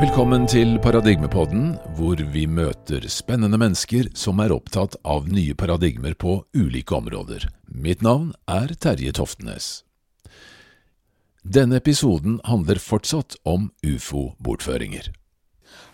Velkommen 0.00 0.46
til 0.48 0.78
Paradigmepodden, 0.80 1.74
hvor 1.92 2.16
vi 2.32 2.46
møter 2.48 3.04
spennende 3.12 3.58
mennesker 3.60 4.06
som 4.16 4.38
er 4.40 4.54
opptatt 4.54 4.94
av 5.04 5.26
nye 5.28 5.52
paradigmer 5.52 6.14
på 6.16 6.38
ulike 6.56 6.94
områder. 6.96 7.44
Mitt 7.68 8.00
navn 8.00 8.30
er 8.48 8.72
Terje 8.80 9.12
Toftenes. 9.12 9.66
Denne 11.44 11.76
episoden 11.82 12.38
handler 12.48 12.80
fortsatt 12.80 13.36
om 13.44 13.68
ufo-bortføringer. 13.84 15.10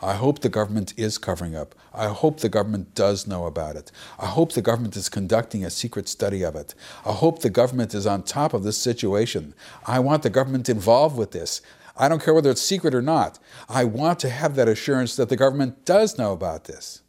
I 0.01 0.15
hope 0.23 0.39
the 0.41 0.55
government 0.55 0.95
is 0.97 1.19
covering 1.19 1.57
up. 1.57 1.75
I 1.93 2.07
hope 2.07 2.39
the 2.39 2.49
government 2.49 2.95
does 2.95 3.25
know 3.27 3.45
about 3.45 3.75
it. 3.75 3.91
I 4.23 4.27
hope 4.27 4.53
the 4.53 4.63
government 4.63 4.95
is 4.95 5.09
conducting 5.09 5.65
a 5.65 5.71
secret 5.71 6.09
study 6.09 6.45
of 6.45 6.55
it. 6.55 6.77
I 7.05 7.11
hope 7.11 7.41
the 7.41 7.51
government 7.51 7.93
is 7.93 8.07
on 8.07 8.23
top 8.23 8.55
of 8.55 8.63
this 8.63 8.79
situation. 8.79 9.53
I 9.85 9.99
want 9.99 10.23
the 10.23 10.31
government 10.31 10.69
involved 10.69 11.19
with 11.19 11.33
this. 11.33 11.61
I 11.99 12.09
don't 12.09 12.23
care 12.23 12.35
whether 12.35 12.51
it's 12.51 12.63
secret 12.63 12.95
or 12.95 13.03
not. 13.03 13.39
I 13.69 13.85
want 13.85 14.21
to 14.21 14.29
have 14.29 14.55
that 14.57 14.69
assurance 14.69 15.17
that 15.17 15.29
the 15.29 15.37
government 15.37 15.87
does 15.87 16.17
know 16.17 16.33
about 16.33 16.65
this. 16.65 17.03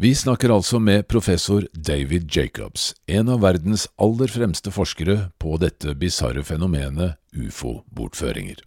Vi 0.00 0.14
snakker 0.14 0.54
altså 0.54 0.78
med 0.78 1.08
professor 1.08 1.64
David 1.74 2.36
Jacobs, 2.36 2.94
en 3.06 3.28
av 3.28 3.40
verdens 3.42 3.88
aller 3.98 4.30
fremste 4.30 4.70
forskere 4.70 5.32
på 5.42 5.56
dette 5.58 5.96
bisarre 5.98 6.44
fenomenet 6.46 7.16
ufo-bortføringer. 7.34 8.62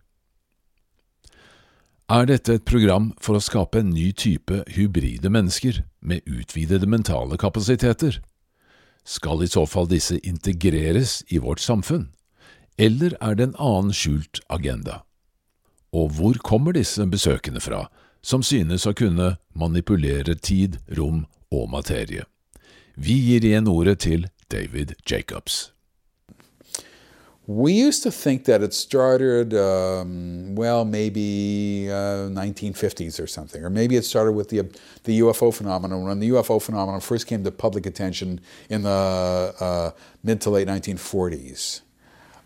Er 2.12 2.28
dette 2.28 2.58
et 2.60 2.66
program 2.68 3.14
for 3.24 3.40
å 3.40 3.44
skape 3.44 3.80
en 3.80 3.94
ny 3.96 4.10
type 4.12 4.58
hybride 4.76 5.32
mennesker 5.32 5.86
med 6.04 6.28
utvidede 6.28 6.90
mentale 6.92 7.40
kapasiteter? 7.40 8.20
Skal 9.08 9.46
i 9.46 9.48
så 9.48 9.64
fall 9.64 9.88
disse 9.88 10.20
integreres 10.20 11.22
i 11.32 11.40
vårt 11.40 11.64
samfunn? 11.64 12.10
Eller 12.82 13.14
er 13.22 13.36
det 13.38 13.46
en 13.46 13.58
annen 13.62 13.94
skjult 13.94 14.40
agenda? 14.50 15.04
Og 15.94 16.16
hvor 16.18 16.40
kommer 16.42 16.74
disse 16.74 17.06
besøkende 17.06 17.62
fra, 17.62 17.84
som 18.26 18.42
synes 18.42 18.88
å 18.90 18.94
kunne 18.98 19.36
manipulere 19.54 20.34
tid, 20.34 20.80
rom 20.98 21.28
og 21.54 21.68
materie? 21.70 22.26
Vi 22.98 23.20
gir 23.28 23.46
igjen 23.46 23.70
ordet 23.70 24.00
til 24.08 24.26
David 24.50 24.96
Jacobs. 25.06 25.70
We 27.46 27.74
used 27.74 28.02
to 28.04 28.10
think 28.10 28.46
that 28.46 28.64
it 28.64 28.74
started, 28.74 29.54
um, 29.54 30.56
well, 30.56 30.86
maybe 30.86 31.88
uh, 31.90 32.30
1950s 32.34 33.20
or 33.20 33.28
something, 33.28 33.64
or 33.64 33.70
maybe 33.70 33.96
it 33.96 34.06
started 34.06 34.32
with 34.32 34.50
the 34.50 34.64
the 35.04 35.20
UFO 35.22 35.52
phenomenon 35.52 36.04
when 36.04 36.20
the 36.20 36.30
UFO 36.30 36.60
phenomenon 36.60 37.02
first 37.02 37.28
came 37.28 37.44
to 37.44 37.52
public 37.52 37.86
attention 37.86 38.40
in 38.70 38.84
the 38.84 39.54
uh, 39.60 39.92
mid 40.24 40.42
to 40.42 40.50
late 40.50 40.68
1940s. 40.68 41.82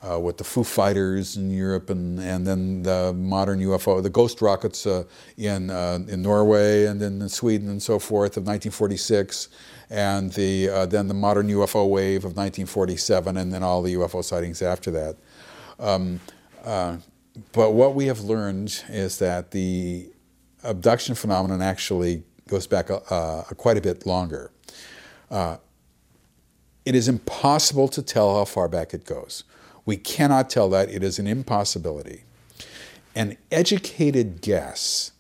Uh, 0.06 0.20
with 0.20 0.38
the 0.38 0.44
Foo 0.44 0.64
Fighters 0.64 1.36
in 1.36 1.50
Europe, 1.50 1.90
and, 1.90 2.20
and 2.20 2.46
then 2.46 2.84
the 2.84 3.12
modern 3.14 3.60
UFO, 3.60 4.04
the 4.04 4.10
ghost 4.10 4.40
rockets 4.40 4.86
uh, 4.86 5.04
in 5.36 5.72
uh, 5.72 5.98
in 6.08 6.22
Norway, 6.22 6.86
and 6.86 7.02
then 7.02 7.22
in 7.22 7.30
Sweden 7.30 7.70
and 7.70 7.82
so 7.82 7.98
forth 7.98 8.38
of 8.38 8.44
1946, 8.44 9.50
and 9.90 10.32
the 10.34 10.70
uh, 10.70 10.86
then 10.86 11.08
the 11.08 11.16
modern 11.16 11.48
UFO 11.48 11.90
wave 11.90 12.20
of 12.20 12.36
1947, 12.36 13.36
and 13.36 13.52
then 13.52 13.64
all 13.64 13.82
the 13.82 13.96
UFO 13.96 14.24
sightings 14.24 14.62
after 14.62 14.92
that. 14.92 15.16
Um, 15.80 16.20
uh, 16.64 16.98
but 17.52 17.72
what 17.72 17.96
we 17.96 18.06
have 18.06 18.20
learned 18.20 18.84
is 18.90 19.18
that 19.20 19.52
the 19.52 20.12
abduction 20.64 21.16
phenomenon 21.16 21.64
actually 21.64 22.24
goes 22.48 22.68
back 22.68 22.92
uh, 22.92 23.42
quite 23.58 23.78
a 23.78 23.82
bit 23.82 24.06
longer. 24.06 24.52
it 25.32 26.94
is 26.94 27.08
impossible 27.08 27.88
to 27.88 28.04
tell 28.04 28.36
how 28.36 28.46
far 28.46 28.68
back 28.68 28.94
it 28.94 29.06
goes. 29.06 29.44
We 29.86 29.98
cannot 29.98 30.50
tell 30.50 30.70
that. 30.70 30.90
It 30.90 31.04
is 31.04 31.20
an 31.20 31.28
impossibility. 31.28 32.24
An 33.14 33.38
educated 33.52 34.42
guess 34.42 35.12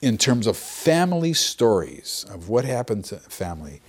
in 0.00 0.18
terms 0.18 0.46
of 0.46 0.56
family 0.56 1.32
stories 1.32 2.26
of 2.28 2.48
what 2.48 2.64
happened 2.64 3.04
to 3.06 3.16
family 3.16 3.80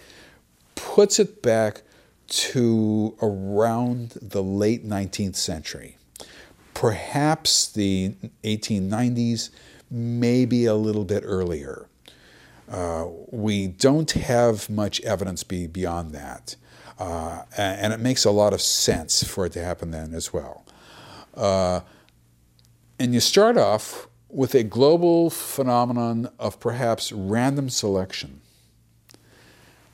puts 0.76 1.20
it 1.20 1.42
back 1.42 1.82
to 2.28 3.16
around 3.22 4.12
the 4.22 4.44
late 4.44 4.88
19th 4.88 5.36
century. 5.36 5.98
Perhaps 6.74 7.72
the 7.72 8.14
1890s, 8.44 9.50
maybe 9.90 10.66
a 10.66 10.76
little 10.76 11.06
bit 11.06 11.24
earlier. 11.26 11.88
Uh, 12.70 13.08
we 13.30 13.68
don't 13.68 14.12
have 14.12 14.70
much 14.70 15.00
evidence 15.02 15.44
be 15.44 15.68
beyond 15.68 16.14
that. 16.14 16.56
Uh, 16.98 17.44
and 17.58 17.92
it 17.92 18.00
makes 18.00 18.24
a 18.24 18.32
lot 18.32 18.54
of 18.54 18.62
sense 18.62 19.24
for 19.24 19.46
it 19.46 19.52
to 19.54 19.64
happen 19.64 19.92
then 19.92 20.14
as 20.14 20.32
well. 20.32 20.66
Uh, 21.36 21.82
and 23.00 23.14
you 23.14 23.20
start 23.20 23.58
off 23.58 24.08
with 24.30 24.56
a 24.56 24.64
global 24.64 25.30
phenomenon 25.30 26.30
of 26.40 26.60
perhaps 26.60 27.12
random 27.12 27.70
selection. 27.70 28.42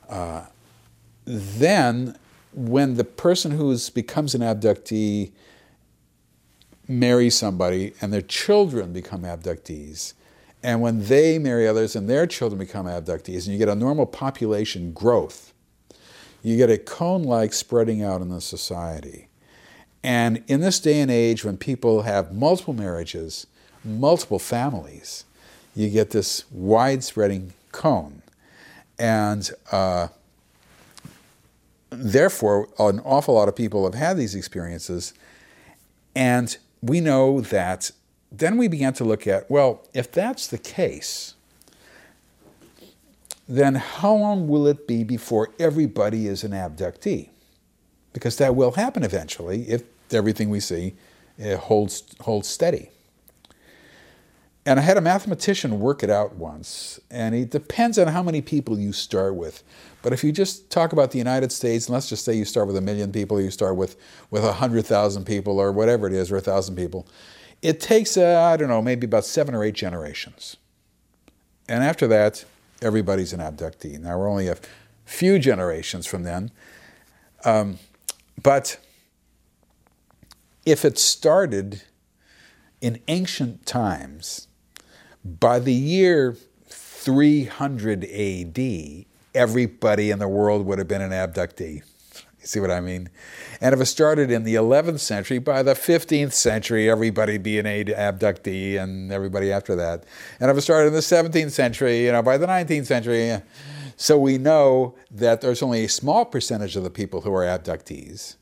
Uh, 0.08 0.46
then, 1.24 2.16
when 2.52 2.96
the 2.96 3.04
person 3.04 3.52
who 3.52 3.76
becomes 3.94 4.34
an 4.34 4.40
abductee 4.40 5.32
marries 6.88 7.36
somebody 7.36 7.94
and 8.00 8.12
their 8.12 8.20
children 8.22 8.92
become 8.92 9.22
abductees, 9.22 10.14
and 10.62 10.80
when 10.80 11.04
they 11.06 11.38
marry 11.38 11.66
others 11.66 11.96
and 11.96 12.08
their 12.08 12.26
children 12.26 12.58
become 12.58 12.86
abductees, 12.86 13.46
and 13.46 13.52
you 13.52 13.58
get 13.58 13.68
a 13.68 13.74
normal 13.74 14.06
population 14.06 14.92
growth, 14.92 15.51
you 16.42 16.56
get 16.56 16.70
a 16.70 16.78
cone 16.78 17.22
like 17.22 17.52
spreading 17.52 18.02
out 18.02 18.20
in 18.20 18.28
the 18.28 18.40
society. 18.40 19.28
And 20.02 20.42
in 20.48 20.60
this 20.60 20.80
day 20.80 21.00
and 21.00 21.10
age, 21.10 21.44
when 21.44 21.56
people 21.56 22.02
have 22.02 22.32
multiple 22.32 22.74
marriages, 22.74 23.46
multiple 23.84 24.38
families, 24.38 25.24
you 25.74 25.88
get 25.88 26.10
this 26.10 26.44
wide 26.50 27.04
spreading 27.04 27.52
cone. 27.70 28.22
And 28.98 29.50
uh, 29.70 30.08
therefore, 31.90 32.68
an 32.78 33.00
awful 33.00 33.34
lot 33.34 33.48
of 33.48 33.56
people 33.56 33.84
have 33.84 33.94
had 33.94 34.16
these 34.16 34.34
experiences. 34.34 35.14
And 36.14 36.56
we 36.82 37.00
know 37.00 37.40
that 37.40 37.92
then 38.30 38.56
we 38.56 38.66
began 38.66 38.92
to 38.94 39.04
look 39.04 39.26
at 39.26 39.50
well, 39.50 39.86
if 39.94 40.10
that's 40.10 40.46
the 40.46 40.58
case, 40.58 41.34
then 43.48 43.74
how 43.74 44.14
long 44.14 44.48
will 44.48 44.66
it 44.66 44.86
be 44.86 45.04
before 45.04 45.50
everybody 45.58 46.26
is 46.26 46.44
an 46.44 46.52
abductee? 46.52 47.30
Because 48.12 48.36
that 48.36 48.54
will 48.54 48.72
happen 48.72 49.02
eventually 49.02 49.62
if 49.68 49.82
everything 50.12 50.50
we 50.50 50.60
see 50.60 50.94
uh, 51.42 51.56
holds, 51.56 52.04
holds 52.20 52.48
steady. 52.48 52.90
And 54.64 54.78
I 54.78 54.82
had 54.82 54.96
a 54.96 55.00
mathematician 55.00 55.80
work 55.80 56.04
it 56.04 56.10
out 56.10 56.36
once, 56.36 57.00
and 57.10 57.34
it 57.34 57.50
depends 57.50 57.98
on 57.98 58.06
how 58.06 58.22
many 58.22 58.40
people 58.40 58.78
you 58.78 58.92
start 58.92 59.34
with. 59.34 59.64
But 60.02 60.12
if 60.12 60.22
you 60.22 60.30
just 60.30 60.70
talk 60.70 60.92
about 60.92 61.10
the 61.10 61.18
United 61.18 61.50
States, 61.50 61.86
and 61.86 61.94
let's 61.94 62.08
just 62.08 62.24
say 62.24 62.34
you 62.34 62.44
start 62.44 62.68
with 62.68 62.76
a 62.76 62.80
million 62.80 63.10
people, 63.10 63.40
you 63.40 63.50
start 63.50 63.74
with 63.74 63.96
with 64.30 64.44
a 64.44 64.52
hundred 64.52 64.86
thousand 64.86 65.24
people, 65.24 65.58
or 65.58 65.72
whatever 65.72 66.06
it 66.06 66.12
is, 66.12 66.30
or 66.30 66.36
a 66.36 66.40
thousand 66.40 66.76
people, 66.76 67.08
it 67.60 67.80
takes 67.80 68.16
uh, 68.16 68.40
I 68.40 68.56
don't 68.56 68.68
know, 68.68 68.82
maybe 68.82 69.04
about 69.04 69.24
seven 69.24 69.52
or 69.52 69.64
eight 69.64 69.74
generations. 69.74 70.56
And 71.68 71.82
after 71.82 72.06
that, 72.08 72.44
everybody's 72.82 73.32
an 73.32 73.40
abductee. 73.40 73.98
Now 73.98 74.18
we're 74.18 74.28
only 74.28 74.48
a 74.48 74.56
few 75.04 75.38
generations 75.38 76.06
from 76.06 76.22
then. 76.22 76.50
Um, 77.44 77.78
but 78.40 78.78
if 80.64 80.84
it 80.84 80.98
started 80.98 81.82
in 82.80 83.00
ancient 83.08 83.66
times, 83.66 84.48
by 85.24 85.58
the 85.58 85.72
year 85.72 86.36
300 86.66 88.04
AD, 88.04 89.04
everybody 89.34 90.10
in 90.10 90.18
the 90.18 90.28
world 90.28 90.66
would 90.66 90.78
have 90.78 90.88
been 90.88 91.02
an 91.02 91.10
abductee. 91.10 91.82
You 92.42 92.48
see 92.48 92.58
what 92.58 92.72
I 92.72 92.80
mean? 92.80 93.08
And 93.60 93.72
if 93.72 93.80
it 93.80 93.86
started 93.86 94.32
in 94.32 94.42
the 94.42 94.56
11th 94.56 94.98
century, 94.98 95.38
by 95.38 95.62
the 95.62 95.74
15th 95.74 96.32
century, 96.32 96.90
everybody'd 96.90 97.44
be 97.44 97.60
an 97.60 97.66
abductee 97.66 98.82
and 98.82 99.12
everybody 99.12 99.52
after 99.52 99.76
that. 99.76 100.02
And 100.40 100.50
if 100.50 100.56
it 100.56 100.62
started 100.62 100.88
in 100.88 100.92
the 100.92 100.98
17th 100.98 101.52
century, 101.52 102.04
you 102.06 102.10
know, 102.10 102.20
by 102.20 102.38
the 102.38 102.46
19th 102.46 102.86
century, 102.86 103.40
so 103.96 104.18
we 104.18 104.38
know 104.38 104.96
that 105.12 105.40
there's 105.40 105.62
only 105.62 105.84
a 105.84 105.88
small 105.88 106.24
percentage 106.24 106.74
of 106.74 106.82
the 106.82 106.90
people 106.90 107.20
who 107.20 107.32
are 107.32 107.44
abductees. 107.44 108.34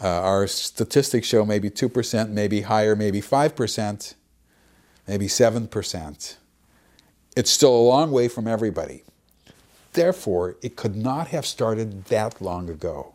Uh, 0.00 0.06
our 0.06 0.46
statistics 0.46 1.26
show 1.26 1.44
maybe 1.44 1.68
2%, 1.68 2.30
maybe 2.30 2.60
higher, 2.60 2.94
maybe 2.94 3.20
5%, 3.20 4.14
maybe 5.08 5.26
7%. 5.26 6.36
It's 7.36 7.50
still 7.50 7.74
a 7.74 7.86
long 7.88 8.12
way 8.12 8.28
from 8.28 8.46
everybody. 8.46 9.02
Therefore, 9.92 10.56
it 10.62 10.76
could 10.76 10.96
not 10.96 11.28
have 11.28 11.44
started 11.44 12.04
that 12.06 12.40
long 12.40 12.68
ago. 12.70 13.14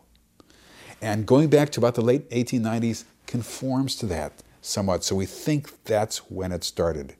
And 1.00 1.26
going 1.26 1.48
back 1.48 1.70
to 1.70 1.80
about 1.80 1.94
the 1.94 2.02
late 2.02 2.28
1890s 2.30 3.04
conforms 3.26 3.96
to 3.96 4.06
that 4.06 4.32
somewhat. 4.60 5.04
So 5.04 5.14
we 5.14 5.26
think 5.26 5.84
that's 5.84 6.30
when 6.30 6.52
it 6.52 6.64
started. 6.64 7.14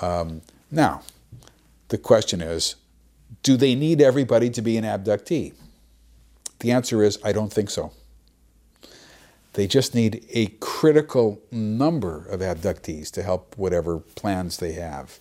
Um, 0.00 0.42
now, 0.70 1.02
the 1.88 1.98
question 1.98 2.40
is 2.40 2.76
do 3.42 3.56
they 3.56 3.74
need 3.74 4.00
everybody 4.00 4.50
to 4.50 4.62
be 4.62 4.76
an 4.76 4.84
abductee? 4.84 5.54
The 6.60 6.72
answer 6.72 7.02
is 7.02 7.18
I 7.24 7.32
don't 7.32 7.52
think 7.52 7.70
so. 7.70 7.92
They 9.54 9.66
just 9.66 9.94
need 9.94 10.24
a 10.30 10.46
critical 10.60 11.40
number 11.50 12.26
of 12.26 12.40
abductees 12.40 13.10
to 13.12 13.22
help 13.22 13.56
whatever 13.58 13.98
plans 13.98 14.58
they 14.58 14.72
have. 14.72 15.18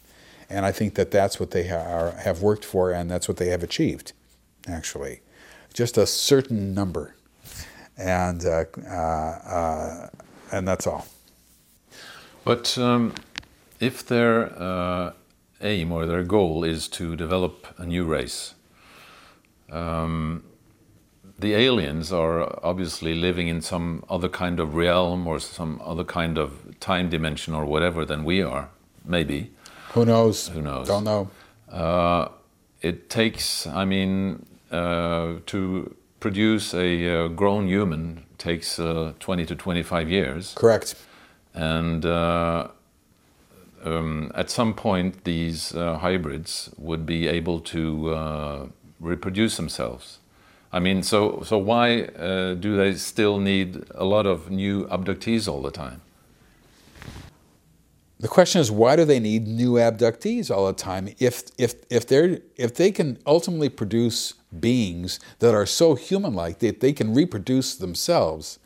And 0.50 0.66
I 0.66 0.72
think 0.72 0.96
that 0.96 1.12
that's 1.12 1.40
what 1.40 1.51
they 1.51 1.68
ha- 1.68 2.12
have 2.12 2.42
worked 2.42 2.66
for 2.66 2.92
and 2.92 3.10
that's 3.10 3.28
what 3.28 3.38
they 3.38 3.50
have 3.50 3.63
achieved, 3.63 4.13
actually. 4.68 5.22
Just 5.74 5.98
a 5.98 6.07
certain 6.07 6.74
number. 6.74 7.16
And, 7.98 8.44
uh, 8.46 8.66
uh, 8.88 8.92
uh, 8.92 10.10
and 10.51 10.68
that's 10.68 10.88
all. 10.88 11.06
But 12.44 12.78
um, 12.78 13.13
if 13.80 14.06
their 14.06 14.51
uh, 14.60 15.12
aim 15.62 15.92
or 15.92 16.06
their 16.06 16.24
goal 16.24 16.63
is 16.63 16.88
to 16.90 17.16
develop 17.16 17.68
a 17.78 17.86
new 17.86 18.06
race, 18.06 18.56
um, 19.72 20.44
the 21.38 21.54
aliens 21.54 22.12
are 22.12 22.60
obviously 22.66 23.13
living 23.13 23.48
in 23.48 23.62
some 23.62 24.04
other 24.10 24.28
kind 24.28 24.60
of 24.60 24.75
realm 24.75 25.28
or 25.28 25.40
some 25.40 25.81
other 25.84 26.04
kind 26.04 26.38
of 26.38 26.80
time 26.80 27.10
dimension 27.10 27.54
or 27.54 27.66
whatever 27.66 28.04
than 28.04 28.24
we 28.24 28.42
are, 28.42 28.69
maybe. 29.06 29.52
Who 29.94 30.06
knows? 30.06 30.48
Who 30.50 30.62
knows? 30.62 30.88
Don't 30.88 31.04
know. 31.04 31.30
Uh, 31.72 32.30
it 32.82 33.10
takes, 33.10 33.68
I 33.68 33.86
mean, 33.86 34.46
uh, 34.72 35.36
to 35.48 35.96
produce 36.20 36.74
a 36.74 37.26
uh, 37.26 37.28
grown 37.30 37.68
human 37.68 38.26
takes 38.38 38.80
uh, 38.80 39.14
20 39.20 39.46
to 39.46 39.56
25 39.56 40.10
years. 40.10 40.54
Correct. 40.56 40.96
And 41.54 42.06
uh, 42.06 42.70
um, 43.84 44.32
at 44.36 44.50
some 44.50 44.74
point, 44.74 45.24
these 45.24 45.74
uh, 45.76 45.98
hybrids 45.98 46.70
would 46.78 47.06
be 47.06 47.28
able 47.28 47.60
to 47.62 48.72
reproduce 49.00 49.58
themselves. 49.58 50.20
I 50.72 50.80
mean, 50.80 51.02
so 51.02 51.42
so 51.44 51.58
why 51.58 52.04
uh, 52.04 52.54
do 52.54 52.78
they 52.78 52.94
still 52.94 53.40
need 53.40 53.84
a 53.96 54.06
lot 54.06 54.28
of 54.28 54.52
new 54.52 54.86
abductees 54.88 55.48
all 55.48 55.62
the 55.62 55.72
time? 55.72 56.02
The 58.19 58.27
question 58.27 58.60
is, 58.60 58.69
why 58.69 58.98
do 58.98 59.06
they 59.06 59.19
need 59.19 59.48
new 59.48 59.74
abductees 59.74 60.51
all 60.51 60.68
the 60.68 60.74
time? 60.74 61.10
If 61.19 61.44
if 61.57 61.75
if 61.89 62.06
they 62.06 62.42
if 62.57 62.75
they 62.75 62.92
can 62.92 63.18
ultimately 63.25 63.69
produce 63.69 64.33
beings 64.60 65.19
that 65.39 65.56
are 65.56 65.66
so 65.66 65.95
human-like 65.95 66.60
that 66.60 66.81
they 66.81 66.92
can 66.92 67.13
reproduce 67.13 67.75
themselves, 67.75 68.60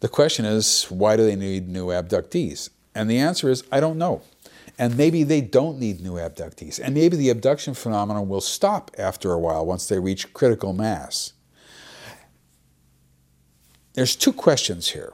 the 0.00 0.08
question 0.08 0.44
is, 0.44 0.84
why 0.90 1.16
do 1.16 1.24
they 1.24 1.34
need 1.34 1.68
new 1.68 1.86
abductees? 1.86 2.70
And 2.94 3.10
the 3.10 3.18
answer 3.18 3.48
is, 3.48 3.64
I 3.72 3.80
don't 3.80 3.98
know. 3.98 4.22
And 4.78 4.96
maybe 4.96 5.24
they 5.24 5.40
don't 5.40 5.80
need 5.80 6.00
new 6.00 6.12
abductees. 6.12 6.78
And 6.78 6.94
maybe 6.94 7.16
the 7.16 7.30
abduction 7.30 7.74
phenomenon 7.74 8.28
will 8.28 8.40
stop 8.40 8.92
after 8.96 9.32
a 9.32 9.38
while 9.38 9.66
once 9.66 9.88
they 9.88 9.98
reach 9.98 10.32
critical 10.32 10.72
mass. 10.72 11.32
There's 13.94 14.14
two 14.14 14.32
questions 14.32 14.90
here. 14.90 15.12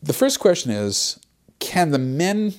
The 0.00 0.12
first 0.12 0.38
question 0.38 0.70
is 0.70 1.18
can 1.58 1.90
the 1.90 1.98
men 1.98 2.54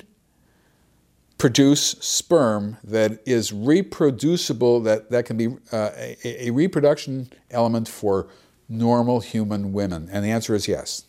produce 1.38 1.96
sperm 2.00 2.78
that 2.82 3.20
is 3.26 3.52
reproducible, 3.52 4.80
that, 4.80 5.10
that 5.10 5.26
can 5.26 5.36
be 5.36 5.48
uh, 5.72 5.90
a, 5.96 6.48
a 6.48 6.50
reproduction 6.50 7.30
element 7.50 7.88
for 7.88 8.28
normal 8.68 9.20
human 9.20 9.72
women? 9.72 10.08
And 10.10 10.24
the 10.24 10.30
answer 10.30 10.54
is 10.54 10.66
yes. 10.66 11.04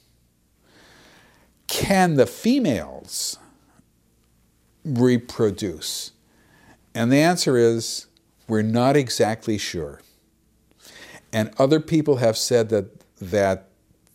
Can 1.67 2.15
the 2.15 2.25
females 2.25 3.37
reproduce? 4.83 6.11
And 6.93 7.11
the 7.11 7.17
answer 7.17 7.57
is 7.57 8.07
we're 8.47 8.61
not 8.61 8.95
exactly 8.95 9.57
sure. 9.57 10.01
And 11.33 11.51
other 11.57 11.79
people 11.79 12.17
have 12.17 12.37
said 12.37 12.69
that, 12.69 13.01
that 13.19 13.67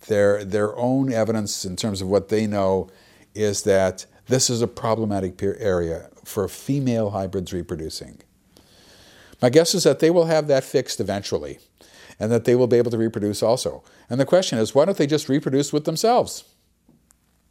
their, 0.09 0.45
their 0.45 0.77
own 0.77 1.13
evidence, 1.13 1.65
in 1.65 1.77
terms 1.77 2.01
of 2.01 2.09
what 2.09 2.29
they 2.29 2.47
know, 2.47 2.89
is 3.35 3.63
that 3.63 4.07
this 4.27 4.49
is 4.49 4.63
a 4.63 4.69
problematic 4.69 5.43
area 5.43 6.09
for 6.25 6.49
female 6.49 7.11
hybrids 7.11 7.53
reproducing. 7.53 8.21
My 9.41 9.51
guess 9.51 9.75
is 9.75 9.83
that 9.85 9.99
they 9.99 10.11
will 10.11 10.27
have 10.27 10.47
that 10.47 10.65
fixed 10.65 11.01
eventually 11.01 11.59
and 12.21 12.31
that 12.31 12.45
they 12.45 12.55
will 12.55 12.69
be 12.69 12.77
able 12.77 12.91
to 12.93 12.99
reproduce 12.99 13.43
also. 13.43 13.83
And 14.09 14.21
the 14.21 14.25
question 14.25 14.59
is, 14.59 14.75
why 14.75 14.85
don't 14.85 14.97
they 14.97 15.07
just 15.07 15.29
reproduce 15.29 15.73
with 15.73 15.85
themselves? 15.85 16.45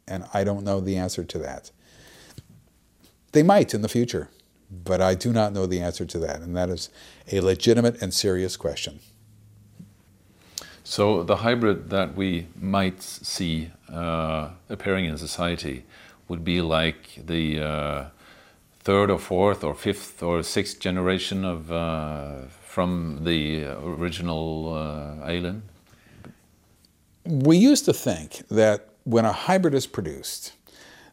And 0.08 0.24
I 0.32 0.44
don't 0.44 0.64
know 0.64 0.80
the 0.80 0.96
answer 0.96 1.24
to 1.24 1.38
that. 1.38 1.70
They 3.32 3.42
might 3.42 3.74
in 3.74 3.82
the 3.82 3.88
future, 3.88 4.30
but 4.70 5.00
I 5.00 5.14
do 5.14 5.32
not 5.32 5.52
know 5.52 5.66
the 5.66 5.80
answer 5.80 6.04
to 6.06 6.18
that, 6.20 6.40
and 6.40 6.56
that 6.56 6.70
is 6.70 6.90
a 7.30 7.40
legitimate 7.40 8.00
and 8.00 8.12
serious 8.12 8.56
question. 8.56 9.00
So, 10.84 11.22
the 11.22 11.36
hybrid 11.36 11.90
that 11.90 12.16
we 12.16 12.48
might 12.58 13.02
see 13.02 13.70
uh, 13.92 14.50
appearing 14.68 15.04
in 15.04 15.16
society 15.18 15.84
would 16.28 16.44
be 16.44 16.60
like 16.60 17.20
the 17.26 17.60
uh, 17.60 18.04
third 18.80 19.10
or 19.10 19.18
fourth 19.18 19.62
or 19.62 19.74
fifth 19.74 20.22
or 20.22 20.42
sixth 20.42 20.80
generation 20.80 21.44
of 21.44 21.70
uh, 21.70 22.46
from 22.62 23.24
the 23.24 23.64
original 23.64 24.74
uh, 24.74 25.28
alien? 25.28 25.62
We 27.24 27.56
used 27.56 27.84
to 27.84 27.92
think 27.92 28.48
that 28.48 28.88
when 29.04 29.24
a 29.24 29.32
hybrid 29.32 29.74
is 29.74 29.86
produced, 29.86 30.52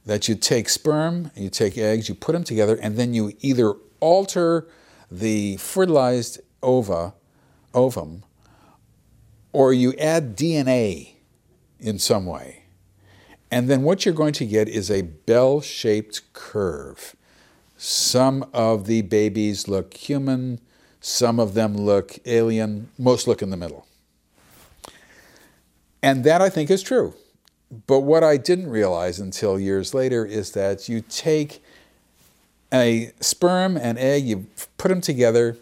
that 0.06 0.28
you 0.28 0.36
take 0.36 0.70
sperm, 0.70 1.32
you 1.36 1.50
take 1.50 1.78
eggs, 1.78 2.10
you 2.10 2.16
put 2.16 2.34
them 2.34 2.44
together, 2.44 2.76
and 2.82 2.98
then 2.98 3.14
you 3.14 3.34
either 3.42 3.74
alter 4.00 4.68
the 5.12 5.58
fertilized 5.58 6.40
ova, 6.64 7.14
ovum, 7.74 8.24
or 9.52 9.74
you 9.74 9.94
add 10.00 10.38
DNA 10.38 11.14
in 11.80 12.00
some 12.00 12.26
way. 12.26 12.59
And 13.52 13.70
then 13.70 13.84
what 13.84 14.06
you're 14.06 14.14
going 14.14 14.34
to 14.34 14.46
get 14.46 14.70
is 14.70 14.92
a 14.92 15.02
bell 15.02 15.62
shaped 15.62 16.22
curve. 16.34 17.16
Some 17.78 18.48
of 18.54 18.86
the 18.86 19.02
babies 19.02 19.68
look 19.68 19.94
human, 19.94 20.60
some 21.00 21.40
of 21.40 21.54
them 21.54 21.76
look 21.76 22.20
alien, 22.26 22.90
most 22.98 23.28
look 23.28 23.42
in 23.42 23.50
the 23.50 23.58
middle. 23.58 23.88
And 26.04 26.24
that 26.24 26.42
I 26.42 26.50
think 26.50 26.70
is 26.70 26.84
true. 26.84 27.14
But 27.88 28.02
what 28.02 28.24
I 28.24 28.38
didn't 28.38 28.70
realize 28.70 29.20
until 29.20 29.60
years 29.60 29.94
later 29.94 30.26
is 30.26 30.52
that 30.52 30.90
you 30.90 31.02
take 31.02 31.64
a 32.74 33.12
sperm 33.20 33.78
and 33.78 33.98
egg, 33.98 34.26
you 34.26 34.48
put 34.78 34.90
them 34.90 35.02
together, 35.02 35.58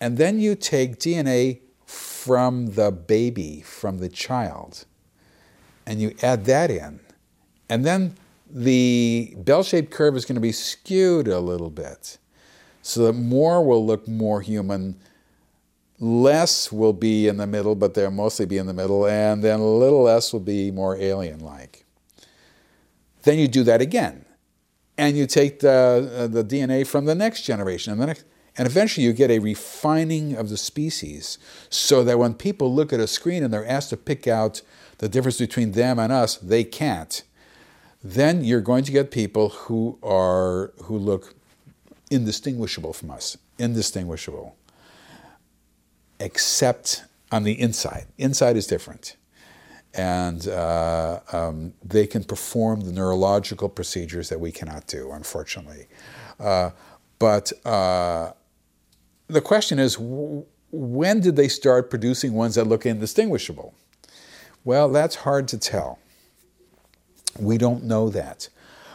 and 0.00 0.16
then 0.16 0.40
you 0.40 0.54
take 0.54 0.98
DNA 0.98 1.60
from 1.84 2.74
the 2.74 2.90
baby, 2.90 3.60
from 3.60 3.98
the 3.98 4.08
child, 4.08 4.84
and 5.86 6.00
you 6.00 6.14
add 6.22 6.44
that 6.46 6.70
in. 6.70 7.00
And 7.70 7.86
then 7.86 8.16
the 8.50 9.32
bell 9.38 9.62
shaped 9.62 9.90
curve 9.92 10.16
is 10.16 10.26
going 10.26 10.34
to 10.34 10.40
be 10.40 10.52
skewed 10.52 11.28
a 11.28 11.38
little 11.38 11.70
bit 11.70 12.18
so 12.82 13.06
that 13.06 13.12
more 13.12 13.64
will 13.64 13.86
look 13.86 14.06
more 14.08 14.42
human 14.42 14.96
less 16.00 16.72
will 16.72 16.94
be 16.94 17.28
in 17.28 17.36
the 17.36 17.46
middle, 17.46 17.74
but 17.74 17.94
they'll 17.94 18.10
mostly 18.10 18.46
be 18.46 18.56
in 18.56 18.66
the 18.66 18.72
middle, 18.72 19.06
and 19.06 19.44
then 19.44 19.60
a 19.60 19.66
little 19.66 20.02
less 20.02 20.32
will 20.32 20.40
be 20.40 20.70
more 20.70 20.96
alien 20.96 21.40
like. 21.40 21.84
Then 23.22 23.38
you 23.38 23.46
do 23.46 23.62
that 23.64 23.82
again, 23.82 24.24
and 24.96 25.16
you 25.16 25.26
take 25.26 25.60
the, 25.60 26.10
uh, 26.16 26.26
the 26.26 26.42
DNA 26.42 26.86
from 26.86 27.04
the 27.04 27.14
next 27.14 27.42
generation, 27.42 27.92
and, 27.92 28.00
the 28.00 28.06
next, 28.06 28.24
and 28.56 28.66
eventually 28.66 29.04
you 29.04 29.12
get 29.12 29.30
a 29.30 29.40
refining 29.40 30.34
of 30.34 30.48
the 30.48 30.56
species 30.56 31.38
so 31.68 32.02
that 32.02 32.18
when 32.18 32.32
people 32.32 32.74
look 32.74 32.94
at 32.94 33.00
a 33.00 33.06
screen 33.06 33.44
and 33.44 33.52
they're 33.52 33.66
asked 33.66 33.90
to 33.90 33.96
pick 33.98 34.26
out 34.26 34.62
the 34.98 35.08
difference 35.08 35.38
between 35.38 35.72
them 35.72 35.98
and 35.98 36.10
us, 36.10 36.36
they 36.38 36.64
can't. 36.64 37.24
Then 38.02 38.44
you're 38.44 38.60
going 38.60 38.84
to 38.84 38.92
get 38.92 39.10
people 39.10 39.50
who 39.50 39.98
are 40.02 40.72
who 40.84 40.96
look 40.96 41.34
indistinguishable 42.10 42.92
from 42.92 43.10
us, 43.10 43.36
indistinguishable 43.58 44.56
except 46.20 47.04
on 47.32 47.42
the 47.42 47.58
inside. 47.58 48.06
Inside 48.18 48.56
is 48.56 48.66
different. 48.66 49.16
And 49.94 50.46
uh, 50.46 51.20
um, 51.32 51.72
they 51.82 52.06
can 52.06 52.22
perform 52.22 52.82
the 52.82 52.92
neurological 52.92 53.68
procedures 53.68 54.28
that 54.28 54.38
we 54.38 54.52
cannot 54.52 54.86
do, 54.86 55.10
unfortunately. 55.10 55.88
Uh, 56.38 56.70
but 57.18 57.52
uh, 57.66 58.32
the 59.26 59.40
question 59.40 59.80
is 59.80 59.96
when 59.98 61.20
did 61.20 61.34
they 61.34 61.48
start 61.48 61.90
producing 61.90 62.34
ones 62.34 62.54
that 62.54 62.64
look 62.64 62.86
indistinguishable? 62.86 63.74
Well, 64.62 64.90
that's 64.90 65.16
hard 65.16 65.48
to 65.48 65.58
tell. 65.58 65.98
We 67.38 67.58
don't 67.58 67.84
know 67.84 68.08
that. 68.10 68.48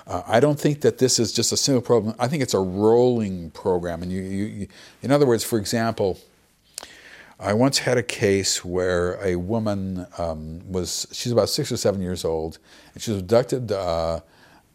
Uh, 0.07 0.21
I 0.27 0.39
don't 0.39 0.59
think 0.59 0.81
that 0.81 0.99
this 0.99 1.17
is 1.17 1.33
just 1.33 1.51
a 1.51 1.57
single 1.57 1.81
program. 1.81 2.15
I 2.19 2.27
think 2.27 2.43
it's 2.43 2.53
a 2.53 2.59
rolling 2.59 3.51
program. 3.51 4.03
And 4.03 4.11
you, 4.11 4.21
you, 4.21 4.45
you 4.45 4.67
in 5.01 5.11
other 5.11 5.25
words, 5.25 5.43
for 5.43 5.57
example, 5.57 6.19
I 7.39 7.53
once 7.53 7.79
had 7.79 7.97
a 7.97 8.03
case 8.03 8.63
where 8.63 9.19
a 9.23 9.35
woman 9.35 10.05
um, 10.17 10.61
was, 10.71 11.07
she's 11.11 11.31
about 11.31 11.49
six 11.49 11.71
or 11.71 11.77
seven 11.77 12.01
years 12.01 12.23
old, 12.23 12.59
and 12.93 13.01
she 13.01 13.11
was 13.11 13.19
abducted 13.19 13.71
uh, 13.71 14.21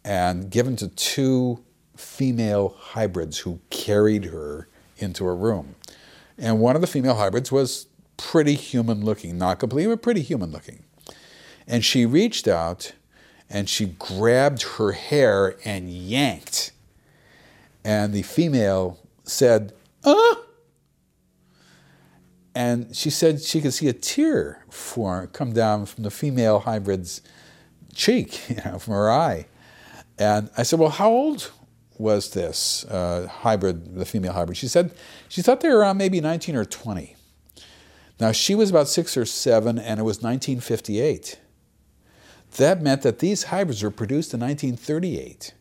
and 0.03 0.49
given 0.49 0.75
to 0.77 0.89
two 0.89 1.63
female 1.95 2.75
hybrids 2.77 3.39
who 3.39 3.59
carried 3.69 4.25
her 4.25 4.67
into 4.97 5.25
a 5.25 5.33
room. 5.33 5.75
And 6.37 6.59
one 6.59 6.75
of 6.75 6.81
the 6.81 6.87
female 6.87 7.15
hybrids 7.15 7.51
was 7.51 7.87
pretty 8.17 8.53
human 8.53 9.03
looking, 9.03 9.37
not 9.37 9.59
completely, 9.59 9.93
but 9.93 10.01
pretty 10.01 10.21
human 10.21 10.51
looking. 10.51 10.83
And 11.67 11.85
she 11.85 12.05
reached 12.05 12.47
out 12.47 12.93
and 13.51 13.67
she 13.67 13.85
grabbed 13.85 14.63
her 14.63 14.93
hair 14.93 15.57
and 15.65 15.89
yanked. 15.89 16.71
And 17.83 18.13
the 18.13 18.23
female 18.23 18.99
said, 19.23 19.73
Uh, 20.03 20.35
and 22.55 22.95
she 22.95 23.09
said 23.09 23.41
she 23.41 23.61
could 23.61 23.73
see 23.73 23.87
a 23.87 23.93
tear 23.93 24.63
form, 24.69 25.27
come 25.27 25.53
down 25.53 25.85
from 25.85 26.03
the 26.03 26.11
female 26.11 26.59
hybrid's 26.59 27.21
cheek, 27.93 28.41
you 28.49 28.57
know, 28.65 28.79
from 28.79 28.93
her 28.93 29.11
eye. 29.11 29.47
And 30.17 30.49
I 30.57 30.63
said, 30.63 30.79
Well, 30.79 30.89
how 30.89 31.09
old 31.09 31.51
was 31.97 32.31
this 32.31 32.85
uh, 32.85 33.27
hybrid, 33.27 33.95
the 33.95 34.05
female 34.05 34.33
hybrid? 34.33 34.57
She 34.57 34.67
said 34.67 34.93
she 35.27 35.41
thought 35.41 35.59
they 35.61 35.69
were 35.69 35.79
around 35.79 35.97
maybe 35.97 36.21
19 36.21 36.55
or 36.55 36.65
20. 36.65 37.15
Now, 38.19 38.31
she 38.31 38.53
was 38.53 38.69
about 38.69 38.87
six 38.87 39.17
or 39.17 39.25
seven, 39.25 39.79
and 39.79 39.99
it 39.99 40.03
was 40.03 40.17
1958. 40.21 41.39
That 42.57 42.81
meant 42.81 43.01
that 43.03 43.19
these 43.19 43.43
hybrids 43.43 43.81
were 43.83 43.91
produced 43.91 44.33
in 44.33 44.41
1938 44.41 45.53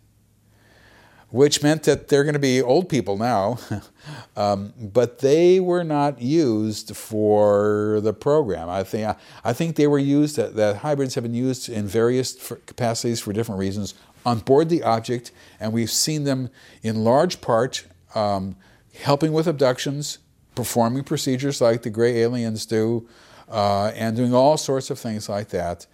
which 1.30 1.62
meant 1.62 1.85
that 1.85 2.09
they're 2.09 2.25
going 2.25 2.35
to 2.35 2.40
be 2.40 2.61
old 2.61 2.88
people 2.88 3.16
now, 3.16 3.59
um, 4.37 4.73
but 4.76 5.20
they 5.20 5.61
were 5.61 5.85
not 5.85 6.20
used 6.20 6.97
for 6.97 8.00
the 8.02 8.12
program. 8.12 8.68
I 8.68 8.82
think 8.82 9.16
I 9.44 9.52
think 9.52 9.76
they 9.76 9.87
were 9.87 9.99
used 9.99 10.37
that, 10.37 10.56
that 10.56 10.78
hybrids 10.78 11.14
have 11.14 11.23
been 11.23 11.35
used 11.35 11.68
in 11.68 11.87
various 11.87 12.52
capacities 12.66 13.20
for 13.20 13.32
different 13.32 13.61
reasons 13.61 13.94
on 14.26 14.40
board 14.40 14.68
the 14.68 14.82
object, 14.82 15.30
and 15.59 15.73
we've 15.73 15.90
seen 15.90 16.25
them 16.25 16.50
in 16.82 17.04
large 17.04 17.40
part 17.40 17.87
um, 18.14 18.56
helping 19.02 19.32
with 19.32 19.47
abductions, 19.47 20.18
performing 20.54 21.04
procedures 21.04 21.61
like 21.61 21.82
the 21.82 21.90
gray 21.90 22.18
aliens 22.18 22.66
do, 22.66 23.09
uh, 23.49 23.92
and 23.94 24.16
doing 24.16 24.35
all 24.35 24.56
sorts 24.56 24.90
of 24.90 24.99
things 24.99 25.28
like 25.28 25.49
that. 25.50 25.87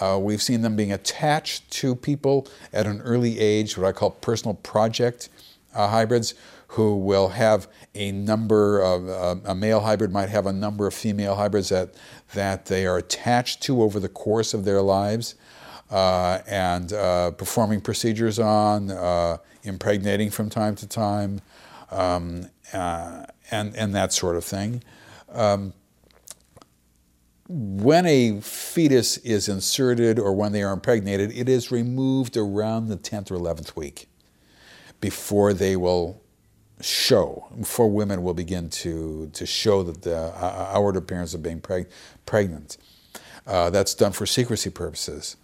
Uh, 0.00 0.18
we've 0.20 0.42
seen 0.42 0.62
them 0.62 0.76
being 0.76 0.92
attached 0.92 1.70
to 1.70 1.94
people 1.94 2.46
at 2.72 2.86
an 2.86 3.00
early 3.02 3.38
age, 3.38 3.76
what 3.76 3.86
I 3.86 3.92
call 3.92 4.10
personal 4.10 4.54
project 4.54 5.28
uh, 5.74 5.88
hybrids, 5.88 6.34
who 6.68 6.96
will 6.96 7.28
have 7.28 7.68
a 7.94 8.12
number 8.12 8.80
of, 8.80 9.08
uh, 9.08 9.36
a 9.44 9.54
male 9.54 9.80
hybrid 9.80 10.10
might 10.10 10.30
have 10.30 10.46
a 10.46 10.52
number 10.52 10.86
of 10.86 10.94
female 10.94 11.34
hybrids 11.34 11.68
that, 11.68 11.94
that 12.32 12.66
they 12.66 12.86
are 12.86 12.96
attached 12.96 13.62
to 13.62 13.82
over 13.82 14.00
the 14.00 14.08
course 14.08 14.54
of 14.54 14.64
their 14.64 14.80
lives. 14.80 15.34
Uh, 15.90 16.40
and 16.46 16.94
uh, 16.94 17.30
performing 17.32 17.78
procedures 17.78 18.38
on, 18.38 18.90
uh, 18.90 19.36
impregnating 19.62 20.30
from 20.30 20.48
time 20.48 20.74
to 20.74 20.86
time, 20.88 21.42
um, 21.90 22.48
and, 22.72 23.76
and 23.76 23.94
that 23.94 24.10
sort 24.10 24.34
of 24.36 24.42
thing. 24.42 24.82
Um, 25.32 25.74
when 27.48 28.06
a 28.06 28.40
fetus 28.40 29.18
is 29.18 29.48
inserted 29.48 30.18
or 30.18 30.32
when 30.32 30.52
they 30.52 30.62
are 30.62 30.72
impregnated, 30.72 31.32
it 31.32 31.48
is 31.48 31.70
removed 31.70 32.36
around 32.36 32.88
the 32.88 32.96
10th 32.96 33.30
or 33.30 33.36
11th 33.36 33.76
week 33.76 34.08
before 35.00 35.52
they 35.52 35.76
will 35.76 36.22
show, 36.80 37.48
before 37.58 37.88
women 37.90 38.22
will 38.22 38.34
begin 38.34 38.68
to, 38.68 39.28
to 39.32 39.46
show 39.46 39.82
that 39.82 40.02
the 40.02 40.16
uh, 40.16 40.70
outward 40.72 40.96
appearance 40.96 41.34
of 41.34 41.42
being 41.42 41.60
preg- 41.60 41.90
pregnant. 42.26 42.76
Uh, 43.46 43.70
that's 43.70 43.94
done 43.94 44.12
for 44.12 44.24
secrecy 44.24 44.70
purposes. 44.70 45.36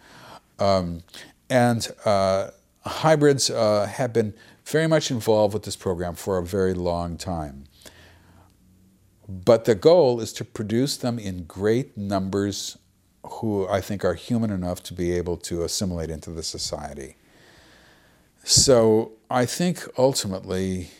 Um, 0.58 1.02
and 1.50 1.88
uh, 2.04 2.50
hybrids 2.84 3.50
uh, 3.50 3.86
have 3.86 4.12
been 4.12 4.34
very 4.64 4.86
much 4.86 5.10
involved 5.10 5.54
with 5.54 5.64
this 5.64 5.76
program 5.76 6.14
for 6.14 6.38
a 6.38 6.44
very 6.44 6.74
long 6.74 7.16
time. 7.16 7.64
But 9.28 9.66
the 9.66 9.74
goal 9.74 10.20
is 10.20 10.32
to 10.34 10.44
produce 10.44 10.96
them 10.96 11.18
in 11.18 11.44
great 11.44 11.98
numbers 11.98 12.78
who 13.24 13.68
I 13.68 13.82
think 13.82 14.04
are 14.04 14.14
human 14.14 14.50
enough 14.50 14.82
to 14.84 14.94
be 14.94 15.12
able 15.12 15.36
to 15.38 15.62
assimilate 15.64 16.08
into 16.08 16.30
the 16.30 16.42
society. 16.42 17.16
So 18.42 19.12
I 19.30 19.44
think 19.44 19.86
ultimately 19.98 20.90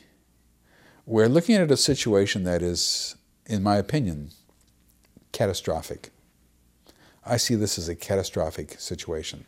we're 1.07 1.29
looking 1.29 1.55
at 1.55 1.71
a 1.71 1.77
situation 1.77 2.45
that 2.45 2.61
is, 2.61 3.17
in 3.47 3.63
my 3.63 3.77
opinion, 3.77 4.33
catastrophic. 5.33 6.11
I 7.25 7.39
see 7.39 7.55
this 7.55 7.79
as 7.79 7.89
a 7.89 7.97
catastrophic 7.97 8.79
situation. 8.79 9.47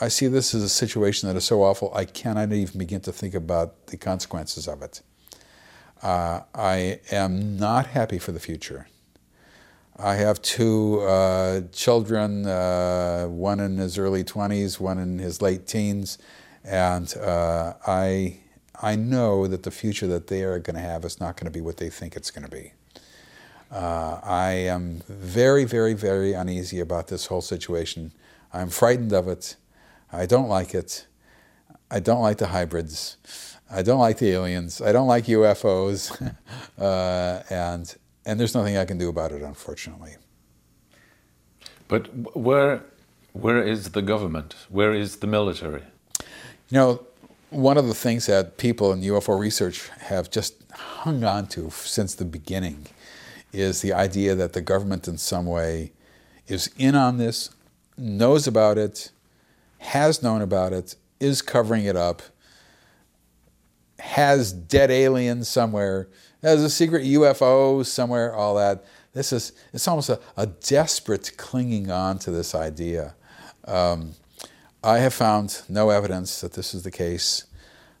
I 0.00 0.06
see 0.06 0.28
this 0.28 0.54
as 0.54 0.62
a 0.62 0.68
situation 0.68 1.28
that 1.28 1.36
is 1.36 1.44
so 1.44 1.64
awful 1.64 1.92
I 1.92 2.04
cannot 2.04 2.52
even 2.52 2.78
begin 2.78 3.00
to 3.00 3.12
think 3.12 3.34
about 3.34 3.88
the 3.88 3.96
consequences 3.96 4.68
of 4.68 4.82
it. 4.82 5.00
Uh, 6.02 6.40
I 6.54 7.00
am 7.10 7.56
not 7.58 7.86
happy 7.86 8.18
for 8.18 8.32
the 8.32 8.40
future. 8.40 8.88
I 9.98 10.14
have 10.14 10.40
two 10.40 11.00
uh, 11.00 11.62
children, 11.72 12.46
uh, 12.46 13.26
one 13.26 13.60
in 13.60 13.76
his 13.76 13.98
early 13.98 14.24
20s, 14.24 14.80
one 14.80 14.98
in 14.98 15.18
his 15.18 15.42
late 15.42 15.66
teens, 15.66 16.16
and 16.64 17.14
uh, 17.18 17.74
I, 17.86 18.38
I 18.80 18.96
know 18.96 19.46
that 19.46 19.62
the 19.62 19.70
future 19.70 20.06
that 20.06 20.28
they 20.28 20.42
are 20.42 20.58
going 20.58 20.76
to 20.76 20.82
have 20.82 21.04
is 21.04 21.20
not 21.20 21.36
going 21.36 21.44
to 21.44 21.50
be 21.50 21.60
what 21.60 21.76
they 21.76 21.90
think 21.90 22.16
it's 22.16 22.30
going 22.30 22.44
to 22.44 22.50
be. 22.50 22.72
Uh, 23.70 24.20
I 24.22 24.52
am 24.52 25.02
very, 25.06 25.64
very, 25.64 25.92
very 25.92 26.32
uneasy 26.32 26.80
about 26.80 27.08
this 27.08 27.26
whole 27.26 27.42
situation. 27.42 28.12
I'm 28.54 28.70
frightened 28.70 29.12
of 29.12 29.28
it. 29.28 29.56
I 30.10 30.24
don't 30.24 30.48
like 30.48 30.74
it. 30.74 31.06
I 31.90 32.00
don't 32.00 32.22
like 32.22 32.38
the 32.38 32.48
hybrids. 32.48 33.16
I 33.72 33.82
don't 33.82 34.00
like 34.00 34.18
the 34.18 34.30
aliens. 34.30 34.80
I 34.80 34.92
don't 34.92 35.06
like 35.06 35.26
UFOs, 35.26 36.10
uh, 36.78 37.42
and 37.50 37.94
and 38.26 38.38
there's 38.38 38.54
nothing 38.54 38.76
I 38.76 38.84
can 38.84 38.98
do 38.98 39.08
about 39.08 39.32
it, 39.32 39.42
unfortunately. 39.42 40.16
But 41.88 42.36
where 42.36 42.84
where 43.32 43.62
is 43.62 43.90
the 43.90 44.02
government? 44.02 44.54
Where 44.68 44.92
is 44.92 45.16
the 45.16 45.26
military? 45.26 45.82
You 46.68 46.78
know, 46.78 47.06
one 47.50 47.78
of 47.78 47.86
the 47.86 47.94
things 47.94 48.26
that 48.26 48.58
people 48.58 48.92
in 48.92 49.00
UFO 49.02 49.38
research 49.38 49.88
have 50.00 50.30
just 50.30 50.54
hung 50.72 51.22
on 51.24 51.46
to 51.48 51.70
since 51.70 52.14
the 52.14 52.24
beginning 52.24 52.86
is 53.52 53.82
the 53.82 53.92
idea 53.92 54.34
that 54.34 54.52
the 54.52 54.60
government, 54.60 55.08
in 55.08 55.18
some 55.18 55.46
way, 55.46 55.92
is 56.46 56.70
in 56.78 56.94
on 56.94 57.18
this, 57.18 57.50
knows 57.96 58.46
about 58.46 58.78
it, 58.78 59.10
has 59.78 60.22
known 60.22 60.42
about 60.42 60.72
it, 60.72 60.94
is 61.18 61.42
covering 61.42 61.84
it 61.84 61.96
up 61.96 62.22
has 64.00 64.52
dead 64.52 64.90
aliens 64.90 65.48
somewhere, 65.48 66.08
has 66.42 66.62
a 66.62 66.70
secret 66.70 67.04
UFO 67.04 67.84
somewhere, 67.84 68.34
all 68.34 68.54
that. 68.56 68.84
This 69.12 69.32
is, 69.32 69.52
it's 69.72 69.86
almost 69.88 70.08
a, 70.08 70.20
a 70.36 70.46
desperate 70.46 71.32
clinging 71.36 71.90
on 71.90 72.18
to 72.20 72.30
this 72.30 72.54
idea. 72.54 73.14
Um, 73.66 74.12
I 74.82 74.98
have 74.98 75.12
found 75.12 75.62
no 75.68 75.90
evidence 75.90 76.40
that 76.40 76.54
this 76.54 76.74
is 76.74 76.84
the 76.84 76.90
case. 76.90 77.44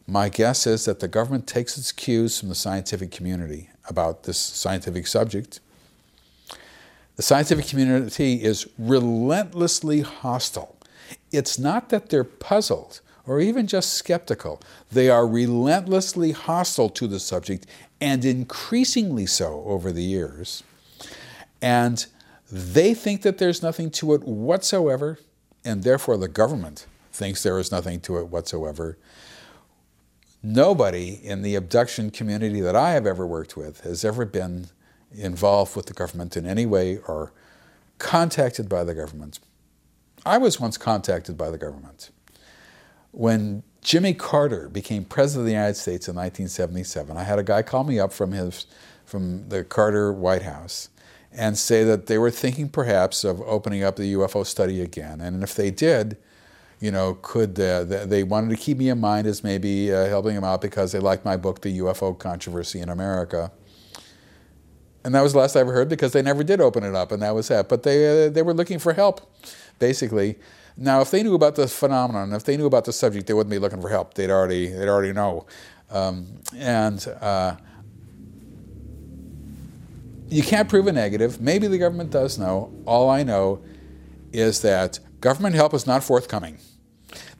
My 0.06 0.28
guess 0.28 0.66
is 0.66 0.86
that 0.86 1.00
the 1.00 1.08
government 1.08 1.46
takes 1.46 1.76
its 1.76 1.92
cues 1.92 2.38
from 2.40 2.48
the 2.48 2.54
scientific 2.54 3.10
community 3.10 3.70
about 3.88 4.22
this 4.22 4.38
scientific 4.38 5.06
subject. 5.06 5.60
The 7.16 7.22
scientific 7.22 7.66
community 7.66 8.42
is 8.42 8.66
relentlessly 8.78 10.00
hostile. 10.00 10.76
It's 11.32 11.58
not 11.58 11.90
that 11.90 12.08
they're 12.08 12.24
puzzled 12.24 13.00
or 13.30 13.38
even 13.40 13.68
just 13.68 13.94
skeptical. 13.94 14.60
They 14.90 15.08
are 15.08 15.24
relentlessly 15.24 16.32
hostile 16.32 16.88
to 16.90 17.06
the 17.06 17.20
subject 17.20 17.64
and 18.00 18.24
increasingly 18.24 19.24
so 19.24 19.62
over 19.66 19.92
the 19.92 20.02
years. 20.02 20.64
And 21.62 22.04
they 22.50 22.92
think 22.92 23.22
that 23.22 23.38
there's 23.38 23.62
nothing 23.62 23.92
to 23.92 24.14
it 24.14 24.24
whatsoever, 24.24 25.20
and 25.64 25.84
therefore 25.84 26.16
the 26.16 26.26
government 26.26 26.86
thinks 27.12 27.44
there 27.44 27.60
is 27.60 27.70
nothing 27.70 28.00
to 28.00 28.18
it 28.18 28.26
whatsoever. 28.26 28.98
Nobody 30.42 31.10
in 31.22 31.42
the 31.42 31.54
abduction 31.54 32.10
community 32.10 32.60
that 32.60 32.74
I 32.74 32.94
have 32.94 33.06
ever 33.06 33.24
worked 33.24 33.56
with 33.56 33.82
has 33.82 34.04
ever 34.04 34.24
been 34.24 34.70
involved 35.12 35.76
with 35.76 35.86
the 35.86 35.94
government 35.94 36.36
in 36.36 36.46
any 36.46 36.66
way 36.66 36.98
or 37.06 37.32
contacted 37.98 38.68
by 38.68 38.82
the 38.82 38.94
government. 38.94 39.38
I 40.26 40.36
was 40.38 40.58
once 40.58 40.76
contacted 40.76 41.38
by 41.38 41.50
the 41.50 41.58
government. 41.58 42.10
When 43.12 43.62
Jimmy 43.82 44.14
Carter 44.14 44.68
became 44.68 45.04
president 45.04 45.42
of 45.42 45.46
the 45.46 45.52
United 45.52 45.74
States 45.74 46.08
in 46.08 46.14
1977, 46.14 47.16
I 47.16 47.24
had 47.24 47.38
a 47.38 47.42
guy 47.42 47.62
call 47.62 47.84
me 47.84 47.98
up 47.98 48.12
from 48.12 48.32
his 48.32 48.66
from 49.04 49.48
the 49.48 49.64
Carter 49.64 50.12
White 50.12 50.42
House 50.42 50.88
and 51.32 51.58
say 51.58 51.82
that 51.84 52.06
they 52.06 52.18
were 52.18 52.30
thinking 52.30 52.68
perhaps 52.68 53.24
of 53.24 53.40
opening 53.42 53.82
up 53.82 53.96
the 53.96 54.14
UFO 54.14 54.46
study 54.46 54.80
again, 54.80 55.20
and 55.20 55.42
if 55.42 55.54
they 55.54 55.70
did, 55.70 56.16
you 56.80 56.90
know, 56.90 57.18
could 57.22 57.58
uh, 57.58 57.84
they 57.84 58.22
wanted 58.22 58.50
to 58.50 58.56
keep 58.56 58.78
me 58.78 58.88
in 58.88 58.98
mind 58.98 59.26
as 59.26 59.44
maybe 59.44 59.92
uh, 59.92 60.06
helping 60.06 60.34
them 60.34 60.44
out 60.44 60.60
because 60.60 60.92
they 60.92 60.98
liked 60.98 61.24
my 61.24 61.36
book, 61.36 61.60
The 61.60 61.78
UFO 61.80 62.18
Controversy 62.18 62.80
in 62.80 62.88
America. 62.88 63.52
And 65.04 65.14
that 65.14 65.22
was 65.22 65.32
the 65.32 65.38
last 65.38 65.56
I 65.56 65.60
ever 65.60 65.72
heard 65.72 65.88
because 65.88 66.12
they 66.12 66.22
never 66.22 66.44
did 66.44 66.60
open 66.60 66.84
it 66.84 66.94
up, 66.94 67.10
and 67.10 67.22
that 67.22 67.34
was 67.34 67.48
that. 67.48 67.68
But 67.68 67.82
they 67.82 68.26
uh, 68.26 68.30
they 68.30 68.42
were 68.42 68.54
looking 68.54 68.78
for 68.78 68.92
help, 68.92 69.20
basically. 69.78 70.36
Now, 70.82 71.02
if 71.02 71.10
they 71.10 71.22
knew 71.22 71.34
about 71.34 71.56
the 71.56 71.68
phenomenon, 71.68 72.32
if 72.32 72.44
they 72.44 72.56
knew 72.56 72.64
about 72.64 72.86
the 72.86 72.92
subject, 72.94 73.26
they 73.26 73.34
wouldn't 73.34 73.50
be 73.50 73.58
looking 73.58 73.82
for 73.82 73.90
help. 73.90 74.14
They'd 74.14 74.30
already, 74.30 74.68
they'd 74.68 74.88
already 74.88 75.12
know. 75.12 75.46
Um, 75.90 76.40
and 76.56 77.06
uh, 77.20 77.56
you 80.30 80.42
can't 80.42 80.70
prove 80.70 80.86
a 80.86 80.92
negative. 80.92 81.38
Maybe 81.38 81.66
the 81.66 81.76
government 81.76 82.10
does 82.10 82.38
know. 82.38 82.72
All 82.86 83.10
I 83.10 83.22
know 83.22 83.62
is 84.32 84.62
that 84.62 85.00
government 85.20 85.54
help 85.54 85.74
is 85.74 85.86
not 85.86 86.02
forthcoming. 86.02 86.56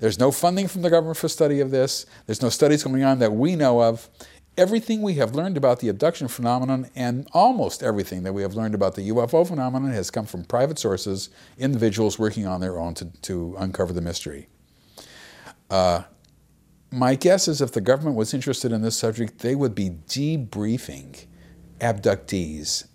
There's 0.01 0.19
no 0.19 0.31
funding 0.31 0.69
from 0.69 0.83
the 0.83 0.91
government 0.91 1.17
for 1.17 1.29
study 1.29 1.61
of 1.61 1.71
this. 1.71 2.05
There's 2.27 2.43
no 2.43 2.51
studies 2.51 2.85
going 2.85 3.03
on 3.05 3.21
that 3.21 3.33
we 3.33 3.57
know 3.57 3.83
of. 3.83 4.11
Everything 4.57 5.00
we 5.00 5.14
have 5.14 5.35
learned 5.35 5.57
about 5.57 5.80
the 5.80 5.88
abduction 5.88 6.28
phenomenon 6.28 6.90
and 6.95 7.26
almost 7.33 7.83
everything 7.83 8.25
that 8.25 8.33
we 8.33 8.42
have 8.42 8.54
learned 8.54 8.75
about 8.75 8.95
the 8.95 9.09
UFO 9.11 9.47
phenomenon 9.47 9.92
has 9.92 10.11
come 10.11 10.26
from 10.26 10.45
private 10.45 10.78
sources, 10.78 11.30
individuals 11.57 12.19
working 12.19 12.47
on 12.47 12.61
their 12.61 12.78
own 12.78 12.95
to, 12.95 13.07
to 13.23 13.54
uncover 13.59 13.92
the 13.92 14.00
mystery. 14.00 14.49
Uh, 15.71 16.02
my 16.90 17.14
guess 17.14 17.47
is 17.47 17.61
if 17.61 17.73
the 17.73 17.80
government 17.80 18.16
was 18.16 18.35
interested 18.35 18.73
in 18.73 18.83
this 18.83 18.97
subject, 18.97 19.38
they 19.38 19.54
would 19.54 19.75
be 19.75 19.90
debriefing 20.09 21.26
abductees 21.80 22.87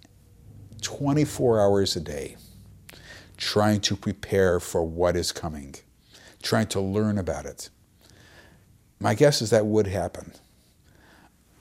24 0.81 1.59
hours 1.59 1.95
a 1.95 2.01
day, 2.01 2.35
trying 3.37 3.79
to 3.81 3.95
prepare 3.95 4.59
for 4.59 4.83
what 4.83 5.15
is 5.15 5.31
coming, 5.31 5.75
trying 6.43 6.67
to 6.67 6.81
learn 6.81 7.17
about 7.17 7.45
it. 7.45 7.69
My 8.99 9.15
guess 9.15 9.41
is 9.41 9.49
that 9.49 9.65
would 9.65 9.87
happen. 9.87 10.33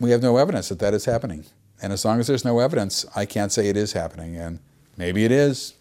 We 0.04 0.11
have 0.11 0.23
no 0.23 0.37
evidence 0.37 0.68
that 0.68 0.80
that 0.80 0.92
is 0.92 1.06
happening. 1.06 1.46
And 1.80 1.90
as 1.90 2.04
long 2.04 2.20
as 2.20 2.26
there's 2.26 2.44
no 2.44 2.58
evidence, 2.58 3.06
I 3.16 3.25
can't 3.25 3.50
say 3.50 3.70
it 3.70 3.76
is 3.78 3.94
happening. 3.94 4.37
And 4.37 4.58
maybe 4.99 5.25
it 5.25 5.32
is, 5.32 5.73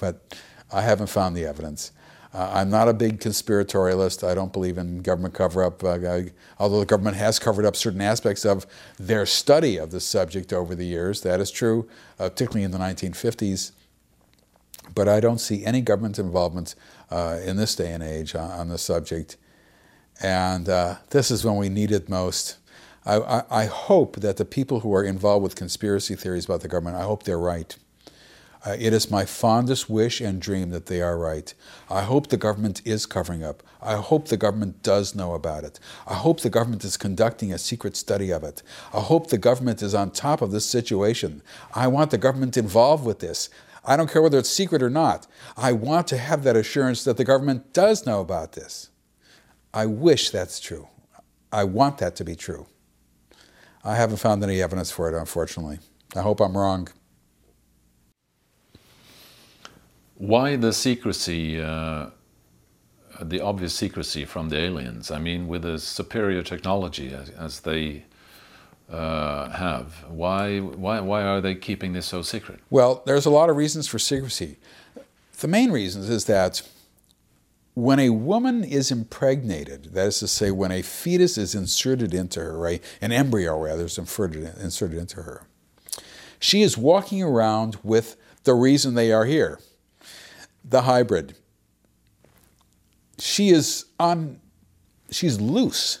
but 0.00 0.36
I 0.72 0.82
haven't 0.82 1.06
found 1.06 1.36
the 1.36 1.44
evidence. 1.44 1.92
Uh, 2.34 2.50
I'm 2.52 2.68
not 2.68 2.88
a 2.88 2.92
big 2.92 3.20
conspiratorialist. 3.20 4.26
I 4.26 4.34
don't 4.34 4.52
believe 4.52 4.76
in 4.76 5.02
government 5.02 5.34
cover 5.34 5.62
up, 5.62 5.84
uh, 5.84 5.98
although 6.58 6.80
the 6.80 6.86
government 6.86 7.16
has 7.16 7.38
covered 7.38 7.64
up 7.64 7.76
certain 7.76 8.00
aspects 8.00 8.44
of 8.44 8.66
their 8.98 9.24
study 9.24 9.76
of 9.76 9.92
the 9.92 10.00
subject 10.00 10.52
over 10.52 10.74
the 10.74 10.84
years. 10.84 11.20
That 11.20 11.38
is 11.38 11.52
true, 11.52 11.88
uh, 12.18 12.30
particularly 12.30 12.64
in 12.64 12.72
the 12.72 12.78
1950s. 12.78 13.70
But 14.96 15.06
I 15.06 15.20
don't 15.20 15.38
see 15.38 15.64
any 15.64 15.80
government 15.80 16.18
involvement 16.18 16.74
uh, 17.08 17.38
in 17.44 17.56
this 17.56 17.76
day 17.76 17.92
and 17.92 18.02
age 18.02 18.34
on, 18.34 18.50
on 18.50 18.68
the 18.68 18.78
subject. 18.78 19.36
And 20.20 20.68
uh, 20.68 20.96
this 21.10 21.30
is 21.30 21.44
when 21.44 21.54
we 21.54 21.68
need 21.68 21.92
it 21.92 22.08
most. 22.08 22.56
I, 23.08 23.42
I, 23.50 23.64
hope 23.64 24.16
that 24.16 24.36
the 24.36 24.44
people 24.44 24.80
who 24.80 24.94
are 24.94 25.02
involved 25.02 25.42
with 25.42 25.56
conspiracy 25.56 26.14
theories 26.14 26.44
about 26.44 26.60
the 26.60 26.68
government, 26.68 26.96
I 26.96 27.04
hope 27.04 27.22
they're 27.22 27.38
right. 27.38 27.74
Uh, 28.66 28.76
it 28.78 28.92
is 28.92 29.10
my 29.10 29.24
fondest 29.24 29.88
wish 29.88 30.20
and 30.20 30.42
dream 30.42 30.68
that 30.70 30.86
they 30.86 31.00
are 31.00 31.16
right. 31.16 31.54
I 31.88 32.02
hope 32.02 32.26
the 32.26 32.36
government 32.36 32.82
is 32.84 33.06
covering 33.06 33.42
up. 33.42 33.62
I 33.80 33.94
hope 33.94 34.28
the 34.28 34.36
government 34.36 34.82
does 34.82 35.14
know 35.14 35.32
about 35.32 35.64
it. 35.64 35.80
I 36.06 36.14
hope 36.14 36.40
the 36.40 36.50
government 36.50 36.84
is 36.84 36.98
conducting 36.98 37.50
a 37.50 37.58
secret 37.58 37.96
study 37.96 38.30
of 38.30 38.42
it. 38.42 38.62
I 38.92 39.00
hope 39.00 39.28
the 39.28 39.38
government 39.38 39.80
is 39.80 39.94
on 39.94 40.10
top 40.10 40.42
of 40.42 40.50
this 40.50 40.66
situation. 40.66 41.42
I 41.74 41.86
want 41.86 42.10
the 42.10 42.18
government 42.18 42.56
involved 42.56 43.06
with 43.06 43.20
this. 43.20 43.48
I 43.84 43.96
don't 43.96 44.10
care 44.10 44.20
whether 44.20 44.38
it's 44.38 44.50
secret 44.50 44.82
or 44.82 44.90
not. 44.90 45.26
I 45.56 45.72
want 45.72 46.08
to 46.08 46.18
have 46.18 46.42
that 46.42 46.56
assurance 46.56 47.04
that 47.04 47.16
the 47.16 47.24
government 47.24 47.72
does 47.72 48.04
know 48.04 48.20
about 48.20 48.52
this. 48.52 48.90
I 49.72 49.86
wish 49.86 50.30
that's 50.30 50.60
true. 50.60 50.88
I 51.50 51.64
want 51.64 51.98
that 51.98 52.16
to 52.16 52.24
be 52.24 52.36
true. 52.36 52.66
I 53.84 53.94
haven't 53.94 54.18
found 54.18 54.42
any 54.42 54.60
evidence 54.62 54.90
for 54.90 55.08
it, 55.08 55.18
unfortunately. 55.18 55.78
I 56.16 56.22
hope 56.22 56.40
I'm 56.40 56.56
wrong. 56.56 56.88
Why 60.16 60.56
the 60.56 60.72
secrecy, 60.72 61.60
uh, 61.60 62.06
the 63.20 63.40
obvious 63.40 63.74
secrecy 63.74 64.24
from 64.24 64.48
the 64.48 64.58
aliens? 64.58 65.10
I 65.10 65.18
mean, 65.18 65.46
with 65.46 65.62
the 65.62 65.78
superior 65.78 66.42
technology 66.42 67.14
as, 67.14 67.30
as 67.30 67.60
they 67.60 68.04
uh, 68.90 69.50
have, 69.50 70.04
why, 70.08 70.58
why, 70.58 70.98
why 71.00 71.22
are 71.22 71.40
they 71.40 71.54
keeping 71.54 71.92
this 71.92 72.06
so 72.06 72.22
secret? 72.22 72.58
Well, 72.68 73.02
there's 73.06 73.26
a 73.26 73.30
lot 73.30 73.48
of 73.48 73.56
reasons 73.56 73.86
for 73.86 73.98
secrecy. 73.98 74.56
The 75.38 75.48
main 75.48 75.70
reasons 75.70 76.08
is 76.08 76.24
that 76.24 76.62
when 77.78 78.00
a 78.00 78.10
woman 78.10 78.64
is 78.64 78.90
impregnated, 78.90 79.92
that 79.92 80.08
is 80.08 80.18
to 80.18 80.26
say, 80.26 80.50
when 80.50 80.72
a 80.72 80.82
fetus 80.82 81.38
is 81.38 81.54
inserted 81.54 82.12
into 82.12 82.40
her, 82.40 82.58
right, 82.58 82.82
an 83.00 83.12
embryo 83.12 83.56
rather 83.56 83.84
is 83.84 83.96
inserted, 83.96 84.98
into 84.98 85.22
her, 85.22 85.46
she 86.40 86.62
is 86.62 86.76
walking 86.76 87.22
around 87.22 87.78
with 87.84 88.16
the 88.42 88.54
reason 88.54 88.94
they 88.94 89.12
are 89.12 89.26
here 89.26 89.60
the 90.64 90.82
hybrid. 90.82 91.36
She 93.20 93.50
is 93.50 93.84
on, 94.00 94.40
she's 95.12 95.40
loose. 95.40 96.00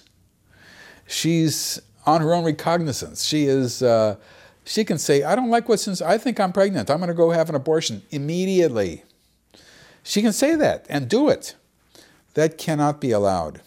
She's 1.06 1.80
on 2.04 2.20
her 2.20 2.34
own 2.34 2.44
recognizance. 2.44 3.24
She 3.24 3.44
is, 3.44 3.84
uh, 3.84 4.16
she 4.64 4.84
can 4.84 4.98
say, 4.98 5.22
I 5.22 5.36
don't 5.36 5.48
like 5.48 5.68
what's 5.68 5.86
in, 5.86 5.94
I 6.04 6.18
think 6.18 6.40
I'm 6.40 6.52
pregnant. 6.52 6.90
I'm 6.90 6.98
going 6.98 7.06
to 7.06 7.14
go 7.14 7.30
have 7.30 7.48
an 7.48 7.54
abortion 7.54 8.02
immediately. 8.10 9.04
She 10.02 10.22
can 10.22 10.32
say 10.32 10.56
that 10.56 10.84
and 10.88 11.08
do 11.08 11.28
it. 11.28 11.54
That 12.38 12.56
cannot 12.56 13.00
be 13.00 13.10
allowed. 13.10 13.62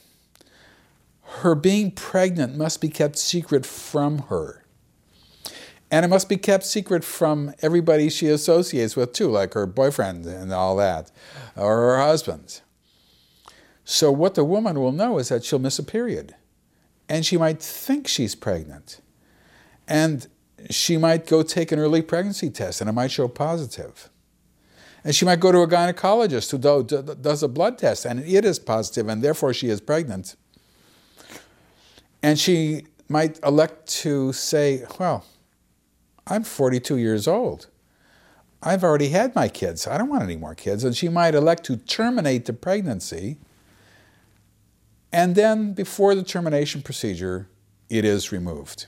Her 1.41 1.55
being 1.55 1.91
pregnant 1.91 2.55
must 2.55 2.79
be 2.79 2.87
kept 2.87 3.17
secret 3.17 3.65
from 3.65 4.19
her. 4.29 4.63
And 5.91 6.05
it 6.05 6.07
must 6.07 6.29
be 6.29 6.37
kept 6.37 6.63
secret 6.63 7.03
from 7.03 7.53
everybody 7.61 8.09
she 8.09 8.27
associates 8.27 8.95
with, 8.95 9.11
too, 9.11 9.29
like 9.29 9.55
her 9.55 9.65
boyfriend 9.65 10.25
and 10.25 10.53
all 10.53 10.77
that, 10.77 11.11
or 11.57 11.75
her 11.79 11.97
husband. 11.97 12.61
So, 13.83 14.09
what 14.09 14.35
the 14.35 14.45
woman 14.45 14.79
will 14.79 14.93
know 14.93 15.17
is 15.17 15.27
that 15.27 15.43
she'll 15.43 15.59
miss 15.59 15.77
a 15.77 15.83
period. 15.83 16.35
And 17.09 17.25
she 17.25 17.35
might 17.35 17.61
think 17.61 18.07
she's 18.07 18.35
pregnant. 18.35 19.01
And 19.85 20.27
she 20.69 20.95
might 20.95 21.27
go 21.27 21.43
take 21.43 21.73
an 21.73 21.79
early 21.79 22.01
pregnancy 22.01 22.49
test, 22.49 22.79
and 22.79 22.89
it 22.89 22.93
might 22.93 23.11
show 23.11 23.27
positive. 23.27 24.09
And 25.03 25.15
she 25.15 25.25
might 25.25 25.39
go 25.39 25.51
to 25.51 25.59
a 25.61 25.67
gynecologist 25.67 26.51
who 26.51 27.15
does 27.15 27.43
a 27.43 27.47
blood 27.47 27.77
test, 27.77 28.05
and 28.05 28.19
it 28.19 28.45
is 28.45 28.59
positive, 28.59 29.07
and 29.07 29.23
therefore 29.23 29.53
she 29.53 29.67
is 29.67 29.81
pregnant. 29.81 30.35
And 32.21 32.37
she 32.37 32.85
might 33.09 33.39
elect 33.43 33.87
to 34.01 34.31
say, 34.33 34.85
Well, 34.99 35.25
I'm 36.27 36.43
42 36.43 36.97
years 36.97 37.27
old. 37.27 37.67
I've 38.63 38.83
already 38.83 39.09
had 39.09 39.35
my 39.35 39.47
kids. 39.47 39.87
I 39.87 39.97
don't 39.97 40.09
want 40.09 40.23
any 40.23 40.35
more 40.35 40.53
kids. 40.53 40.83
And 40.83 40.95
she 40.95 41.09
might 41.09 41.33
elect 41.33 41.63
to 41.65 41.77
terminate 41.77 42.45
the 42.45 42.53
pregnancy. 42.53 43.37
And 45.11 45.35
then, 45.35 45.73
before 45.73 46.13
the 46.13 46.23
termination 46.23 46.83
procedure, 46.83 47.49
it 47.89 48.05
is 48.05 48.31
removed. 48.31 48.85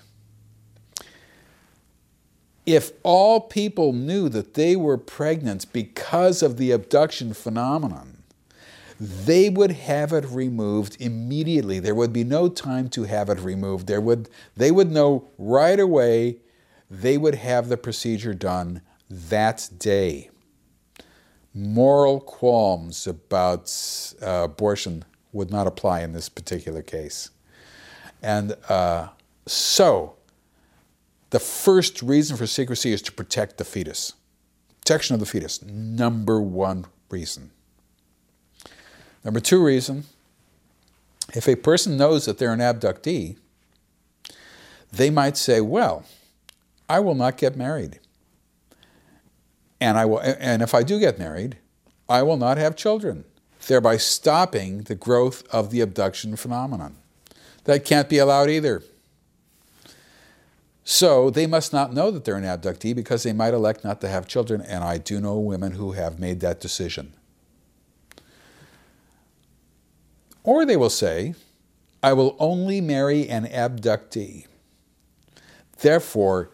If 2.65 2.91
all 3.03 3.41
people 3.41 3.91
knew 3.91 4.29
that 4.29 4.53
they 4.53 4.75
were 4.75 4.97
pregnant 4.97 5.71
because 5.73 6.41
of 6.41 6.57
the 6.57 6.71
abduction 6.71 7.33
phenomenon, 7.33 8.23
they 8.99 9.49
would 9.49 9.71
have 9.71 10.13
it 10.13 10.25
removed 10.25 10.95
immediately. 10.99 11.79
There 11.79 11.95
would 11.95 12.13
be 12.13 12.23
no 12.23 12.47
time 12.47 12.89
to 12.89 13.03
have 13.03 13.29
it 13.29 13.39
removed. 13.39 13.87
There 13.87 13.99
would, 13.99 14.29
they 14.55 14.71
would 14.71 14.91
know 14.91 15.27
right 15.37 15.79
away 15.79 16.37
they 16.89 17.17
would 17.17 17.35
have 17.35 17.67
the 17.67 17.77
procedure 17.77 18.33
done 18.33 18.81
that 19.09 19.69
day. 19.77 20.29
Moral 21.53 22.19
qualms 22.19 23.07
about 23.07 23.69
uh, 24.21 24.43
abortion 24.45 25.03
would 25.33 25.51
not 25.51 25.67
apply 25.67 26.01
in 26.01 26.13
this 26.13 26.29
particular 26.29 26.81
case. 26.81 27.29
And 28.21 28.55
uh, 28.69 29.09
so, 29.45 30.15
the 31.33 31.39
first 31.39 32.03
reason 32.03 32.37
for 32.37 32.45
secrecy 32.45 32.93
is 32.93 33.01
to 33.01 33.11
protect 33.11 33.57
the 33.57 33.65
fetus. 33.65 34.13
Protection 34.81 35.15
of 35.15 35.19
the 35.19 35.25
fetus, 35.25 35.63
number 35.63 36.39
one 36.39 36.85
reason. 37.09 37.49
Number 39.23 39.39
two 39.39 39.63
reason 39.65 40.03
if 41.33 41.47
a 41.47 41.55
person 41.55 41.97
knows 41.97 42.25
that 42.25 42.37
they're 42.37 42.53
an 42.53 42.59
abductee, 42.59 43.37
they 44.91 45.09
might 45.09 45.35
say, 45.35 45.59
well, 45.59 46.05
I 46.87 46.99
will 46.99 47.15
not 47.15 47.37
get 47.37 47.57
married. 47.57 47.99
And, 49.81 49.97
I 49.97 50.05
will, 50.05 50.19
and 50.19 50.61
if 50.61 50.75
I 50.75 50.83
do 50.83 50.99
get 50.99 51.17
married, 51.17 51.57
I 52.07 52.21
will 52.21 52.37
not 52.37 52.59
have 52.59 52.75
children, 52.75 53.25
thereby 53.65 53.97
stopping 53.97 54.83
the 54.83 54.93
growth 54.93 55.43
of 55.51 55.71
the 55.71 55.81
abduction 55.81 56.35
phenomenon. 56.35 56.97
That 57.63 57.85
can't 57.85 58.07
be 58.07 58.19
allowed 58.19 58.51
either. 58.51 58.83
So 60.83 61.29
they 61.29 61.47
must 61.47 61.71
not 61.71 61.93
know 61.93 62.11
that 62.11 62.25
they're 62.25 62.35
an 62.35 62.43
abductee 62.43 62.95
because 62.95 63.23
they 63.23 63.33
might 63.33 63.53
elect 63.53 63.83
not 63.83 64.01
to 64.01 64.09
have 64.09 64.27
children, 64.27 64.61
and 64.61 64.83
I 64.83 64.97
do 64.97 65.21
know 65.21 65.39
women 65.39 65.73
who 65.73 65.93
have 65.93 66.19
made 66.19 66.41
that 66.41 66.59
decision. 66.59 67.13
Or 70.43 70.65
they 70.65 70.75
will 70.75 70.89
say, 70.89 71.35
I 72.01 72.11
will 72.11 72.35
only 72.37 72.81
marry 72.81 73.29
an 73.29 73.45
abductee. 73.45 74.45
Therefore, 75.79 76.51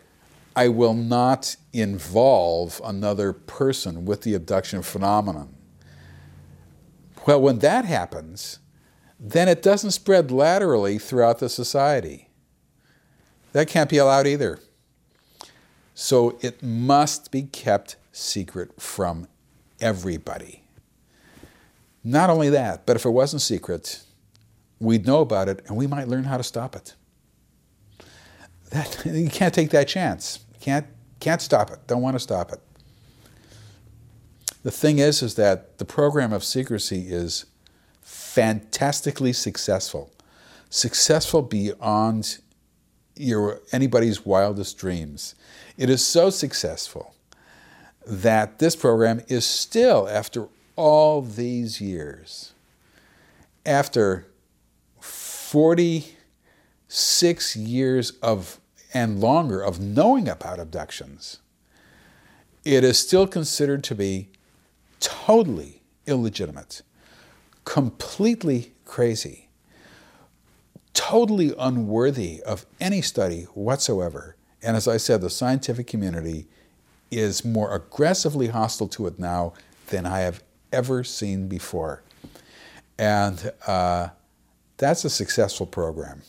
I 0.56 0.68
will 0.68 0.94
not 0.94 1.56
involve 1.74 2.82
another 2.84 3.34
person 3.34 4.06
with 4.06 4.22
the 4.22 4.36
abduction 4.36 4.84
phenomenon. 4.84 5.56
Well, 7.26 7.42
when 7.42 7.60
that 7.60 7.86
happens, 7.86 8.60
then 9.20 9.48
it 9.48 9.62
doesn't 9.62 9.92
spread 9.92 10.32
laterally 10.32 11.00
throughout 11.00 11.40
the 11.40 11.50
society. 11.50 12.29
That 13.54 13.68
can't 13.68 13.90
be 13.90 13.98
allowed 13.98 14.28
either. 14.28 14.60
So 15.94 16.38
it 16.42 16.64
must 16.64 17.32
be 17.32 17.44
kept 17.44 17.98
secret 18.12 18.82
from 18.82 19.28
everybody. 19.82 20.64
Not 22.04 22.30
only 22.30 22.50
that, 22.50 22.86
but 22.86 22.96
if 22.96 23.06
it 23.06 23.10
wasn't 23.10 23.42
secret, 23.42 24.02
we'd 24.80 25.06
know 25.06 25.20
about 25.20 25.50
it 25.50 25.64
and 25.68 25.76
we 25.76 25.88
might 25.88 26.08
learn 26.08 26.24
how 26.24 26.38
to 26.38 26.44
stop 26.44 26.76
it. 26.76 26.96
That, 28.70 29.02
you 29.06 29.30
can't 29.30 29.54
take 29.54 29.72
that 29.72 29.88
chance. 29.88 30.40
Can't, 30.62 30.86
can't 31.20 31.42
stop 31.42 31.72
it. 31.72 31.80
Don't 31.88 32.02
want 32.02 32.16
to 32.16 32.20
stop 32.20 32.52
it. 32.52 32.62
The 34.64 34.72
thing 34.72 35.00
is, 35.00 35.22
is 35.22 35.36
that 35.36 35.78
the 35.78 35.86
program 35.86 36.34
of 36.34 36.44
secrecy 36.44 37.08
is 37.10 37.46
fantastically 38.02 39.34
successful, 39.34 40.12
successful 40.70 41.42
beyond 41.42 42.40
your 43.20 43.62
anybody's 43.72 44.26
wildest 44.26 44.78
dreams. 44.78 45.36
It 45.78 45.90
is 45.90 46.06
so 46.06 46.30
successful 46.30 47.16
that 48.08 48.60
this 48.60 48.76
program 48.76 49.22
is 49.28 49.46
still, 49.46 50.08
after 50.08 50.48
all 50.76 51.22
these 51.22 51.82
years, 51.82 52.54
after 53.66 54.28
46 55.02 57.56
years 57.58 58.12
of 58.24 58.60
and 58.94 59.20
longer 59.20 59.62
of 59.62 59.80
knowing 59.80 60.30
about 60.30 60.60
abductions, 60.60 61.40
it 62.64 62.84
is 62.84 62.98
still 62.98 63.28
considered 63.28 63.84
to 63.84 63.94
be 63.94 64.30
totally 65.00 65.84
illegitimate, 66.08 66.82
completely 67.66 68.74
crazy, 68.86 69.49
totally 70.94 71.54
unworthy 71.58 72.42
of 72.44 72.66
any 72.80 73.02
study 73.02 73.44
whatsoever. 73.54 74.36
And 74.62 74.76
as 74.76 74.88
I 74.88 74.98
said, 74.98 75.22
the 75.22 75.30
scientific 75.30 75.88
community 75.88 76.48
is 77.12 77.46
more 77.46 77.74
aggressively 77.74 78.48
hostile 78.48 78.88
to 78.90 79.08
it 79.08 79.20
now 79.20 79.54
than 79.88 80.06
I 80.06 80.20
have 80.20 80.44
ever 80.72 81.04
seen 81.04 81.48
before. 81.48 82.04
And 82.98 83.52
uh, 83.66 84.10
that's 84.78 85.06
a 85.06 85.10
successful 85.10 85.66
program. 85.66 86.22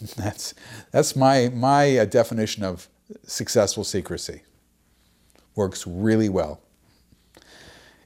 That's, 0.16 0.54
that's 0.92 1.16
my, 1.16 1.48
my 1.52 1.98
uh, 1.98 2.04
definition 2.04 2.62
of 2.62 2.88
successful 3.24 3.82
secrecy. 3.82 4.42
Works 5.56 5.88
really 5.88 6.28
well. 6.28 6.60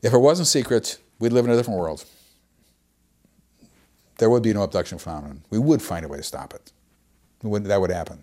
If 0.00 0.14
it 0.14 0.18
wasn't 0.18 0.48
secret, 0.48 0.98
we'd 1.18 1.34
live 1.34 1.44
in 1.44 1.50
a 1.50 1.56
different 1.56 1.78
world. 1.78 2.06
There 4.22 4.30
would 4.30 4.44
be 4.44 4.52
no 4.52 4.62
abduction 4.62 4.98
phenomenon. 4.98 5.42
We 5.50 5.58
would 5.58 5.82
find 5.82 6.04
a 6.04 6.08
way 6.08 6.18
to 6.18 6.22
stop 6.22 6.54
it. 6.54 6.70
Would, 7.42 7.64
that 7.64 7.80
would 7.80 7.90
happen. 7.90 8.22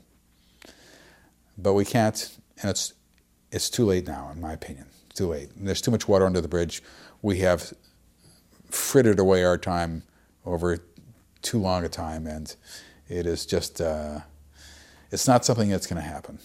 But 1.58 1.74
we 1.74 1.84
can't, 1.84 2.38
and 2.62 2.70
it's, 2.70 2.94
it's 3.52 3.70
too 3.70 3.84
late 3.84 4.08
now, 4.08 4.32
in 4.34 4.40
my 4.40 4.54
opinion. 4.54 4.86
It's 5.10 5.18
too 5.18 5.28
late. 5.28 5.50
There's 5.58 5.82
too 5.82 5.92
much 5.92 6.08
water 6.08 6.26
under 6.26 6.40
the 6.40 6.48
bridge. 6.48 6.82
We 7.22 7.40
have 7.40 7.74
frittered 8.70 9.20
away 9.20 9.44
our 9.44 9.58
time 9.58 10.04
over 10.46 10.78
too 11.42 11.60
long 11.60 11.84
a 11.84 11.90
time, 11.90 12.26
and 12.28 12.56
it 13.10 13.26
is 13.26 13.46
just, 13.46 13.82
uh, 13.82 14.20
it's 15.12 15.28
not 15.28 15.44
something 15.44 15.68
that's 15.68 15.86
going 15.86 16.02
to 16.02 16.08
happen. 16.08 16.40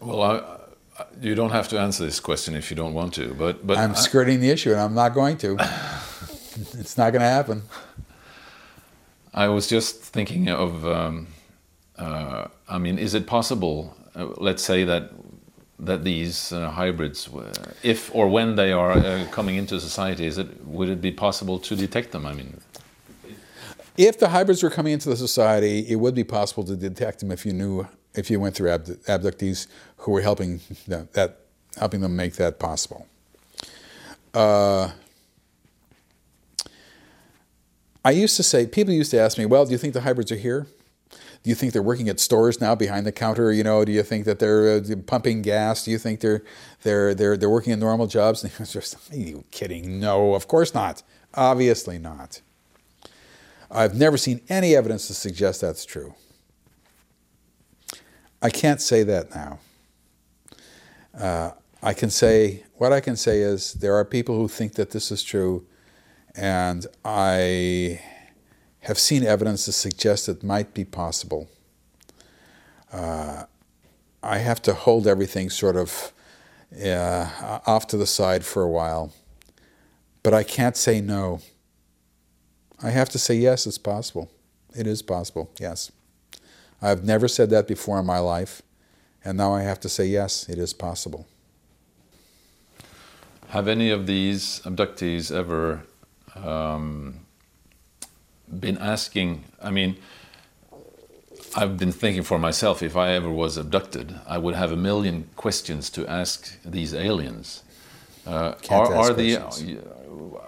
Well, 0.00 0.22
I, 0.22 1.04
you 1.20 1.34
don't 1.34 1.50
have 1.50 1.68
to 1.68 1.78
answer 1.78 2.06
this 2.06 2.20
question 2.20 2.54
if 2.54 2.70
you 2.70 2.76
don't 2.78 2.94
want 2.94 3.12
to, 3.14 3.34
but 3.34 3.66
but 3.66 3.76
I'm 3.76 3.94
skirting 3.94 4.40
the 4.40 4.48
issue, 4.48 4.70
and 4.72 4.80
I'm 4.80 4.94
not 4.94 5.12
going 5.12 5.36
to. 5.38 5.58
it's 6.58 6.96
not 6.96 7.12
going 7.12 7.22
to 7.22 7.28
happen. 7.28 7.62
I 9.34 9.48
was 9.48 9.66
just 9.66 10.00
thinking 10.02 10.48
of. 10.48 10.86
Um, 10.86 11.28
uh, 11.98 12.46
I 12.68 12.78
mean, 12.78 12.98
is 12.98 13.14
it 13.14 13.26
possible? 13.26 13.96
Uh, 14.14 14.28
let's 14.36 14.62
say 14.62 14.84
that 14.84 15.10
that 15.80 16.02
these 16.04 16.52
uh, 16.52 16.70
hybrids, 16.70 17.28
if 17.82 18.14
or 18.14 18.28
when 18.28 18.56
they 18.56 18.72
are 18.72 18.92
uh, 18.92 19.26
coming 19.30 19.56
into 19.56 19.78
society, 19.80 20.26
is 20.26 20.38
it 20.38 20.66
would 20.66 20.88
it 20.88 21.00
be 21.00 21.12
possible 21.12 21.58
to 21.60 21.76
detect 21.76 22.12
them? 22.12 22.26
I 22.26 22.34
mean, 22.34 22.60
if 23.96 24.18
the 24.18 24.28
hybrids 24.28 24.62
were 24.62 24.70
coming 24.70 24.92
into 24.92 25.08
the 25.08 25.16
society, 25.16 25.86
it 25.88 25.96
would 25.96 26.14
be 26.14 26.24
possible 26.24 26.64
to 26.64 26.76
detect 26.76 27.20
them 27.20 27.30
if 27.30 27.44
you 27.46 27.52
knew 27.52 27.86
if 28.14 28.30
you 28.30 28.40
went 28.40 28.54
through 28.54 28.70
abductees 28.70 29.66
who 29.98 30.12
were 30.12 30.22
helping 30.22 30.60
them, 30.86 31.08
that 31.12 31.40
helping 31.76 32.00
them 32.00 32.16
make 32.16 32.34
that 32.34 32.58
possible. 32.58 33.06
Uh, 34.34 34.90
I 38.08 38.12
used 38.12 38.38
to 38.38 38.42
say, 38.42 38.66
people 38.66 38.94
used 38.94 39.10
to 39.10 39.20
ask 39.20 39.36
me, 39.36 39.44
well, 39.44 39.66
do 39.66 39.72
you 39.72 39.76
think 39.76 39.92
the 39.92 40.00
hybrids 40.00 40.32
are 40.32 40.36
here? 40.36 40.66
Do 41.10 41.50
you 41.50 41.54
think 41.54 41.74
they're 41.74 41.82
working 41.82 42.08
at 42.08 42.18
stores 42.18 42.58
now 42.58 42.74
behind 42.74 43.04
the 43.04 43.12
counter? 43.12 43.52
You 43.52 43.62
know, 43.62 43.84
do 43.84 43.92
you 43.92 44.02
think 44.02 44.24
that 44.24 44.38
they're 44.38 44.78
uh, 44.78 44.96
pumping 45.06 45.42
gas? 45.42 45.84
Do 45.84 45.90
you 45.90 45.98
think 45.98 46.20
they're 46.20 46.42
they're 46.84 47.14
they're 47.14 47.36
they're 47.36 47.50
working 47.50 47.74
in 47.74 47.80
normal 47.80 48.06
jobs? 48.06 48.42
And 48.58 48.66
just, 48.66 48.96
are 49.12 49.14
you 49.14 49.44
kidding? 49.50 50.00
No, 50.00 50.34
of 50.34 50.48
course 50.48 50.72
not. 50.72 51.02
Obviously 51.34 51.98
not. 51.98 52.40
I've 53.70 53.94
never 53.94 54.16
seen 54.16 54.40
any 54.48 54.74
evidence 54.74 55.06
to 55.08 55.14
suggest 55.14 55.60
that's 55.60 55.84
true. 55.84 56.14
I 58.40 58.48
can't 58.48 58.80
say 58.80 59.02
that 59.02 59.34
now. 59.34 59.58
Uh, 61.14 61.50
I 61.82 61.92
can 61.92 62.08
say, 62.08 62.64
what 62.76 62.90
I 62.90 63.00
can 63.00 63.16
say 63.16 63.40
is 63.40 63.74
there 63.74 63.94
are 63.96 64.04
people 64.06 64.34
who 64.34 64.48
think 64.48 64.76
that 64.76 64.92
this 64.92 65.12
is 65.12 65.22
true, 65.22 65.66
and 66.34 66.86
I 67.04 68.00
have 68.80 68.98
seen 68.98 69.24
evidence 69.24 69.64
to 69.66 69.72
suggest 69.72 70.28
it 70.28 70.42
might 70.42 70.74
be 70.74 70.84
possible. 70.84 71.48
Uh, 72.92 73.44
I 74.22 74.38
have 74.38 74.62
to 74.62 74.74
hold 74.74 75.06
everything 75.06 75.50
sort 75.50 75.76
of 75.76 76.12
uh, 76.84 77.60
off 77.66 77.86
to 77.88 77.96
the 77.96 78.06
side 78.06 78.44
for 78.44 78.62
a 78.62 78.68
while, 78.68 79.12
but 80.22 80.34
I 80.34 80.42
can't 80.42 80.76
say 80.76 81.00
no. 81.00 81.40
I 82.82 82.90
have 82.90 83.08
to 83.10 83.18
say 83.18 83.34
yes, 83.34 83.66
it's 83.66 83.78
possible. 83.78 84.30
It 84.76 84.86
is 84.86 85.02
possible, 85.02 85.50
yes. 85.58 85.90
I've 86.80 87.04
never 87.04 87.26
said 87.26 87.50
that 87.50 87.66
before 87.66 87.98
in 87.98 88.06
my 88.06 88.18
life, 88.18 88.62
and 89.24 89.36
now 89.36 89.52
I 89.54 89.62
have 89.62 89.80
to 89.80 89.88
say 89.88 90.06
yes, 90.06 90.48
it 90.48 90.58
is 90.58 90.72
possible. 90.72 91.26
Have 93.48 93.66
any 93.66 93.90
of 93.90 94.06
these 94.06 94.60
abductees 94.60 95.34
ever 95.34 95.82
um, 96.44 97.20
been 98.48 98.78
asking? 98.78 99.44
I 99.62 99.70
mean, 99.70 99.96
I've 101.56 101.78
been 101.78 101.92
thinking 101.92 102.22
for 102.22 102.38
myself 102.38 102.82
if 102.82 102.96
I 102.96 103.12
ever 103.12 103.30
was 103.30 103.56
abducted, 103.56 104.14
I 104.26 104.38
would 104.38 104.54
have 104.54 104.72
a 104.72 104.76
million 104.76 105.28
questions 105.36 105.90
to 105.90 106.06
ask 106.06 106.60
these 106.64 106.94
aliens. 106.94 107.62
Uh, 108.26 108.54
are, 108.70 108.94
are 108.94 109.12
the? 109.12 109.38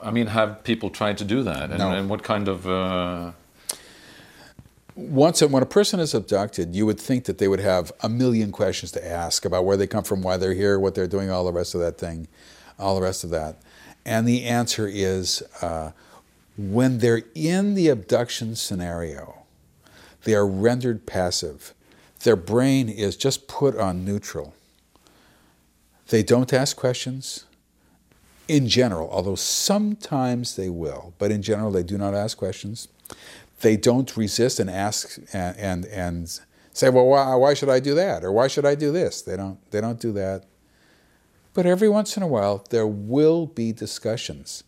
I 0.03 0.11
mean, 0.11 0.27
have 0.27 0.63
people 0.65 0.91
tried 0.91 1.19
to 1.19 1.25
do 1.25 1.43
that? 1.45 1.71
And, 1.71 1.79
no. 1.79 1.91
and 1.93 2.11
what 2.11 2.23
kind 2.23 2.49
of? 2.49 2.67
Uh, 2.69 3.33
once 4.95 5.41
when 5.41 5.63
a 5.63 5.67
person 5.67 5.99
is 6.01 6.13
abducted, 6.15 6.75
you 6.75 6.85
would 6.85 7.01
think 7.01 7.25
that 7.25 7.39
they 7.39 7.49
would 7.49 7.61
have 7.61 7.91
a 8.03 8.09
million 8.09 8.53
questions 8.53 8.93
to 8.93 9.07
ask 9.07 9.45
about 9.45 9.65
where 9.65 9.77
they 9.77 9.87
come 9.87 10.05
from, 10.05 10.21
why 10.23 10.37
they're 10.37 10.55
here, 10.55 10.79
what 10.79 10.95
they're 10.95 11.07
doing, 11.07 11.31
all 11.31 11.45
the 11.45 11.53
rest 11.53 11.75
of 11.75 11.81
that 11.81 11.97
thing, 11.97 12.29
all 12.79 12.95
the 12.95 13.03
rest 13.03 13.25
of 13.25 13.31
that. 13.31 13.57
And 14.05 14.27
the 14.27 14.45
answer 14.45 14.89
is 14.89 15.43
uh, 15.61 15.93
when 16.57 16.99
they're 16.99 17.23
in 17.35 17.75
the 17.75 17.89
abduction 17.89 18.57
scenario, 18.57 19.45
they 20.25 20.35
are 20.35 20.47
rendered 20.47 21.07
passive. 21.07 21.75
Their 22.25 22.37
brain 22.37 22.89
is 22.89 23.17
just 23.17 23.49
put 23.49 23.77
on 23.77 24.05
neutral. 24.05 24.55
They 26.09 26.23
don't 26.23 26.53
ask 26.53 26.77
questions 26.77 27.45
in 28.49 28.69
general, 28.69 29.09
although 29.11 29.37
sometimes 29.37 30.57
they 30.57 30.69
will, 30.69 31.15
but 31.19 31.31
in 31.31 31.41
general, 31.41 31.71
they 31.71 31.85
do 31.85 31.97
not 31.97 32.15
ask 32.15 32.37
questions 32.37 32.89
they 33.61 33.77
don't 33.77 34.17
resist 34.17 34.61
and 34.61 34.71
ask 34.71 35.19
and 35.33 35.57
and, 35.57 35.85
and 35.87 36.41
say, 36.73 36.89
well, 36.89 37.07
why, 37.07 37.35
why 37.35 37.55
should 37.55 37.69
I 37.69 37.81
do 37.81 37.95
that 37.95 38.25
or 38.25 38.33
why 38.33 38.49
should 38.49 38.65
I 38.65 38.75
do 38.75 38.93
this? 38.93 39.23
They 39.23 39.37
don't 39.37 39.59
they 39.71 39.81
don't 39.81 40.01
do 40.01 40.13
that. 40.13 40.45
But 41.53 41.67
every 41.67 41.89
once 41.89 42.17
in 42.17 42.23
a 42.23 42.29
while, 42.29 42.65
there 42.71 42.87
will 42.87 43.47
be 43.47 43.73
discussions, 43.73 44.63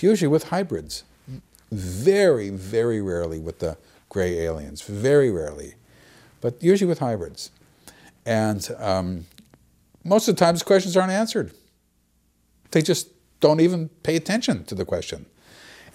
usually 0.00 0.28
with 0.28 0.44
hybrids. 0.44 1.04
Very, 1.70 2.48
very 2.48 3.02
rarely 3.02 3.38
with 3.38 3.58
the 3.58 3.76
gray 4.08 4.38
aliens. 4.38 4.82
Very 4.82 5.30
rarely, 5.30 5.74
but 6.40 6.62
usually 6.62 6.88
with 6.88 7.00
hybrids. 7.00 7.50
And 8.24 8.68
um, 8.78 9.26
most 10.04 10.28
of 10.28 10.36
the 10.36 10.38
times, 10.38 10.62
questions 10.62 10.96
aren't 10.96 11.12
answered. 11.12 11.52
They 12.70 12.82
just 12.82 13.08
don't 13.40 13.60
even 13.60 13.88
pay 14.02 14.16
attention 14.16 14.64
to 14.64 14.74
the 14.74 14.84
question. 14.84 15.26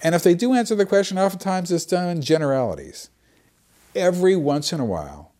And 0.02 0.14
if 0.14 0.22
they 0.22 0.34
do 0.34 0.52
answer 0.52 0.74
the 0.74 0.86
question, 0.86 1.18
oftentimes 1.18 1.72
it's 1.72 1.86
done 1.86 2.08
in 2.08 2.22
generalities. 2.22 3.08
Every 3.94 4.36
once 4.36 4.72
in 4.72 4.80
a 4.80 4.84
while, 4.84 5.32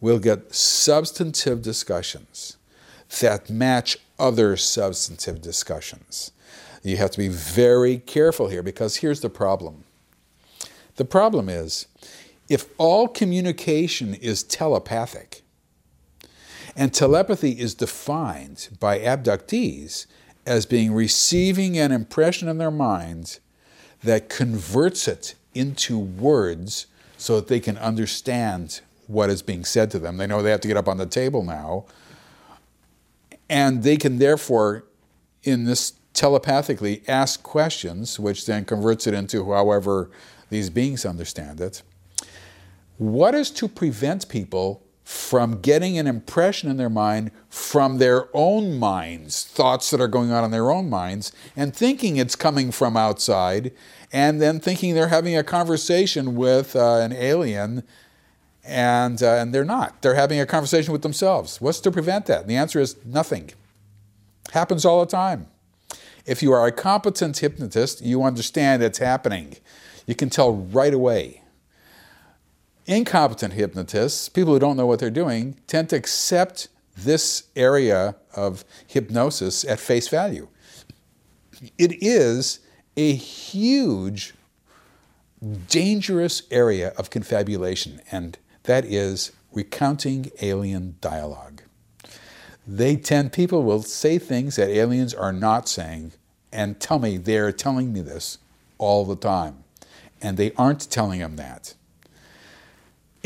we'll 0.00 0.18
get 0.18 0.54
substantive 0.54 1.62
discussions 1.62 2.56
that 3.20 3.50
match 3.50 3.98
other 4.18 4.56
substantive 4.56 5.40
discussions. 5.42 6.32
You 6.82 6.96
have 6.98 7.10
to 7.12 7.18
be 7.18 7.28
very 7.28 7.98
careful 7.98 8.48
here 8.48 8.62
because 8.62 8.96
here's 8.96 9.20
the 9.20 9.30
problem. 9.30 9.84
The 10.96 11.04
problem 11.04 11.48
is 11.48 11.86
if 12.48 12.66
all 12.78 13.08
communication 13.08 14.14
is 14.14 14.42
telepathic 14.42 15.42
And 16.76 16.92
telepathy 16.92 17.52
is 17.52 17.74
defined 17.74 18.68
by 18.78 18.98
abductees 19.00 20.06
as 20.44 20.66
being 20.66 20.92
receiving 20.92 21.78
an 21.78 21.90
impression 21.90 22.48
in 22.48 22.58
their 22.58 22.70
minds 22.70 23.40
that 24.04 24.28
converts 24.28 25.08
it 25.08 25.34
into 25.54 25.98
words 25.98 26.86
so 27.16 27.36
that 27.36 27.48
they 27.48 27.60
can 27.60 27.78
understand 27.78 28.80
what 29.06 29.30
is 29.30 29.42
being 29.42 29.64
said 29.64 29.90
to 29.92 29.98
them. 29.98 30.18
They 30.18 30.26
know 30.26 30.42
they 30.42 30.50
have 30.50 30.60
to 30.60 30.68
get 30.68 30.76
up 30.76 30.88
on 30.88 30.98
the 30.98 31.06
table 31.06 31.42
now. 31.42 31.86
And 33.48 33.82
they 33.82 33.96
can 33.96 34.18
therefore, 34.18 34.84
in 35.42 35.64
this 35.64 35.92
telepathically, 36.12 37.02
ask 37.06 37.42
questions, 37.42 38.18
which 38.18 38.46
then 38.46 38.64
converts 38.64 39.06
it 39.06 39.14
into 39.14 39.52
however 39.52 40.10
these 40.50 40.70
beings 40.70 41.04
understand 41.04 41.60
it. 41.60 41.82
What 42.98 43.34
is 43.34 43.50
to 43.52 43.68
prevent 43.68 44.28
people 44.28 44.82
from 45.06 45.60
getting 45.60 45.98
an 45.98 46.06
impression 46.08 46.68
in 46.68 46.78
their 46.78 46.90
mind 46.90 47.30
from 47.48 47.98
their 47.98 48.28
own 48.34 48.76
minds, 48.76 49.44
thoughts 49.44 49.90
that 49.90 50.00
are 50.00 50.08
going 50.08 50.32
on 50.32 50.42
in 50.42 50.50
their 50.50 50.68
own 50.68 50.90
minds, 50.90 51.30
and 51.54 51.76
thinking 51.76 52.16
it's 52.16 52.34
coming 52.34 52.72
from 52.72 52.96
outside, 52.96 53.70
and 54.12 54.42
then 54.42 54.58
thinking 54.58 54.94
they're 54.94 55.06
having 55.06 55.36
a 55.36 55.44
conversation 55.44 56.34
with 56.34 56.74
uh, 56.74 56.96
an 56.96 57.12
alien, 57.12 57.84
and, 58.66 59.22
uh, 59.22 59.34
and 59.34 59.54
they're 59.54 59.64
not. 59.64 60.02
They're 60.02 60.14
having 60.14 60.40
a 60.40 60.46
conversation 60.46 60.92
with 60.92 61.02
themselves. 61.02 61.60
What's 61.60 61.80
to 61.80 61.90
prevent 61.90 62.26
that? 62.26 62.42
And 62.42 62.50
the 62.50 62.56
answer 62.56 62.80
is 62.80 62.96
nothing. 63.04 63.50
Happens 64.52 64.84
all 64.84 65.00
the 65.00 65.10
time. 65.10 65.46
If 66.24 66.42
you 66.42 66.52
are 66.52 66.66
a 66.66 66.72
competent 66.72 67.38
hypnotist, 67.38 68.02
you 68.02 68.22
understand 68.22 68.82
it's 68.82 68.98
happening. 68.98 69.56
You 70.06 70.14
can 70.14 70.30
tell 70.30 70.52
right 70.52 70.92
away 70.92 71.42
incompetent 72.86 73.54
hypnotists, 73.54 74.28
people 74.28 74.52
who 74.52 74.58
don't 74.58 74.76
know 74.76 74.86
what 74.86 75.00
they're 75.00 75.10
doing, 75.10 75.56
tend 75.66 75.90
to 75.90 75.96
accept 75.96 76.68
this 76.96 77.44
area 77.54 78.16
of 78.34 78.64
hypnosis 78.86 79.64
at 79.64 79.80
face 79.80 80.08
value. 80.08 80.48
It 81.78 82.02
is 82.02 82.60
a 82.96 83.12
huge, 83.12 84.34
dangerous 85.68 86.42
area 86.50 86.92
of 86.96 87.10
confabulation, 87.10 88.00
and 88.10 88.38
that 88.66 88.84
is 88.84 89.32
recounting 89.52 90.30
alien 90.40 90.96
dialogue. 91.00 91.62
They 92.66 92.96
tend, 92.96 93.32
people 93.32 93.62
will 93.62 93.82
say 93.82 94.18
things 94.18 94.56
that 94.56 94.68
aliens 94.68 95.14
are 95.14 95.32
not 95.32 95.68
saying 95.68 96.12
and 96.52 96.78
tell 96.80 96.98
me 96.98 97.16
they're 97.16 97.52
telling 97.52 97.92
me 97.92 98.00
this 98.00 98.38
all 98.78 99.04
the 99.04 99.16
time. 99.16 99.64
And 100.20 100.36
they 100.36 100.52
aren't 100.52 100.90
telling 100.90 101.20
them 101.20 101.36
that 101.36 101.74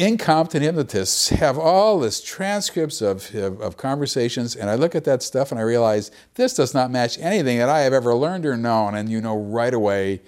incompetent 0.00 0.64
hypnotists 0.64 1.28
have 1.28 1.58
all 1.58 2.00
this 2.00 2.22
transcripts 2.22 3.02
of, 3.02 3.34
of, 3.34 3.60
of, 3.60 3.76
conversations, 3.76 4.56
and 4.56 4.70
I 4.70 4.74
look 4.74 4.94
at 4.94 5.04
that 5.04 5.22
stuff 5.22 5.50
and 5.50 5.60
I 5.60 5.62
realize 5.62 6.10
this 6.36 6.54
does 6.54 6.72
not 6.72 6.90
match 6.90 7.18
anything 7.18 7.58
that 7.58 7.68
I 7.68 7.80
have 7.80 7.92
ever 7.92 8.14
learned 8.14 8.46
or 8.46 8.56
known, 8.56 8.94
and 8.94 9.10
you 9.10 9.20
know 9.20 9.36
right 9.36 9.74
away 9.74 10.22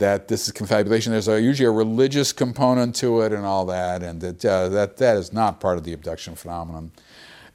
that 0.00 0.28
this 0.28 0.46
is 0.46 0.52
confabulation. 0.52 1.12
There's 1.12 1.28
a, 1.28 1.40
usually 1.40 1.66
a 1.66 1.70
religious 1.70 2.32
component 2.32 2.94
to 2.96 3.22
it 3.22 3.32
and 3.32 3.46
all 3.46 3.64
that, 3.66 4.02
and 4.02 4.20
that, 4.20 4.44
uh, 4.44 4.68
that, 4.70 4.96
that 4.98 5.16
is 5.16 5.32
not 5.32 5.60
part 5.60 5.78
of 5.78 5.84
the 5.84 5.92
abduction 5.92 6.34
phenomenon. 6.34 6.92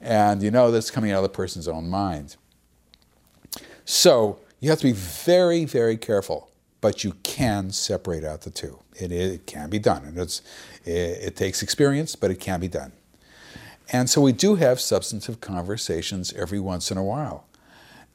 And 0.00 0.42
you 0.42 0.50
know 0.50 0.70
that's 0.70 0.90
coming 0.90 1.12
out 1.12 1.18
of 1.18 1.22
the 1.24 1.28
person's 1.28 1.68
own 1.68 1.88
mind. 1.88 2.36
So 3.84 4.40
you 4.60 4.70
have 4.70 4.78
to 4.78 4.86
be 4.86 4.92
very, 4.92 5.64
very 5.64 5.96
careful 5.96 6.50
but 6.86 7.02
you 7.02 7.14
can 7.24 7.70
separate 7.70 8.22
out 8.22 8.42
the 8.42 8.50
two. 8.50 8.78
It, 8.94 9.10
it 9.10 9.46
can 9.46 9.70
be 9.70 9.80
done, 9.80 10.04
and 10.04 10.16
it's, 10.16 10.40
it, 10.84 11.18
it 11.20 11.36
takes 11.36 11.60
experience, 11.60 12.14
but 12.14 12.30
it 12.30 12.38
can 12.38 12.60
be 12.60 12.68
done. 12.68 12.92
And 13.92 14.08
so 14.10 14.20
we 14.20 14.32
do 14.32 14.56
have 14.56 14.80
substantive 14.80 15.40
conversations 15.40 16.32
every 16.34 16.60
once 16.60 16.92
in 16.92 16.96
a 16.96 17.02
while. 17.02 17.46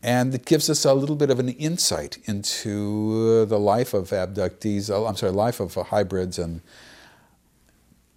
And 0.03 0.33
it 0.33 0.45
gives 0.45 0.69
us 0.69 0.83
a 0.83 0.93
little 0.93 1.15
bit 1.15 1.29
of 1.29 1.39
an 1.39 1.49
insight 1.49 2.17
into 2.25 3.45
the 3.45 3.59
life 3.59 3.93
of 3.93 4.09
abductees, 4.09 4.89
uh, 4.89 5.05
I'm 5.05 5.15
sorry, 5.15 5.31
life 5.31 5.59
of 5.59 5.75
hybrids, 5.75 6.39
and 6.39 6.61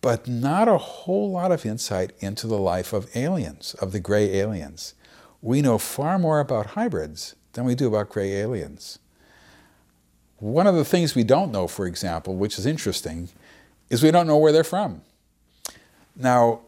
but 0.00 0.28
not 0.28 0.68
a 0.68 0.76
whole 0.76 1.30
lot 1.30 1.50
of 1.50 1.64
insight 1.64 2.12
into 2.20 2.46
the 2.46 2.58
life 2.58 2.92
of 2.92 3.08
aliens, 3.16 3.74
of 3.80 3.92
the 3.92 4.00
gray 4.00 4.34
aliens. 4.34 4.94
We 5.40 5.62
know 5.62 5.78
far 5.78 6.18
more 6.18 6.40
about 6.40 6.66
hybrids 6.68 7.34
than 7.54 7.64
we 7.64 7.74
do 7.74 7.88
about 7.88 8.10
gray 8.10 8.32
aliens. 8.34 8.98
One 10.38 10.66
of 10.66 10.74
the 10.74 10.84
things 10.84 11.14
we 11.14 11.24
don't 11.24 11.50
know, 11.50 11.66
for 11.66 11.86
example, 11.86 12.36
which 12.36 12.58
is 12.58 12.66
interesting, 12.66 13.30
is 13.88 14.02
we 14.02 14.10
don't 14.10 14.26
know 14.26 14.36
where 14.36 14.52
they're 14.52 14.62
from. 14.62 15.00
Now, 16.14 16.60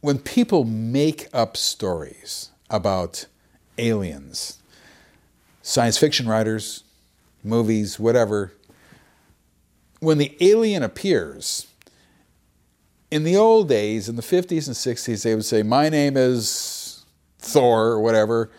when 0.00 0.18
people 0.18 0.64
make 0.64 1.28
up 1.32 1.56
stories 1.56 2.50
about 2.70 3.26
aliens, 3.78 4.58
science 5.62 5.98
fiction 5.98 6.28
writers, 6.28 6.84
movies, 7.42 7.98
whatever, 7.98 8.52
when 10.00 10.18
the 10.18 10.36
alien 10.40 10.82
appears, 10.82 11.66
in 13.10 13.24
the 13.24 13.36
old 13.36 13.68
days, 13.68 14.08
in 14.08 14.16
the 14.16 14.22
50s 14.22 14.66
and 14.66 14.76
60s, 14.76 15.22
they 15.22 15.34
would 15.34 15.44
say, 15.44 15.62
My 15.62 15.88
name 15.88 16.16
is 16.16 17.04
Thor 17.38 17.86
or 17.86 18.00
whatever. 18.00 18.50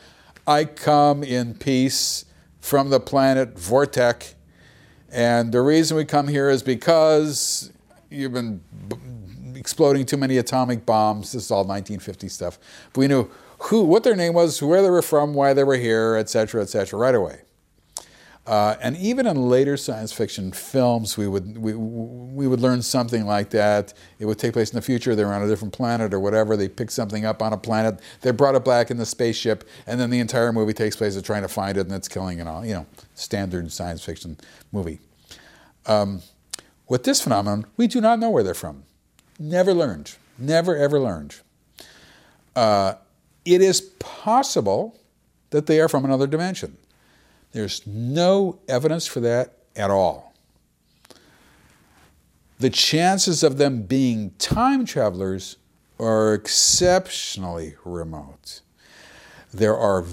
I 0.48 0.66
come 0.66 1.24
in 1.24 1.54
peace 1.54 2.26
from 2.60 2.90
the 2.90 3.00
planet 3.00 3.56
Vortek. 3.56 4.34
And 5.12 5.52
the 5.52 5.62
reason 5.62 5.98
we 5.98 6.06
come 6.06 6.28
here 6.28 6.50
is 6.50 6.64
because 6.64 7.72
you've 8.10 8.34
been 8.34 8.62
b- 8.88 9.60
exploding 9.60 10.06
too 10.06 10.18
many 10.18 10.38
atomic 10.38 10.86
bombs. 10.86 11.32
This 11.34 11.46
is 11.46 11.52
all 11.52 11.64
1950 11.64 12.28
stuff. 12.30 12.60
But 12.94 13.00
we 13.00 13.08
knew 13.08 13.30
who, 13.64 13.84
what 13.84 14.04
their 14.04 14.16
name 14.16 14.34
was, 14.34 14.62
where 14.62 14.82
they 14.82 14.90
were 14.90 15.02
from, 15.02 15.34
why 15.34 15.54
they 15.54 15.64
were 15.64 15.78
here, 15.78 16.16
etc., 16.16 16.62
etc., 16.62 17.00
right 17.00 17.16
away. 17.16 17.42
Uh, 18.48 18.76
and 18.82 18.98
even 18.98 19.28
in 19.28 19.38
later 19.48 19.78
science 19.78 20.12
fiction 20.12 20.52
films, 20.52 21.16
we 21.16 21.28
would, 21.28 21.56
we, 21.56 21.76
we 21.76 22.48
would 22.48 22.60
learn 22.60 22.82
something 22.82 23.28
like 23.28 23.52
that. 23.52 23.94
It 24.18 24.26
would 24.26 24.40
take 24.40 24.54
place 24.54 24.72
in 24.72 24.76
the 24.76 24.82
future. 24.82 25.14
They're 25.14 25.32
on 25.32 25.44
a 25.44 25.48
different 25.48 25.72
planet 25.72 26.16
or 26.16 26.20
whatever. 26.20 26.58
They 26.58 26.68
pick 26.68 26.90
something 26.90 27.26
up 27.26 27.44
on 27.44 27.54
a 27.54 27.58
planet. 27.58 28.00
They 28.22 28.32
brought 28.32 28.56
it 28.56 28.66
back 28.66 28.90
in 28.90 28.98
the 28.98 29.06
spaceship, 29.06 29.70
and 29.86 30.00
then 30.00 30.10
the 30.10 30.20
entire 30.20 30.52
movie 30.52 30.74
takes 30.74 30.96
place 30.96 31.16
of 31.16 31.24
trying 31.24 31.44
to 31.44 31.48
find 31.48 31.78
it 31.78 31.86
and 31.86 31.92
it's 31.94 32.08
killing 32.08 32.40
and 32.40 32.50
all. 32.50 32.66
You 32.66 32.74
know, 32.74 32.86
standard 33.14 33.72
science 33.72 34.04
fiction 34.04 34.38
movie. 34.72 35.00
Um, 35.86 36.24
with 36.88 37.04
this 37.04 37.22
phenomenon, 37.22 37.66
we 37.78 37.86
do 37.86 38.02
not 38.02 38.18
know 38.18 38.32
where 38.32 38.42
they're 38.42 38.56
from. 38.56 38.84
Never 39.38 39.76
learned. 39.76 40.16
Never, 40.40 40.76
ever 40.76 41.00
learned. 41.00 41.36
Uh, 42.56 42.96
it 43.54 43.62
is 43.62 43.82
possible 43.82 45.00
that 45.50 45.66
they 45.66 45.80
are 45.80 45.90
from 45.90 46.06
another 46.06 46.28
dimension. 46.28 46.78
There's 47.52 47.86
no 47.88 48.60
evidence 48.68 49.08
for 49.08 49.20
that 49.22 49.58
at 49.76 49.90
all. 49.90 50.34
The 52.60 52.70
chances 52.70 53.42
of 53.42 53.58
them 53.58 53.84
being 53.84 54.32
time 54.38 54.86
travelers 54.86 55.58
are 56.00 56.34
exceptionally 56.34 57.76
remote. 57.84 58.62
There 59.52 59.78
are, 59.78 60.06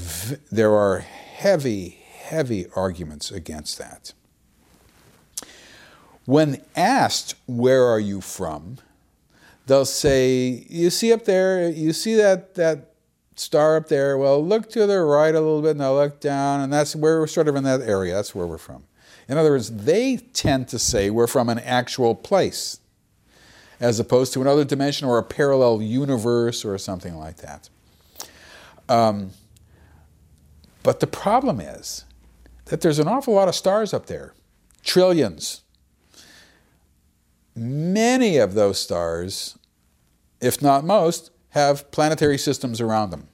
there 0.50 0.72
are 0.72 1.00
heavy, 1.00 1.88
heavy 2.14 2.66
arguments 2.74 3.30
against 3.30 3.76
that. 3.78 4.14
When 6.24 6.62
asked, 6.74 7.34
Where 7.46 7.84
are 7.84 8.00
you 8.00 8.20
from? 8.20 8.78
they'll 9.66 9.84
say, 9.84 10.64
You 10.68 10.90
see 10.90 11.12
up 11.12 11.24
there, 11.24 11.68
you 11.68 11.92
see 11.92 12.14
that, 12.14 12.54
that 12.54 12.92
star 13.36 13.76
up 13.76 13.88
there. 13.88 14.18
Well, 14.18 14.44
look 14.44 14.68
to 14.70 14.86
the 14.86 15.00
right 15.00 15.34
a 15.34 15.40
little 15.40 15.62
bit, 15.62 15.80
I'll 15.80 15.94
look 15.94 16.20
down, 16.20 16.60
and 16.60 16.72
that's 16.72 16.96
where 16.96 17.20
we're 17.20 17.26
sort 17.26 17.48
of 17.48 17.56
in 17.56 17.64
that 17.64 17.82
area. 17.82 18.14
That's 18.14 18.34
where 18.34 18.46
we're 18.46 18.58
from. 18.58 18.84
In 19.28 19.36
other 19.38 19.50
words, 19.50 19.70
they 19.70 20.16
tend 20.16 20.68
to 20.68 20.78
say 20.78 21.10
we're 21.10 21.26
from 21.26 21.48
an 21.48 21.58
actual 21.58 22.14
place, 22.14 22.80
as 23.80 24.00
opposed 24.00 24.32
to 24.34 24.40
another 24.40 24.64
dimension 24.64 25.06
or 25.06 25.18
a 25.18 25.22
parallel 25.22 25.82
universe 25.82 26.64
or 26.64 26.78
something 26.78 27.16
like 27.16 27.36
that. 27.38 27.68
Um, 28.88 29.30
but 30.82 31.00
the 31.00 31.06
problem 31.06 31.60
is 31.60 32.04
that 32.66 32.80
there's 32.80 33.00
an 33.00 33.08
awful 33.08 33.34
lot 33.34 33.48
of 33.48 33.54
stars 33.54 33.92
up 33.92 34.06
there, 34.06 34.32
trillions. 34.84 35.62
Many 37.54 38.36
of 38.36 38.54
those 38.54 38.78
stars, 38.78 39.58
if 40.40 40.62
not 40.62 40.84
most, 40.84 41.30
have 41.56 41.90
planetary 41.90 42.36
systems 42.36 42.82
around 42.82 43.08
them. 43.08 43.28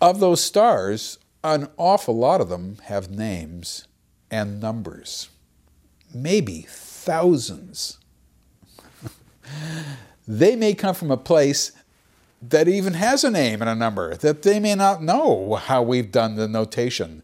Of 0.00 0.18
those 0.18 0.42
stars, 0.42 1.20
an 1.44 1.68
awful 1.76 2.16
lot 2.16 2.40
of 2.40 2.48
them 2.48 2.78
have 2.86 3.08
names 3.08 3.86
and 4.32 4.60
numbers, 4.60 5.28
maybe 6.12 6.66
thousands. 6.68 7.98
they 10.26 10.56
may 10.56 10.74
come 10.74 10.96
from 10.96 11.12
a 11.12 11.16
place 11.16 11.70
that 12.42 12.66
even 12.66 12.94
has 12.94 13.22
a 13.22 13.30
name 13.30 13.62
and 13.62 13.70
a 13.70 13.76
number 13.76 14.16
that 14.16 14.42
they 14.42 14.58
may 14.58 14.74
not 14.74 15.04
know 15.04 15.54
how 15.54 15.80
we've 15.82 16.10
done 16.10 16.34
the 16.34 16.48
notation. 16.48 17.22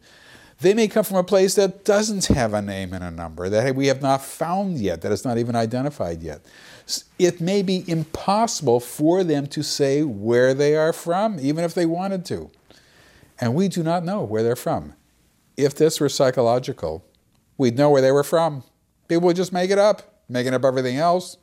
They 0.60 0.74
may 0.74 0.88
come 0.88 1.04
from 1.04 1.16
a 1.16 1.24
place 1.24 1.54
that 1.54 1.84
doesn't 1.84 2.26
have 2.26 2.52
a 2.52 2.60
name 2.60 2.92
and 2.92 3.02
a 3.02 3.10
number, 3.10 3.48
that 3.48 3.74
we 3.74 3.86
have 3.86 4.02
not 4.02 4.22
found 4.22 4.78
yet, 4.78 5.00
that 5.00 5.10
is 5.10 5.24
not 5.24 5.38
even 5.38 5.56
identified 5.56 6.22
yet. 6.22 6.42
It 7.18 7.40
may 7.40 7.62
be 7.62 7.82
impossible 7.88 8.80
for 8.80 9.24
them 9.24 9.46
to 9.48 9.62
say 9.62 10.02
where 10.02 10.52
they 10.52 10.76
are 10.76 10.92
from, 10.92 11.38
even 11.40 11.64
if 11.64 11.72
they 11.72 11.86
wanted 11.86 12.26
to. 12.26 12.50
And 13.40 13.54
we 13.54 13.68
do 13.68 13.82
not 13.82 14.04
know 14.04 14.22
where 14.22 14.42
they're 14.42 14.54
from. 14.54 14.94
If 15.56 15.74
this 15.74 15.98
were 15.98 16.10
psychological, 16.10 17.04
we'd 17.56 17.78
know 17.78 17.88
where 17.88 18.02
they 18.02 18.12
were 18.12 18.24
from. 18.24 18.62
People 19.08 19.26
would 19.26 19.36
just 19.36 19.52
make 19.52 19.70
it 19.70 19.78
up, 19.78 20.20
making 20.28 20.52
up 20.52 20.64
everything 20.64 20.98
else. 20.98 21.38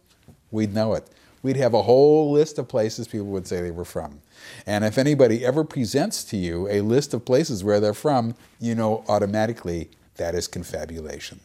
We'd 0.52 0.74
know 0.74 0.94
it. 0.94 1.10
We'd 1.43 1.58
have 1.58 1.73
a 1.73 1.84
whole 1.84 2.32
list 2.32 2.58
of 2.58 2.67
places 2.67 3.08
people 3.08 3.28
would 3.28 3.47
say 3.47 3.62
they 3.62 3.71
were 3.71 3.86
from. 3.86 4.21
And 4.65 4.84
if 4.84 4.97
anybody 4.97 5.45
ever 5.45 5.63
presents 5.63 6.23
to 6.26 6.38
you 6.38 6.67
a 6.69 6.82
list 6.82 7.13
of 7.13 7.26
places 7.26 7.63
where 7.63 7.80
they're 7.80 7.93
from, 7.93 8.36
you 8.60 8.76
know 8.76 9.04
automatically 9.08 9.89
that 10.15 10.36
is 10.36 10.47
confabulation. 10.47 11.39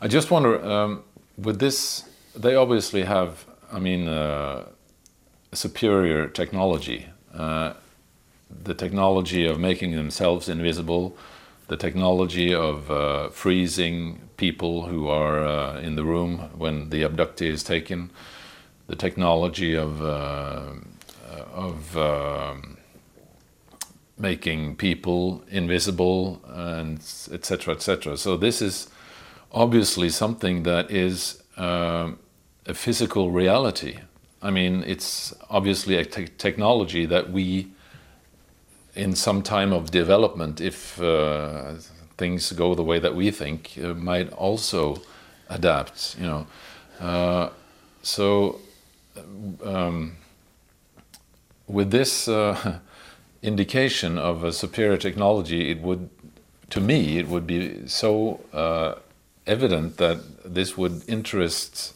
I 0.00 0.08
just 0.08 0.30
wonder, 0.30 0.64
um, 0.64 1.02
with 1.36 1.58
this, 1.58 2.08
they 2.34 2.54
obviously 2.54 3.02
have, 3.02 3.44
I 3.70 3.78
mean, 3.78 4.08
uh, 4.08 4.66
superior 5.52 6.26
technology. 6.28 7.06
Uh, 7.34 7.74
the 8.64 8.74
technology 8.74 9.46
of 9.46 9.58
making 9.58 9.92
themselves 9.92 10.48
invisible, 10.48 11.16
the 11.68 11.76
technology 11.76 12.54
of 12.54 12.90
uh, 12.90 13.28
freezing 13.28 14.20
people 14.40 14.86
who 14.86 15.06
are 15.06 15.46
uh, 15.46 15.78
in 15.80 15.96
the 15.96 16.04
room 16.04 16.38
when 16.56 16.88
the 16.88 17.02
abductee 17.02 17.50
is 17.56 17.62
taken, 17.62 18.10
the 18.86 18.96
technology 18.96 19.74
of 19.76 20.02
uh, 20.02 20.72
of 21.68 21.96
um, 21.98 22.78
making 24.16 24.76
people 24.76 25.44
invisible 25.50 26.40
and 26.48 26.98
etc 27.30 27.74
etc. 27.74 28.16
So 28.16 28.38
this 28.38 28.62
is 28.62 28.88
obviously 29.52 30.08
something 30.08 30.62
that 30.62 30.90
is 30.90 31.42
uh, 31.58 32.12
a 32.66 32.74
physical 32.74 33.30
reality. 33.30 33.98
I 34.40 34.50
mean, 34.50 34.82
it's 34.86 35.34
obviously 35.50 35.96
a 35.98 36.04
te 36.04 36.28
technology 36.38 37.04
that 37.06 37.30
we, 37.30 37.68
in 38.94 39.14
some 39.14 39.42
time 39.42 39.72
of 39.78 39.90
development, 39.90 40.60
if 40.60 40.98
uh, 40.98 41.74
things 42.20 42.52
go 42.52 42.74
the 42.74 42.88
way 42.90 42.98
that 43.00 43.14
we 43.20 43.30
think, 43.30 43.60
uh, 43.82 43.94
might 44.10 44.28
also 44.46 44.82
adapt. 45.48 46.16
You 46.20 46.26
know, 46.30 46.42
uh, 47.00 47.48
so 48.02 48.60
um, 49.64 50.16
with 51.66 51.90
this 51.90 52.28
uh, 52.28 52.78
indication 53.42 54.18
of 54.18 54.44
a 54.44 54.52
superior 54.52 54.98
technology, 54.98 55.70
it 55.72 55.80
would, 55.80 56.10
to 56.74 56.80
me, 56.80 57.18
it 57.18 57.26
would 57.26 57.46
be 57.46 57.88
so 57.88 58.40
uh, 58.52 58.94
evident 59.46 59.96
that 59.96 60.18
this 60.44 60.76
would 60.76 61.02
interest 61.08 61.94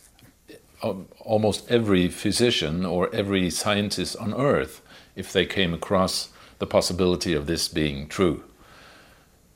um, 0.82 1.06
almost 1.20 1.70
every 1.70 2.08
physician 2.08 2.84
or 2.84 3.14
every 3.14 3.50
scientist 3.50 4.16
on 4.16 4.34
earth 4.34 4.80
if 5.16 5.32
they 5.32 5.46
came 5.46 5.72
across 5.74 6.30
the 6.58 6.66
possibility 6.66 7.34
of 7.34 7.46
this 7.46 7.68
being 7.68 8.08
true. 8.08 8.42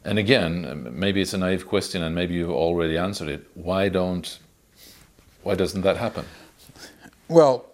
And 0.08 0.18
again, 0.18 0.88
maybe 0.90 1.20
it's 1.20 1.34
a 1.34 1.38
naive 1.38 1.68
question 1.68 2.02
and 2.02 2.14
maybe 2.14 2.32
you've 2.32 2.50
already 2.50 2.96
answered 2.96 3.28
it. 3.28 3.46
Why 3.52 3.90
don't 3.90 4.38
why 5.42 5.54
doesn't 5.54 5.82
that 5.82 5.98
happen? 5.98 6.24
Well, 7.28 7.66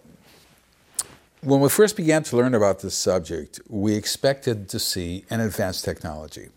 when 1.42 1.60
we 1.60 1.68
first 1.68 1.96
began 1.96 2.24
to 2.24 2.36
learn 2.36 2.52
about 2.52 2.80
this 2.80 2.96
subject, 2.96 3.60
we 3.68 3.94
expected 3.94 4.68
to 4.70 4.80
see 4.80 5.24
an 5.30 5.38
advanced 5.38 5.84
technology. 5.84 6.48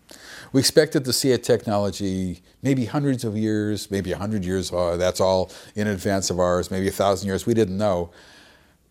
We 0.52 0.58
expected 0.58 1.04
to 1.04 1.12
see 1.12 1.30
a 1.30 1.38
technology 1.38 2.42
maybe 2.60 2.86
hundreds 2.86 3.22
of 3.22 3.36
years, 3.36 3.88
maybe 3.88 4.10
a 4.10 4.16
100 4.16 4.44
years, 4.44 4.72
uh, 4.72 4.96
that's 4.96 5.20
all 5.20 5.52
in 5.76 5.86
advance 5.86 6.28
of 6.28 6.40
ours, 6.40 6.72
maybe 6.72 6.88
a 6.88 6.96
thousand 7.02 7.28
years, 7.28 7.46
we 7.46 7.54
didn't 7.54 7.78
know. 7.78 8.10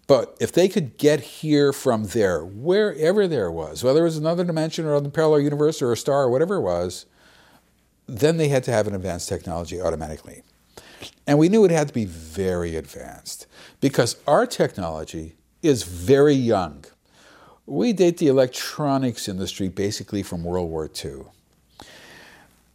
But 0.08 0.38
if 0.40 0.54
they 0.54 0.70
could 0.70 0.98
get 0.98 1.20
here 1.20 1.74
from 1.74 2.06
there, 2.06 2.44
wherever 2.44 3.28
there 3.28 3.52
was, 3.52 3.84
whether 3.84 4.02
it 4.02 4.06
was 4.06 4.18
another 4.18 4.46
dimension 4.46 4.86
or 4.86 4.92
another 4.92 5.10
parallel 5.10 5.42
universe 5.42 5.82
or 5.82 5.92
a 5.92 5.98
star 5.98 6.24
or 6.24 6.30
whatever 6.30 6.56
it 6.56 6.62
was, 6.62 7.06
then 8.08 8.38
they 8.38 8.48
had 8.48 8.64
to 8.64 8.72
have 8.72 8.88
an 8.88 8.96
advanced 8.96 9.28
technology 9.28 9.82
automatically. 9.82 10.44
And 11.28 11.38
we 11.38 11.50
knew 11.50 11.66
it 11.66 11.72
had 11.72 11.90
to 11.90 11.94
be 11.94 12.06
very 12.06 12.78
advanced 12.78 13.48
because 13.82 14.16
our 14.26 14.46
technology 14.46 15.36
is 15.62 15.84
very 15.84 16.34
young. 16.34 16.86
We 17.66 17.92
date 17.92 18.18
the 18.18 18.28
electronics 18.28 19.28
industry 19.28 19.68
basically 19.68 20.24
from 20.24 20.46
World 20.46 20.70
War 20.70 20.90
II. 21.04 21.24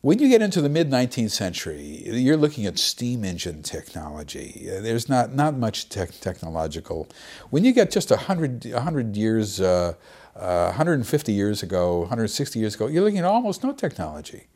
When 0.03 0.19
you 0.19 0.29
get 0.29 0.43
into 0.43 0.61
the 0.61 0.69
mid 0.69 0.91
19th 0.91 1.31
century, 1.31 2.03
you're 2.05 2.37
looking 2.37 2.67
at 2.67 2.77
steam 2.77 3.25
engine 3.25 3.63
technology. 3.63 4.67
There's 4.67 5.09
not, 5.09 5.33
not 5.33 5.57
much 5.57 5.89
te 5.89 6.07
technological. 6.21 7.07
When 7.51 7.65
you 7.65 7.73
get 7.73 7.93
just 7.93 8.11
100, 8.11 8.65
100 8.65 9.17
years, 9.17 9.61
uh, 9.61 9.95
uh, 10.35 10.65
150 10.65 11.33
years 11.33 11.63
ago, 11.63 12.01
160 12.01 12.59
years 12.59 12.75
ago, 12.75 12.89
you're 12.89 13.05
looking 13.05 13.21
at 13.21 13.25
almost 13.25 13.63
no 13.63 13.73
technology. 13.73 14.49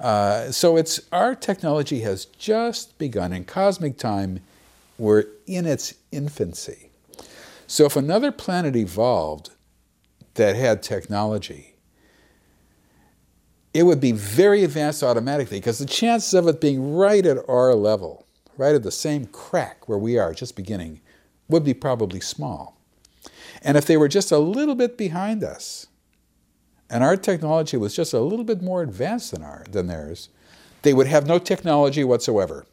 Uh, 0.00 0.50
so 0.50 0.76
it's 0.76 1.00
our 1.12 1.36
technology 1.36 2.00
has 2.00 2.24
just 2.24 2.98
begun. 2.98 3.32
In 3.32 3.44
cosmic 3.44 3.98
time, 3.98 4.40
we're 4.98 5.26
in 5.46 5.64
its 5.64 5.94
infancy. 6.10 6.90
So 7.68 7.84
if 7.84 7.94
another 7.94 8.32
planet 8.32 8.74
evolved 8.74 9.50
that 10.34 10.56
had 10.56 10.82
technology, 10.82 11.76
it 13.74 13.82
would 13.82 14.00
be 14.00 14.12
very 14.12 14.64
advanced 14.64 15.02
automatically 15.02 15.58
because 15.58 15.78
the 15.78 15.86
chances 15.86 16.34
of 16.34 16.48
it 16.48 16.60
being 16.60 16.94
right 16.94 17.24
at 17.24 17.38
our 17.48 17.74
level, 17.74 18.26
right 18.56 18.74
at 18.74 18.82
the 18.82 18.90
same 18.90 19.26
crack 19.26 19.88
where 19.88 19.98
we 19.98 20.18
are 20.18 20.32
just 20.34 20.56
beginning, 20.56 21.00
would 21.48 21.64
be 21.64 21.74
probably 21.74 22.20
small. 22.20 22.76
And 23.62 23.76
if 23.76 23.86
they 23.86 23.96
were 23.96 24.08
just 24.08 24.32
a 24.32 24.38
little 24.38 24.74
bit 24.74 24.96
behind 24.96 25.42
us, 25.42 25.86
and 26.90 27.04
our 27.04 27.16
technology 27.16 27.76
was 27.76 27.94
just 27.94 28.14
a 28.14 28.20
little 28.20 28.44
bit 28.44 28.62
more 28.62 28.82
advanced 28.82 29.32
than, 29.32 29.42
our, 29.42 29.64
than 29.70 29.86
theirs, 29.86 30.28
they 30.82 30.94
would 30.94 31.06
have 31.06 31.26
no 31.26 31.38
technology 31.38 32.04
whatsoever. 32.04 32.66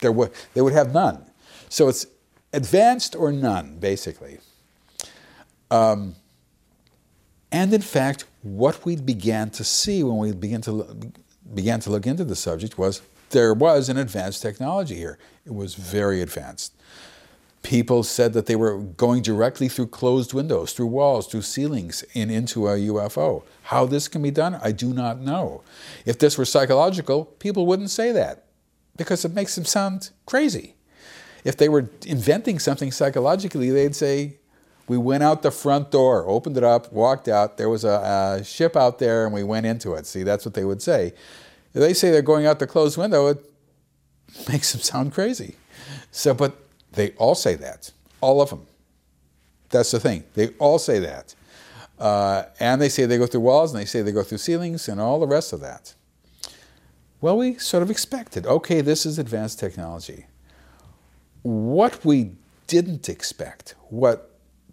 There 0.00 0.12
would, 0.12 0.32
they 0.54 0.60
would 0.60 0.72
have 0.72 0.92
none. 0.92 1.24
So 1.68 1.88
it's 1.88 2.06
advanced 2.52 3.16
or 3.16 3.32
none, 3.32 3.78
basically. 3.78 4.38
Um, 5.70 6.16
and 7.50 7.72
in 7.72 7.80
fact, 7.80 8.24
what 8.42 8.84
we 8.84 8.96
began 8.96 9.50
to 9.50 9.64
see 9.64 10.02
when 10.02 10.18
we 10.18 10.32
began 10.32 10.60
to, 10.62 11.12
began 11.54 11.80
to 11.80 11.90
look 11.90 12.06
into 12.06 12.24
the 12.24 12.36
subject 12.36 12.78
was 12.78 13.02
there 13.30 13.54
was 13.54 13.88
an 13.88 13.96
advanced 13.96 14.42
technology 14.42 14.96
here. 14.96 15.18
It 15.46 15.54
was 15.54 15.74
very 15.74 16.20
advanced. 16.20 16.74
People 17.62 18.02
said 18.02 18.32
that 18.32 18.46
they 18.46 18.56
were 18.56 18.78
going 18.78 19.22
directly 19.22 19.68
through 19.68 19.86
closed 19.86 20.34
windows, 20.34 20.72
through 20.72 20.86
walls, 20.86 21.28
through 21.28 21.42
ceilings, 21.42 22.04
and 22.14 22.30
into 22.30 22.66
a 22.66 22.76
UFO. 22.76 23.44
How 23.64 23.86
this 23.86 24.08
can 24.08 24.20
be 24.20 24.32
done, 24.32 24.58
I 24.60 24.72
do 24.72 24.92
not 24.92 25.20
know. 25.20 25.62
If 26.04 26.18
this 26.18 26.36
were 26.36 26.44
psychological, 26.44 27.24
people 27.24 27.64
wouldn't 27.64 27.90
say 27.90 28.10
that 28.12 28.46
because 28.96 29.24
it 29.24 29.32
makes 29.32 29.54
them 29.54 29.64
sound 29.64 30.10
crazy. 30.26 30.74
If 31.44 31.56
they 31.56 31.68
were 31.68 31.88
inventing 32.04 32.58
something 32.58 32.90
psychologically, 32.90 33.70
they'd 33.70 33.96
say, 33.96 34.38
we 34.88 34.98
went 34.98 35.22
out 35.22 35.42
the 35.42 35.50
front 35.50 35.90
door, 35.90 36.26
opened 36.28 36.56
it 36.56 36.64
up, 36.64 36.92
walked 36.92 37.28
out. 37.28 37.56
There 37.56 37.68
was 37.68 37.84
a, 37.84 38.38
a, 38.40 38.44
ship 38.44 38.76
out 38.76 38.98
there, 38.98 39.24
and 39.24 39.32
we 39.32 39.42
went 39.42 39.66
into 39.66 39.94
it. 39.94 40.06
See, 40.06 40.22
that's 40.22 40.44
what 40.44 40.54
they 40.54 40.64
would 40.64 40.82
say. 40.82 41.14
If 41.74 41.80
they 41.80 41.94
say 41.94 42.10
they're 42.10 42.22
going 42.22 42.46
out 42.46 42.58
the 42.58 42.66
closed 42.66 42.98
window, 42.98 43.28
it 43.28 43.50
makes 44.48 44.72
them 44.72 44.80
sound 44.80 45.12
crazy. 45.12 45.56
So, 46.10 46.34
but 46.34 46.56
they 46.92 47.10
all 47.12 47.34
say 47.34 47.54
that, 47.56 47.90
all 48.20 48.40
of 48.40 48.50
them. 48.50 48.66
That's 49.70 49.90
the 49.90 50.00
thing. 50.00 50.24
They 50.34 50.48
all 50.58 50.78
say 50.78 50.98
that. 50.98 51.34
Uh, 51.98 52.44
and 52.60 52.82
they 52.82 52.88
say 52.88 53.06
they 53.06 53.18
go 53.18 53.26
through 53.26 53.40
walls, 53.40 53.72
and 53.72 53.80
they 53.80 53.86
say 53.86 54.02
they 54.02 54.12
go 54.12 54.22
through 54.22 54.38
ceilings, 54.38 54.88
and 54.88 55.00
all 55.00 55.20
the 55.20 55.26
rest 55.26 55.52
of 55.52 55.60
that. 55.60 55.94
Well, 57.20 57.38
we 57.38 57.54
sort 57.54 57.84
of 57.84 57.90
expected 57.90 58.46
okay, 58.46 58.80
this 58.80 59.06
is 59.06 59.18
advanced 59.18 59.60
technology. 59.60 60.26
What 61.42 62.04
we 62.04 62.32
didn't 62.66 63.08
expect, 63.08 63.76
what 63.88 64.31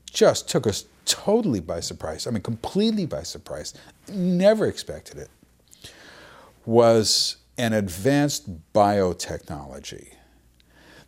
just 0.10 0.50
took 0.50 0.68
us 0.68 0.86
totally 1.06 1.60
by 1.60 1.80
surprise, 1.80 2.28
I 2.28 2.32
mean, 2.32 2.44
completely 2.44 3.06
by 3.06 3.24
surprise, 3.24 3.74
never 4.12 4.66
expected 4.66 5.18
it, 5.18 5.30
was 6.66 7.38
an 7.58 7.74
advanced 7.74 8.74
biotechnology. 8.74 10.14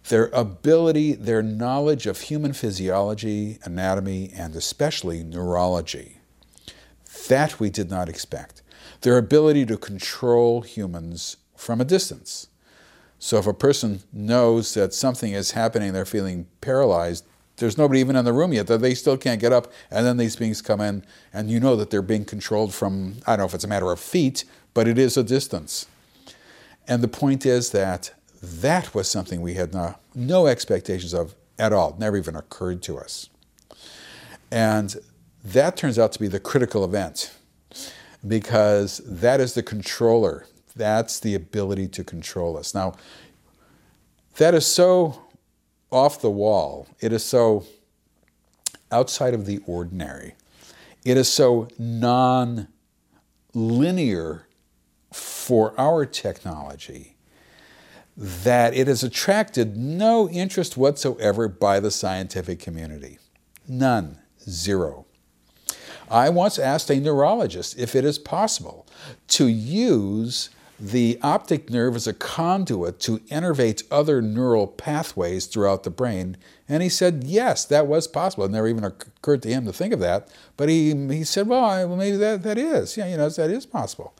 Their 0.09 0.27
ability, 0.33 1.13
their 1.13 1.43
knowledge 1.43 2.07
of 2.07 2.21
human 2.21 2.53
physiology, 2.53 3.59
anatomy, 3.63 4.31
and 4.35 4.55
especially 4.55 5.23
neurology. 5.23 6.17
That 7.27 7.59
we 7.59 7.69
did 7.69 7.89
not 7.89 8.09
expect. 8.09 8.63
Their 9.01 9.17
ability 9.17 9.65
to 9.67 9.77
control 9.77 10.61
humans 10.61 11.37
from 11.55 11.79
a 11.79 11.85
distance. 11.85 12.47
So 13.19 13.37
if 13.37 13.45
a 13.45 13.53
person 13.53 14.01
knows 14.11 14.73
that 14.73 14.95
something 14.95 15.33
is 15.33 15.51
happening, 15.51 15.93
they're 15.93 16.05
feeling 16.05 16.47
paralyzed, 16.59 17.25
there's 17.61 17.77
nobody 17.77 18.01
even 18.01 18.17
in 18.17 18.25
the 18.25 18.33
room 18.33 18.51
yet. 18.51 18.67
They 18.67 18.93
still 18.93 19.17
can't 19.17 19.39
get 19.39 19.53
up, 19.53 19.71
and 19.89 20.05
then 20.05 20.17
these 20.17 20.35
beings 20.35 20.61
come 20.61 20.81
in, 20.81 21.05
and 21.33 21.49
you 21.49 21.59
know 21.59 21.77
that 21.77 21.89
they're 21.89 22.01
being 22.01 22.25
controlled 22.25 22.73
from 22.73 23.17
I 23.25 23.31
don't 23.31 23.39
know 23.39 23.45
if 23.45 23.53
it's 23.53 23.63
a 23.63 23.69
matter 23.69 23.91
of 23.91 23.99
feet, 23.99 24.43
but 24.73 24.87
it 24.87 24.97
is 24.97 25.15
a 25.15 25.23
distance. 25.23 25.87
And 26.87 27.01
the 27.01 27.07
point 27.07 27.45
is 27.45 27.71
that 27.71 28.13
that 28.41 28.93
was 28.93 29.09
something 29.09 29.41
we 29.41 29.53
had 29.53 29.73
no, 29.73 29.95
no 30.15 30.47
expectations 30.47 31.13
of 31.13 31.35
at 31.57 31.71
all, 31.71 31.95
never 31.99 32.17
even 32.17 32.35
occurred 32.35 32.81
to 32.83 32.97
us. 32.97 33.29
And 34.51 34.95
that 35.43 35.77
turns 35.77 35.99
out 35.99 36.11
to 36.13 36.19
be 36.19 36.27
the 36.27 36.39
critical 36.39 36.83
event 36.83 37.33
because 38.27 39.01
that 39.05 39.39
is 39.39 39.53
the 39.53 39.63
controller. 39.63 40.47
That's 40.75 41.19
the 41.19 41.35
ability 41.35 41.87
to 41.89 42.03
control 42.03 42.57
us. 42.57 42.73
Now, 42.73 42.95
that 44.37 44.53
is 44.55 44.65
so 44.65 45.21
off 45.91 46.21
the 46.21 46.31
wall. 46.31 46.87
It 46.99 47.11
is 47.11 47.23
so 47.23 47.65
outside 48.91 49.33
of 49.33 49.45
the 49.45 49.61
ordinary. 49.65 50.35
It 51.03 51.17
is 51.17 51.31
so 51.31 51.67
non 51.77 52.67
linear 53.53 54.47
for 55.11 55.73
our 55.79 56.05
technology 56.05 57.15
that 58.17 58.73
it 58.75 58.87
has 58.87 59.03
attracted 59.03 59.75
no 59.75 60.29
interest 60.29 60.77
whatsoever 60.77 61.47
by 61.47 61.79
the 61.79 61.91
scientific 61.91 62.59
community. 62.59 63.17
None. 63.67 64.19
Zero. 64.49 65.05
I 66.09 66.29
once 66.29 66.59
asked 66.59 66.89
a 66.89 66.99
neurologist 66.99 67.77
if 67.79 67.95
it 67.95 68.03
is 68.03 68.19
possible 68.19 68.85
to 69.29 69.47
use 69.47 70.49
the 70.81 71.19
optic 71.21 71.69
nerve 71.69 71.95
is 71.95 72.07
a 72.07 72.13
conduit 72.13 72.99
to 73.01 73.19
innervate 73.29 73.83
other 73.91 74.19
neural 74.19 74.65
pathways 74.65 75.45
throughout 75.45 75.83
the 75.83 75.91
brain. 75.91 76.37
And 76.67 76.81
he 76.81 76.89
said, 76.89 77.23
yes, 77.23 77.65
that 77.65 77.85
was 77.85 78.07
possible. 78.07 78.45
It 78.45 78.51
never 78.51 78.67
even 78.67 78.83
occurred 78.83 79.43
to 79.43 79.49
him 79.49 79.65
to 79.65 79.73
think 79.73 79.93
of 79.93 79.99
that. 79.99 80.29
But 80.57 80.69
he, 80.69 80.95
he 81.13 81.23
said, 81.23 81.47
well, 81.47 81.95
maybe 81.95 82.17
that, 82.17 82.41
that 82.41 82.57
is. 82.57 82.97
Yeah, 82.97 83.05
you 83.05 83.17
know, 83.17 83.29
that 83.29 83.51
is 83.51 83.67
possible. 83.67 84.15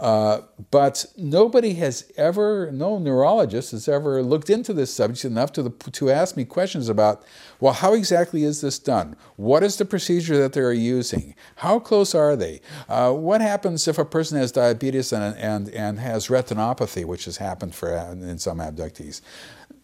Uh, 0.00 0.40
but 0.70 1.04
nobody 1.18 1.74
has 1.74 2.10
ever, 2.16 2.72
no 2.72 2.98
neurologist 2.98 3.72
has 3.72 3.86
ever 3.86 4.22
looked 4.22 4.48
into 4.48 4.72
this 4.72 4.92
subject 4.92 5.26
enough 5.26 5.52
to, 5.52 5.62
the, 5.62 5.70
to 5.90 6.08
ask 6.10 6.38
me 6.38 6.44
questions 6.46 6.88
about, 6.88 7.22
well, 7.60 7.74
how 7.74 7.92
exactly 7.92 8.42
is 8.42 8.62
this 8.62 8.78
done? 8.78 9.14
What 9.36 9.62
is 9.62 9.76
the 9.76 9.84
procedure 9.84 10.38
that 10.38 10.54
they're 10.54 10.72
using? 10.72 11.34
How 11.56 11.78
close 11.78 12.14
are 12.14 12.34
they? 12.34 12.62
Uh, 12.88 13.12
what 13.12 13.42
happens 13.42 13.86
if 13.86 13.98
a 13.98 14.04
person 14.06 14.38
has 14.38 14.50
diabetes 14.50 15.12
and, 15.12 15.36
and, 15.36 15.68
and 15.68 15.98
has 15.98 16.28
retinopathy, 16.28 17.04
which 17.04 17.26
has 17.26 17.36
happened 17.36 17.74
for, 17.74 17.94
in 17.94 18.38
some 18.38 18.56
abductees? 18.58 19.20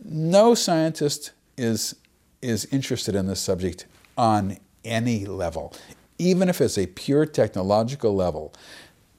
No 0.03 0.55
scientist 0.55 1.33
is, 1.59 1.95
is 2.41 2.65
interested 2.73 3.15
in 3.15 3.27
this 3.27 3.41
subject 3.41 3.85
on 4.17 4.57
any 4.83 5.27
level, 5.27 5.75
even 6.19 6.49
if 6.49 6.63
it's 6.63 6.79
a 6.79 6.87
pure 6.87 7.27
technological 7.27 8.17
level. 8.17 8.55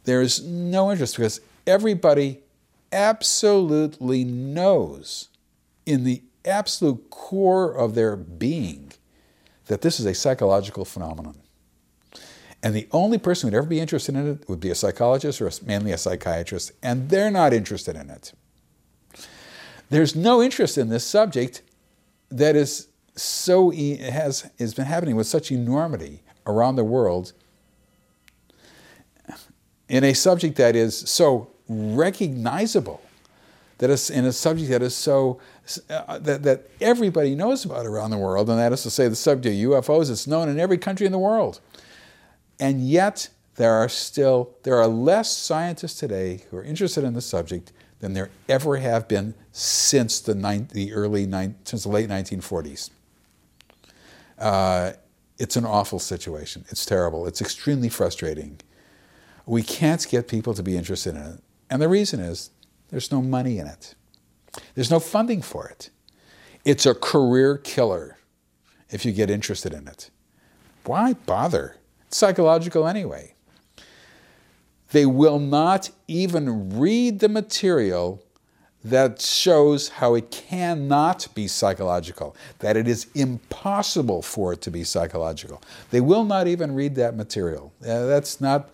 There's 0.07 0.41
no 0.41 0.89
interest 0.89 1.17
because 1.17 1.41
everybody 1.67 2.39
absolutely 2.93 4.23
knows 4.23 5.27
in 5.85 6.05
the 6.05 6.23
absolute 6.45 7.09
core 7.09 7.73
of 7.73 7.93
their 7.93 8.15
being 8.15 8.93
that 9.65 9.81
this 9.81 9.99
is 9.99 10.05
a 10.05 10.13
psychological 10.13 10.85
phenomenon. 10.85 11.35
And 12.63 12.73
the 12.73 12.87
only 12.93 13.17
person 13.17 13.49
who'd 13.49 13.57
ever 13.57 13.67
be 13.67 13.81
interested 13.81 14.15
in 14.15 14.25
it 14.29 14.47
would 14.47 14.61
be 14.61 14.69
a 14.69 14.75
psychologist 14.75 15.41
or 15.41 15.51
mainly 15.65 15.91
a 15.91 15.97
psychiatrist, 15.97 16.71
and 16.81 17.09
they're 17.09 17.29
not 17.29 17.51
interested 17.51 17.97
in 17.97 18.09
it. 18.09 18.31
There's 19.89 20.15
no 20.15 20.41
interest 20.41 20.77
in 20.77 20.87
this 20.87 21.03
subject 21.03 21.63
that 22.29 22.55
is 22.55 22.87
so 23.17 23.71
has 23.71 24.49
has 24.57 24.73
been 24.73 24.85
happening 24.85 25.17
with 25.17 25.27
such 25.27 25.51
enormity 25.51 26.23
around 26.45 26.77
the 26.77 26.85
world 26.85 27.33
in 29.89 30.03
a 30.03 30.13
subject 30.13 30.57
that 30.57 30.75
is 30.75 30.97
so 30.97 31.49
recognizable, 31.67 33.01
that 33.77 33.89
is 33.89 34.09
in 34.09 34.25
a 34.25 34.31
subject 34.31 34.69
that 34.69 34.81
is 34.81 34.95
so 34.95 35.39
uh, 35.89 36.17
that, 36.19 36.43
that 36.43 36.69
everybody 36.81 37.35
knows 37.35 37.65
about 37.65 37.85
around 37.85 38.11
the 38.11 38.17
world, 38.17 38.49
and 38.49 38.57
that 38.57 38.71
is 38.71 38.83
to 38.83 38.89
say, 38.89 39.07
the 39.07 39.15
subject 39.15 39.53
of 39.53 39.83
UFOs. 39.83 40.09
It's 40.09 40.27
known 40.27 40.49
in 40.49 40.59
every 40.59 40.77
country 40.77 41.05
in 41.05 41.11
the 41.11 41.19
world, 41.19 41.59
and 42.59 42.87
yet 42.87 43.29
there 43.55 43.73
are 43.73 43.89
still 43.89 44.55
there 44.63 44.75
are 44.75 44.87
less 44.87 45.35
scientists 45.35 45.99
today 45.99 46.43
who 46.49 46.57
are 46.57 46.63
interested 46.63 47.03
in 47.03 47.13
the 47.13 47.21
subject 47.21 47.71
than 47.99 48.13
there 48.13 48.29
ever 48.47 48.77
have 48.77 49.07
been 49.07 49.33
since 49.51 50.19
the, 50.19 50.35
ni- 50.35 50.67
the 50.71 50.93
early 50.93 51.25
ni- 51.25 51.55
since 51.63 51.83
the 51.83 51.89
late 51.89 52.09
1940s. 52.09 52.91
Uh, 54.37 54.93
it's 55.39 55.55
an 55.55 55.65
awful 55.65 55.99
situation. 55.99 56.65
It's 56.69 56.85
terrible. 56.85 57.25
It's 57.25 57.41
extremely 57.41 57.89
frustrating. 57.89 58.59
We 59.47 59.63
can't 59.63 60.05
get 60.07 60.27
people 60.27 60.53
to 60.53 60.61
be 60.61 60.77
interested 60.77 61.15
in 61.15 61.21
it. 61.21 61.39
And 61.69 61.81
the 61.81 61.87
reason 61.87 62.19
is 62.19 62.51
there's 62.89 63.11
no 63.11 63.21
money 63.21 63.57
in 63.57 63.67
it, 63.67 63.95
there's 64.75 64.91
no 64.91 64.99
funding 64.99 65.41
for 65.41 65.67
it. 65.67 65.89
It's 66.65 66.85
a 66.85 66.93
career 66.93 67.57
killer 67.57 68.17
if 68.89 69.05
you 69.05 69.13
get 69.13 69.29
interested 69.29 69.73
in 69.73 69.87
it. 69.87 70.09
Why 70.83 71.13
bother? 71.13 71.77
It's 72.07 72.17
psychological 72.17 72.87
anyway. 72.87 73.33
They 74.91 75.05
will 75.05 75.39
not 75.39 75.89
even 76.07 76.77
read 76.77 77.19
the 77.19 77.29
material 77.29 78.23
that 78.83 79.21
shows 79.21 79.89
how 79.89 80.15
it 80.15 80.31
cannot 80.31 81.27
be 81.33 81.47
psychological, 81.47 82.35
that 82.59 82.77
it 82.77 82.87
is 82.87 83.07
impossible 83.15 84.21
for 84.21 84.53
it 84.53 84.61
to 84.61 84.71
be 84.71 84.83
psychological. 84.83 85.61
They 85.91 85.99
will 85.99 86.23
not 86.23 86.47
even 86.47 86.73
read 86.73 86.95
that 86.95 87.15
material. 87.15 87.73
Uh, 87.81 88.05
that's 88.05 88.39
not 88.39 88.69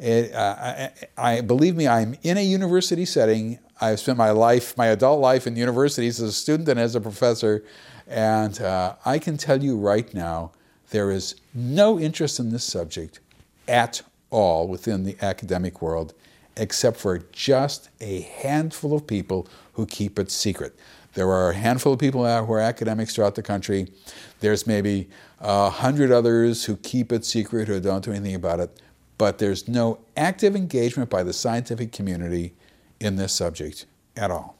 it, 0.00 0.34
uh, 0.34 0.56
I, 0.58 0.90
I, 1.18 1.40
believe 1.42 1.76
me, 1.76 1.86
I'm 1.86 2.16
in 2.22 2.38
a 2.38 2.42
university 2.42 3.04
setting. 3.04 3.58
I've 3.82 4.00
spent 4.00 4.16
my 4.16 4.30
life, 4.30 4.76
my 4.78 4.86
adult 4.86 5.20
life 5.20 5.46
in 5.46 5.56
universities 5.56 6.22
as 6.22 6.30
a 6.30 6.32
student 6.32 6.68
and 6.70 6.80
as 6.80 6.94
a 6.94 7.00
professor, 7.02 7.62
and 8.08 8.58
uh, 8.62 8.94
I 9.04 9.18
can 9.18 9.36
tell 9.36 9.62
you 9.62 9.76
right 9.76 10.12
now, 10.14 10.52
there 10.88 11.10
is 11.10 11.34
no 11.52 12.00
interest 12.00 12.40
in 12.40 12.50
this 12.50 12.64
subject 12.64 13.20
at 13.68 14.00
all 14.30 14.66
within 14.66 15.04
the 15.04 15.16
academic 15.20 15.82
world, 15.82 16.14
except 16.56 16.96
for 16.96 17.18
just 17.32 17.90
a 18.00 18.22
handful 18.22 18.94
of 18.94 19.06
people 19.06 19.46
who 19.74 19.84
keep 19.84 20.18
it 20.18 20.30
secret. 20.30 20.74
There 21.12 21.28
are 21.28 21.50
a 21.50 21.54
handful 21.54 21.92
of 21.92 21.98
people 21.98 22.22
who 22.22 22.52
are 22.52 22.60
academics 22.60 23.14
throughout 23.14 23.34
the 23.34 23.42
country. 23.42 23.92
There's 24.40 24.66
maybe 24.66 25.10
a 25.40 25.68
hundred 25.68 26.10
others 26.10 26.64
who 26.64 26.76
keep 26.76 27.12
it 27.12 27.26
secret, 27.26 27.68
who 27.68 27.80
don't 27.80 28.04
do 28.04 28.12
anything 28.12 28.34
about 28.34 28.60
it 28.60 28.80
but 29.20 29.36
there's 29.36 29.68
no 29.68 29.98
active 30.16 30.56
engagement 30.56 31.10
by 31.10 31.22
the 31.22 31.34
scientific 31.34 31.92
community 31.92 32.54
in 33.00 33.16
this 33.16 33.34
subject 33.34 33.84
at 34.16 34.30
all. 34.30 34.56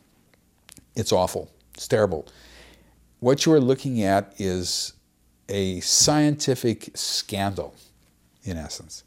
It's 0.94 1.12
awful. 1.12 1.50
It's 1.72 1.88
terrible. 1.88 2.28
What 3.20 3.46
you 3.46 3.54
are 3.54 3.61
looking 3.61 4.02
at 4.02 4.34
is 4.36 4.92
a 5.48 5.80
scientific 5.80 6.90
scandal, 6.92 7.74
in 8.44 8.58
essence. 8.58 9.02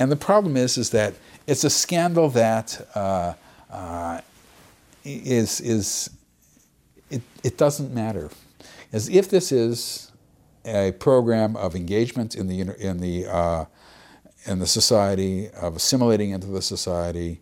And 0.00 0.10
the 0.10 0.16
problem 0.16 0.56
is, 0.56 0.76
is 0.76 0.90
that 0.90 1.14
it's 1.46 1.62
a 1.62 1.70
scandal 1.70 2.28
that 2.30 2.88
uh, 2.96 3.34
uh, 3.70 4.20
is 5.04 5.60
is 5.60 6.10
it, 7.08 7.22
it 7.44 7.56
doesn't 7.56 7.94
matter. 7.94 8.30
As 8.92 9.08
if 9.08 9.30
this 9.30 9.52
is 9.52 10.10
a 10.64 10.90
program 10.98 11.54
of 11.54 11.76
engagement 11.76 12.34
in 12.34 12.48
the 12.48 12.60
in 12.84 12.98
the 12.98 13.26
uh, 13.28 13.64
in 14.46 14.58
the 14.58 14.66
society, 14.66 15.48
of 15.50 15.76
assimilating 15.76 16.30
into 16.30 16.46
the 16.46 16.62
society, 16.62 17.40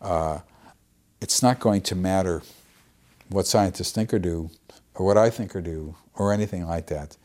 uh, 0.00 0.40
it's 1.20 1.42
not 1.42 1.60
going 1.60 1.80
to 1.82 1.94
matter 1.94 2.42
what 3.28 3.46
scientists 3.46 3.92
think 3.92 4.12
or 4.12 4.18
do, 4.18 4.50
or 4.94 5.06
what 5.06 5.16
I 5.16 5.30
think 5.30 5.54
or 5.54 5.60
do, 5.60 5.94
or 6.14 6.32
anything 6.32 6.66
like 6.66 6.88
that. 6.88 7.16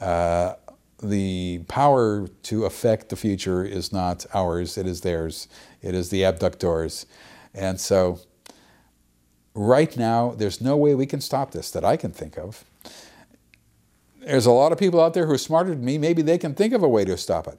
Uh, 0.00 0.54
the 1.02 1.60
power 1.68 2.28
to 2.44 2.64
affect 2.64 3.08
the 3.08 3.16
future 3.16 3.64
is 3.64 3.92
not 3.92 4.24
ours, 4.34 4.78
it 4.78 4.86
is 4.86 5.00
theirs. 5.02 5.48
It 5.82 5.94
is 5.94 6.10
the 6.10 6.24
abductors. 6.24 7.06
And 7.54 7.80
so, 7.80 8.20
right 9.54 9.96
now, 9.96 10.34
there's 10.36 10.60
no 10.60 10.76
way 10.76 10.94
we 10.94 11.06
can 11.06 11.20
stop 11.20 11.52
this 11.52 11.70
that 11.70 11.84
I 11.84 11.96
can 11.96 12.12
think 12.12 12.38
of. 12.38 12.64
There's 14.20 14.46
a 14.46 14.50
lot 14.50 14.72
of 14.72 14.78
people 14.78 15.00
out 15.00 15.14
there 15.14 15.26
who 15.26 15.32
are 15.32 15.38
smarter 15.38 15.70
than 15.70 15.84
me. 15.84 15.98
Maybe 15.98 16.22
they 16.22 16.38
can 16.38 16.54
think 16.54 16.72
of 16.72 16.82
a 16.82 16.88
way 16.88 17.04
to 17.04 17.16
stop 17.16 17.46
it. 17.46 17.58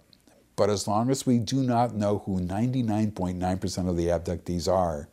But 0.57 0.71
as 0.71 0.87
long 0.87 1.09
as 1.11 1.25
we 1.25 1.37
do 1.37 1.61
not 1.63 1.95
know 1.95 2.23
who 2.25 2.41
99.9% 2.41 3.89
of 3.89 3.95
the 3.95 4.07
abductees 4.07 4.67
are, 4.67 5.07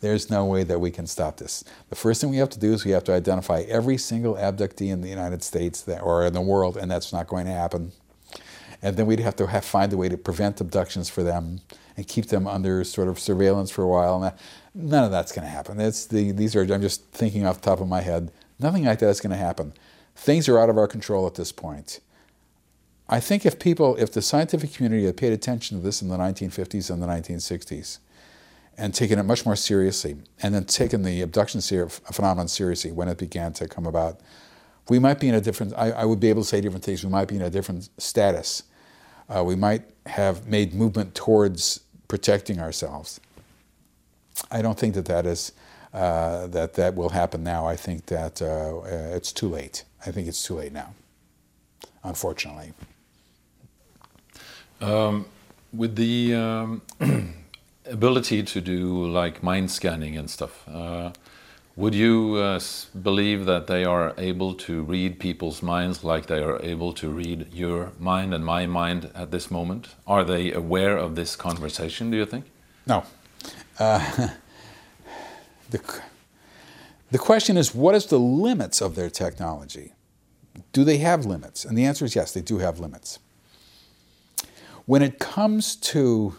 there's 0.00 0.30
no 0.30 0.44
way 0.44 0.62
that 0.62 0.78
we 0.78 0.92
can 0.92 1.06
stop 1.08 1.38
this. 1.38 1.64
The 1.88 1.96
first 1.96 2.20
thing 2.20 2.30
we 2.30 2.36
have 2.36 2.50
to 2.50 2.58
do 2.58 2.72
is 2.72 2.84
we 2.84 2.92
have 2.92 3.02
to 3.04 3.12
identify 3.12 3.62
every 3.62 3.98
single 3.98 4.36
abductee 4.36 4.92
in 4.92 5.00
the 5.00 5.08
United 5.08 5.42
States 5.42 5.82
that, 5.82 6.02
or 6.02 6.24
in 6.24 6.34
the 6.34 6.40
world, 6.40 6.76
and 6.76 6.88
that's 6.88 7.12
not 7.12 7.26
going 7.26 7.46
to 7.46 7.52
happen. 7.52 7.90
And 8.80 8.96
then 8.96 9.06
we'd 9.06 9.20
have 9.20 9.34
to 9.36 9.48
have, 9.48 9.64
find 9.64 9.92
a 9.92 9.96
way 9.96 10.08
to 10.08 10.16
prevent 10.16 10.60
abductions 10.60 11.08
for 11.08 11.24
them 11.24 11.60
and 11.96 12.06
keep 12.06 12.26
them 12.26 12.46
under 12.46 12.84
sort 12.84 13.08
of 13.08 13.18
surveillance 13.18 13.72
for 13.72 13.82
a 13.82 13.88
while. 13.88 14.22
And 14.22 14.34
none 14.72 15.02
of 15.02 15.10
that's 15.10 15.32
going 15.32 15.46
to 15.46 15.50
happen. 15.50 15.78
The, 15.78 16.30
these 16.30 16.54
are, 16.54 16.62
I'm 16.72 16.82
just 16.82 17.06
thinking 17.06 17.44
off 17.44 17.60
the 17.60 17.70
top 17.70 17.80
of 17.80 17.88
my 17.88 18.02
head, 18.02 18.30
nothing 18.60 18.84
like 18.84 19.00
that 19.00 19.08
is 19.08 19.20
going 19.20 19.32
to 19.32 19.36
happen. 19.36 19.72
things 20.14 20.48
are 20.48 20.60
out 20.60 20.70
of 20.70 20.78
our 20.78 20.86
control 20.86 21.26
at 21.26 21.34
this 21.34 21.50
point. 21.50 21.98
I 23.08 23.20
think 23.20 23.46
if 23.46 23.58
people, 23.58 23.96
if 23.96 24.12
the 24.12 24.22
scientific 24.22 24.72
community 24.72 25.04
had 25.04 25.16
paid 25.16 25.32
attention 25.32 25.78
to 25.78 25.82
this 25.82 26.02
in 26.02 26.08
the 26.08 26.16
1950s 26.16 26.90
and 26.90 27.00
the 27.00 27.06
1960s, 27.06 27.98
and 28.78 28.92
taken 28.92 29.18
it 29.18 29.22
much 29.22 29.46
more 29.46 29.56
seriously, 29.56 30.16
and 30.42 30.54
then 30.54 30.64
taken 30.64 31.02
the 31.02 31.22
abduction 31.22 31.60
phenomenon 31.90 32.48
seriously 32.48 32.92
when 32.92 33.08
it 33.08 33.16
began 33.16 33.52
to 33.54 33.66
come 33.68 33.86
about, 33.86 34.20
we 34.88 34.98
might 34.98 35.18
be 35.18 35.28
in 35.28 35.34
a 35.34 35.40
different, 35.40 35.72
I, 35.76 35.90
I 35.92 36.04
would 36.04 36.20
be 36.20 36.28
able 36.28 36.42
to 36.42 36.48
say 36.48 36.60
different 36.60 36.84
things, 36.84 37.02
we 37.04 37.10
might 37.10 37.28
be 37.28 37.36
in 37.36 37.42
a 37.42 37.50
different 37.50 37.88
status. 37.98 38.64
Uh, 39.28 39.42
we 39.42 39.56
might 39.56 39.82
have 40.06 40.46
made 40.46 40.72
movement 40.74 41.14
towards 41.14 41.80
protecting 42.06 42.60
ourselves. 42.60 43.20
I 44.50 44.62
don't 44.62 44.78
think 44.78 44.94
that 44.94 45.06
that 45.06 45.26
is, 45.26 45.52
uh, 45.92 46.46
that 46.48 46.74
that 46.74 46.94
will 46.94 47.08
happen 47.08 47.42
now. 47.42 47.66
I 47.66 47.74
think 47.74 48.06
that 48.06 48.40
uh, 48.42 48.82
it's 49.16 49.32
too 49.32 49.48
late. 49.48 49.84
I 50.04 50.12
think 50.12 50.28
it's 50.28 50.42
too 50.44 50.54
late 50.54 50.72
now, 50.72 50.94
unfortunately. 52.04 52.72
Um, 54.80 55.26
with 55.72 55.96
the 55.96 56.34
um, 56.34 56.82
ability 57.86 58.42
to 58.42 58.60
do 58.60 59.06
like 59.06 59.42
mind 59.42 59.70
scanning 59.70 60.16
and 60.16 60.30
stuff, 60.30 60.68
uh, 60.68 61.12
would 61.76 61.94
you 61.94 62.36
uh, 62.36 62.58
believe 63.02 63.44
that 63.44 63.66
they 63.66 63.84
are 63.84 64.14
able 64.16 64.54
to 64.54 64.82
read 64.82 65.18
people's 65.20 65.62
minds 65.62 66.02
like 66.02 66.26
they 66.26 66.42
are 66.42 66.58
able 66.62 66.94
to 66.94 67.10
read 67.10 67.52
your 67.52 67.92
mind 67.98 68.32
and 68.32 68.44
my 68.44 68.64
mind 68.64 69.10
at 69.14 69.30
this 69.30 69.50
moment? 69.50 69.88
Are 70.06 70.24
they 70.24 70.52
aware 70.52 70.96
of 70.96 71.16
this 71.16 71.36
conversation, 71.36 72.10
do 72.10 72.16
you 72.16 72.24
think? 72.24 72.46
No. 72.86 73.04
Uh, 73.78 74.28
the, 75.70 76.00
the 77.10 77.18
question 77.18 77.58
is 77.58 77.74
what 77.74 77.94
is 77.94 78.06
the 78.06 78.18
limits 78.18 78.80
of 78.80 78.94
their 78.94 79.10
technology? 79.10 79.92
Do 80.72 80.82
they 80.82 80.96
have 80.98 81.26
limits? 81.26 81.66
And 81.66 81.76
the 81.76 81.84
answer 81.84 82.06
is 82.06 82.16
yes, 82.16 82.32
they 82.32 82.40
do 82.40 82.56
have 82.58 82.80
limits. 82.80 83.18
When 84.86 85.02
it 85.02 85.18
comes 85.18 85.76
to 85.76 86.34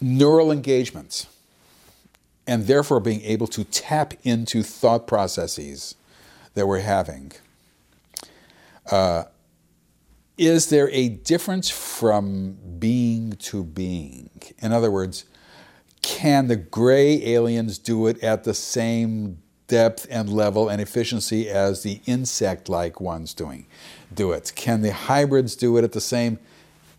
neural 0.00 0.52
engagements, 0.52 1.26
and 2.46 2.66
therefore 2.66 3.00
being 3.00 3.22
able 3.22 3.46
to 3.48 3.64
tap 3.64 4.14
into 4.22 4.62
thought 4.62 5.06
processes 5.06 5.94
that 6.54 6.66
we're 6.66 6.80
having. 6.80 7.32
Uh, 8.90 9.24
is 10.36 10.68
there 10.68 10.90
a 10.90 11.08
difference 11.08 11.70
from 11.70 12.58
being 12.78 13.32
to 13.32 13.64
being? 13.64 14.30
In 14.58 14.72
other 14.72 14.90
words, 14.90 15.24
can 16.02 16.48
the 16.48 16.56
gray 16.56 17.24
aliens 17.24 17.78
do 17.78 18.06
it 18.08 18.22
at 18.22 18.44
the 18.44 18.52
same 18.52 19.38
depth 19.68 20.06
and 20.10 20.28
level 20.28 20.68
and 20.68 20.82
efficiency 20.82 21.48
as 21.48 21.82
the 21.82 22.00
insect-like 22.04 23.00
ones 23.00 23.32
doing 23.32 23.66
do 24.14 24.32
it? 24.32 24.52
Can 24.54 24.82
the 24.82 24.92
hybrids 24.92 25.56
do 25.56 25.76
it 25.76 25.84
at 25.84 25.92
the 25.92 26.00
same? 26.00 26.38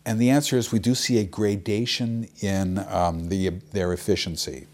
And 0.04 0.20
the 0.20 0.30
answer 0.30 0.56
is 0.56 0.70
we 0.70 0.78
do 0.78 0.94
see 0.94 1.18
a 1.18 1.24
gradation 1.24 2.28
in 2.40 2.78
um, 2.88 3.28
the, 3.28 3.48
their 3.72 3.92
efficiency. 3.92 4.66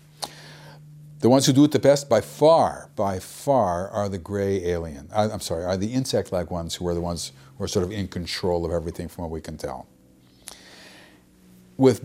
The 1.20 1.28
ones 1.28 1.46
who 1.46 1.52
do 1.52 1.64
it 1.64 1.70
the 1.70 1.78
best 1.78 2.08
by 2.08 2.20
far, 2.20 2.90
by 2.96 3.20
far, 3.20 3.88
are 3.90 4.08
the 4.08 4.18
gray 4.18 4.64
alien. 4.66 5.08
I, 5.14 5.24
am 5.30 5.40
sorry, 5.40 5.64
are 5.64 5.76
the 5.76 5.92
insect-like 5.92 6.50
ones 6.50 6.74
who 6.74 6.86
are 6.88 6.94
the 6.94 7.00
ones 7.00 7.32
who 7.56 7.64
are 7.64 7.68
sort 7.68 7.84
of 7.84 7.92
in 7.92 8.08
control 8.08 8.66
of 8.66 8.72
everything 8.72 9.08
from 9.08 9.22
what 9.22 9.30
we 9.30 9.40
can 9.40 9.56
tell. 9.56 9.86
With 11.76 12.02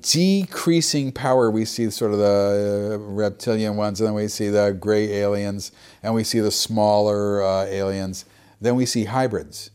decreasing 0.00 1.12
power, 1.12 1.50
we 1.50 1.64
see 1.64 1.90
sort 1.90 2.12
of 2.12 2.18
the 2.18 2.94
uh, 2.94 2.98
reptilian 2.98 3.76
ones, 3.76 4.00
and 4.00 4.08
then 4.08 4.14
we 4.14 4.28
see 4.28 4.48
the 4.48 4.76
gray 4.80 5.12
aliens, 5.12 5.70
and 6.02 6.14
we 6.14 6.24
see 6.24 6.40
the 6.40 6.50
smaller 6.50 7.42
uh, 7.42 7.66
aliens. 7.66 8.24
Then 8.62 8.76
we 8.76 8.86
see 8.86 9.06
hybrids. 9.06 9.70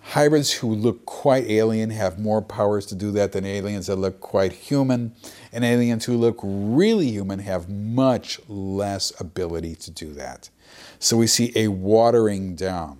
Hybrids 0.00 0.54
who 0.54 0.74
look 0.74 1.06
quite 1.06 1.44
alien 1.48 1.90
have 1.90 2.18
more 2.18 2.42
powers 2.42 2.84
to 2.86 2.96
do 2.96 3.12
that 3.12 3.30
than 3.30 3.46
aliens 3.46 3.86
that 3.86 3.94
look 3.94 4.20
quite 4.20 4.52
human 4.52 5.14
and 5.52 5.64
aliens 5.64 6.06
who 6.06 6.16
look 6.16 6.40
really 6.42 7.08
human 7.08 7.38
have 7.38 7.68
much 7.68 8.40
less 8.48 9.12
ability 9.20 9.76
to 9.76 9.92
do 9.92 10.12
that. 10.14 10.50
So 10.98 11.16
we 11.16 11.28
see 11.28 11.52
a 11.54 11.68
watering 11.68 12.56
down, 12.56 12.98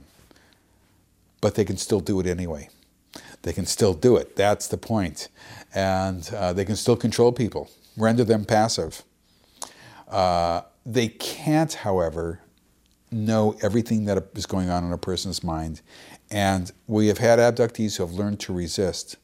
but 1.40 1.56
they 1.56 1.64
can 1.64 1.78
still 1.78 2.00
do 2.00 2.20
it 2.20 2.26
anyway. 2.28 2.68
They 3.42 3.52
can 3.52 3.66
still 3.66 3.94
do 3.94 4.16
it. 4.16 4.36
That's 4.36 4.68
the 4.68 4.78
point. 4.78 5.28
And 5.74 6.30
uh, 6.32 6.52
they 6.52 6.64
can 6.64 6.76
still 6.76 6.96
control 6.96 7.32
people, 7.32 7.68
render 7.96 8.22
them 8.22 8.44
passive. 8.44 9.02
Uh, 10.08 10.60
they 10.86 11.08
can't, 11.08 11.72
however, 11.72 12.41
know 13.12 13.56
everything 13.62 14.04
that 14.06 14.28
is 14.34 14.46
going 14.46 14.70
on 14.70 14.84
in 14.84 14.92
a 14.92 14.98
person's 14.98 15.42
mind. 15.44 15.80
And 16.30 16.70
we 16.86 17.08
have 17.08 17.18
had 17.18 17.38
abductees 17.38 17.96
who 17.96 18.06
have 18.06 18.14
learned 18.14 18.40
to 18.40 18.52
resist 18.52 19.16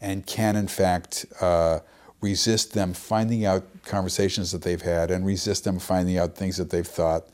and 0.00 0.26
can, 0.26 0.56
in 0.56 0.68
fact, 0.68 1.24
uh, 1.40 1.80
resist 2.20 2.72
them 2.72 2.94
finding 2.94 3.44
out 3.44 3.64
conversations 3.84 4.52
that 4.52 4.62
they've 4.62 4.82
had 4.82 5.10
and 5.10 5.24
resist 5.26 5.64
them 5.64 5.78
finding 5.78 6.18
out 6.18 6.34
things 6.34 6.56
that 6.56 6.70
they've 6.70 6.86
thought 6.86 7.26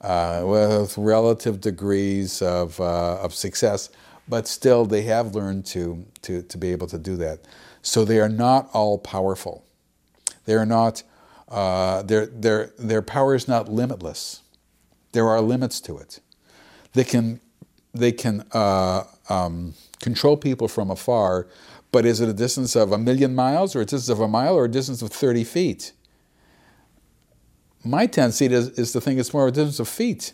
uh, 0.00 0.42
with 0.44 0.96
relative 0.96 1.60
degrees 1.60 2.40
of, 2.42 2.80
uh, 2.80 3.20
of 3.20 3.34
success, 3.34 3.90
but 4.28 4.46
still 4.46 4.84
they 4.84 5.02
have 5.02 5.34
learned 5.34 5.66
to, 5.66 6.04
to, 6.22 6.42
to 6.42 6.58
be 6.58 6.70
able 6.72 6.86
to 6.86 6.98
do 6.98 7.16
that. 7.16 7.40
So 7.82 8.04
they 8.04 8.20
are 8.20 8.28
not 8.28 8.68
all 8.72 8.98
powerful. 8.98 9.64
They 10.44 10.54
are 10.54 10.66
not, 10.66 11.02
uh, 11.48 12.02
their, 12.02 12.26
their, 12.26 12.70
their 12.78 13.02
power 13.02 13.34
is 13.34 13.48
not 13.48 13.68
limitless. 13.68 14.42
There 15.12 15.28
are 15.28 15.40
limits 15.40 15.80
to 15.82 15.98
it. 15.98 16.20
They 16.92 17.04
can, 17.04 17.40
they 17.94 18.12
can 18.12 18.44
uh, 18.52 19.04
um, 19.28 19.74
control 20.00 20.36
people 20.36 20.68
from 20.68 20.90
afar, 20.90 21.46
but 21.90 22.04
is 22.04 22.20
it 22.20 22.28
a 22.28 22.32
distance 22.32 22.76
of 22.76 22.92
a 22.92 22.98
million 22.98 23.34
miles, 23.34 23.74
or 23.74 23.80
a 23.80 23.84
distance 23.84 24.08
of 24.08 24.20
a 24.20 24.28
mile, 24.28 24.54
or 24.54 24.66
a 24.66 24.70
distance 24.70 25.02
of 25.02 25.10
30 25.10 25.44
feet? 25.44 25.92
My 27.84 28.06
tendency 28.06 28.46
is, 28.46 28.68
is 28.70 28.92
to 28.92 29.00
think 29.00 29.18
it's 29.18 29.32
more 29.32 29.48
a 29.48 29.50
distance 29.50 29.80
of 29.80 29.88
feet 29.88 30.32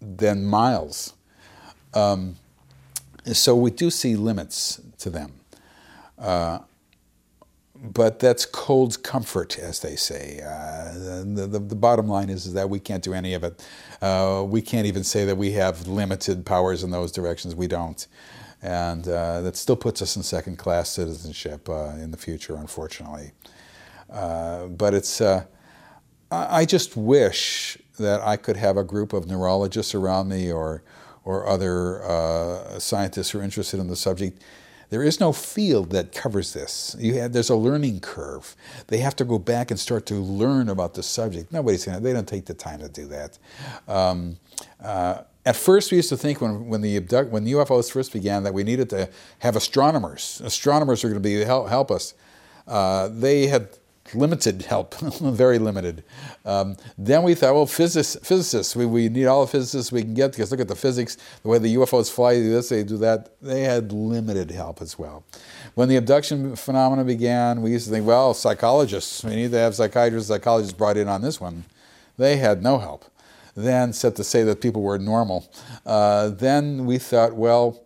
than 0.00 0.44
miles. 0.44 1.14
Um, 1.94 2.36
so 3.32 3.54
we 3.54 3.70
do 3.70 3.90
see 3.90 4.16
limits 4.16 4.80
to 4.98 5.10
them. 5.10 5.32
Uh, 6.18 6.60
but 7.82 8.18
that's 8.18 8.44
cold 8.44 9.02
comfort, 9.02 9.58
as 9.58 9.80
they 9.80 9.96
say. 9.96 10.40
Uh, 10.44 10.92
the, 11.34 11.46
the, 11.46 11.58
the, 11.58 11.74
bottom 11.74 12.08
line 12.08 12.28
is, 12.28 12.46
is, 12.46 12.52
that 12.52 12.68
we 12.68 12.78
can't 12.78 13.02
do 13.02 13.14
any 13.14 13.32
of 13.32 13.42
it. 13.42 13.66
Uh, 14.02 14.44
we 14.46 14.60
can't 14.60 14.86
even 14.86 15.02
say 15.02 15.24
that 15.24 15.36
we 15.36 15.52
have 15.52 15.88
limited 15.88 16.44
powers 16.44 16.82
in 16.84 16.90
those 16.90 17.10
directions. 17.10 17.54
We 17.54 17.66
don't 17.66 18.06
and 18.62 19.08
uh, 19.08 19.40
that 19.42 19.56
still 19.56 19.76
puts 19.76 20.02
us 20.02 20.16
in 20.16 20.22
second 20.22 20.58
class 20.58 20.90
citizenship 20.90 21.68
uh, 21.68 21.94
in 21.98 22.10
the 22.10 22.16
future, 22.16 22.56
unfortunately. 22.56 23.32
Uh, 24.10 24.66
but 24.66 24.92
it's, 24.92 25.20
uh, 25.20 25.44
I 26.30 26.64
just 26.64 26.96
wish 26.96 27.78
that 27.98 28.20
I 28.20 28.36
could 28.36 28.56
have 28.56 28.76
a 28.76 28.84
group 28.84 29.12
of 29.12 29.26
neurologists 29.26 29.94
around 29.94 30.28
me 30.28 30.52
or, 30.52 30.82
or 31.24 31.46
other 31.46 32.02
scientists 32.78 33.30
who 33.30 33.40
are 33.40 33.42
interested 33.42 33.80
in 33.80 33.88
the 33.88 33.96
subject. 33.96 34.42
There 34.90 35.02
is 35.04 35.20
no 35.20 35.32
field 35.32 35.90
that 35.90 36.12
covers 36.12 36.52
this. 36.52 36.96
Have, 37.00 37.32
there's 37.32 37.48
a 37.48 37.56
learning 37.56 38.00
curve. 38.00 38.56
They 38.88 38.98
have 38.98 39.16
to 39.16 39.24
go 39.24 39.38
back 39.38 39.70
and 39.70 39.78
start 39.78 40.04
to 40.06 40.14
learn 40.14 40.68
about 40.68 40.94
the 40.94 41.02
subject. 41.02 41.52
Nobody's 41.52 41.84
going 41.84 41.96
to, 41.96 42.02
they 42.02 42.12
don't 42.12 42.28
take 42.28 42.46
the 42.46 42.54
time 42.54 42.80
to 42.80 42.88
do 42.88 43.06
that. 43.06 43.38
Um, 43.88 44.36
uh, 44.82 45.22
at 45.46 45.56
first, 45.56 45.90
we 45.90 45.96
used 45.96 46.10
to 46.10 46.16
think 46.16 46.40
when, 46.40 46.66
when, 46.68 46.80
the 46.80 46.96
abduct, 46.96 47.30
when 47.30 47.46
UFOs 47.46 47.90
first 47.90 48.12
began 48.12 48.42
that 48.42 48.52
we 48.52 48.62
needed 48.62 48.90
to 48.90 49.08
have 49.38 49.56
astronomers. 49.56 50.42
Astronomers 50.44 51.02
are 51.04 51.08
going 51.08 51.22
to 51.22 51.26
be 51.26 51.42
help, 51.44 51.68
help 51.68 51.90
us. 51.90 52.14
Uh, 52.66 53.08
they 53.08 53.46
had 53.46 53.68
limited 54.14 54.62
help, 54.62 54.94
very 55.20 55.58
limited. 55.58 56.04
Um, 56.44 56.76
then 56.96 57.22
we 57.22 57.34
thought, 57.34 57.54
well, 57.54 57.66
physics, 57.66 58.16
physicists, 58.22 58.74
we, 58.74 58.86
we 58.86 59.08
need 59.08 59.26
all 59.26 59.44
the 59.44 59.50
physicists 59.50 59.92
we 59.92 60.02
can 60.02 60.14
get 60.14 60.32
because 60.32 60.50
look 60.50 60.60
at 60.60 60.68
the 60.68 60.76
physics, 60.76 61.16
the 61.42 61.48
way 61.48 61.58
the 61.58 61.74
UFOs 61.76 62.10
fly, 62.10 62.34
they 62.34 62.40
do 62.40 62.50
this, 62.50 62.68
they 62.68 62.82
do 62.82 62.96
that. 62.98 63.30
They 63.40 63.62
had 63.62 63.92
limited 63.92 64.50
help 64.50 64.82
as 64.82 64.98
well. 64.98 65.24
When 65.74 65.88
the 65.88 65.96
abduction 65.96 66.56
phenomena 66.56 67.04
began, 67.04 67.62
we 67.62 67.70
used 67.70 67.86
to 67.86 67.92
think, 67.92 68.06
well, 68.06 68.34
psychologists, 68.34 69.24
we 69.24 69.36
need 69.36 69.50
to 69.52 69.58
have 69.58 69.74
psychiatrists, 69.74 70.28
psychologists 70.28 70.76
brought 70.76 70.96
in 70.96 71.08
on 71.08 71.22
this 71.22 71.40
one. 71.40 71.64
They 72.16 72.36
had 72.36 72.62
no 72.62 72.78
help 72.78 73.04
then 73.56 73.92
set 73.92 74.16
to 74.16 74.24
say 74.24 74.42
that 74.44 74.60
people 74.60 74.82
were 74.82 74.98
normal. 74.98 75.50
Uh, 75.84 76.28
then 76.28 76.86
we 76.86 76.98
thought, 76.98 77.34
well, 77.34 77.82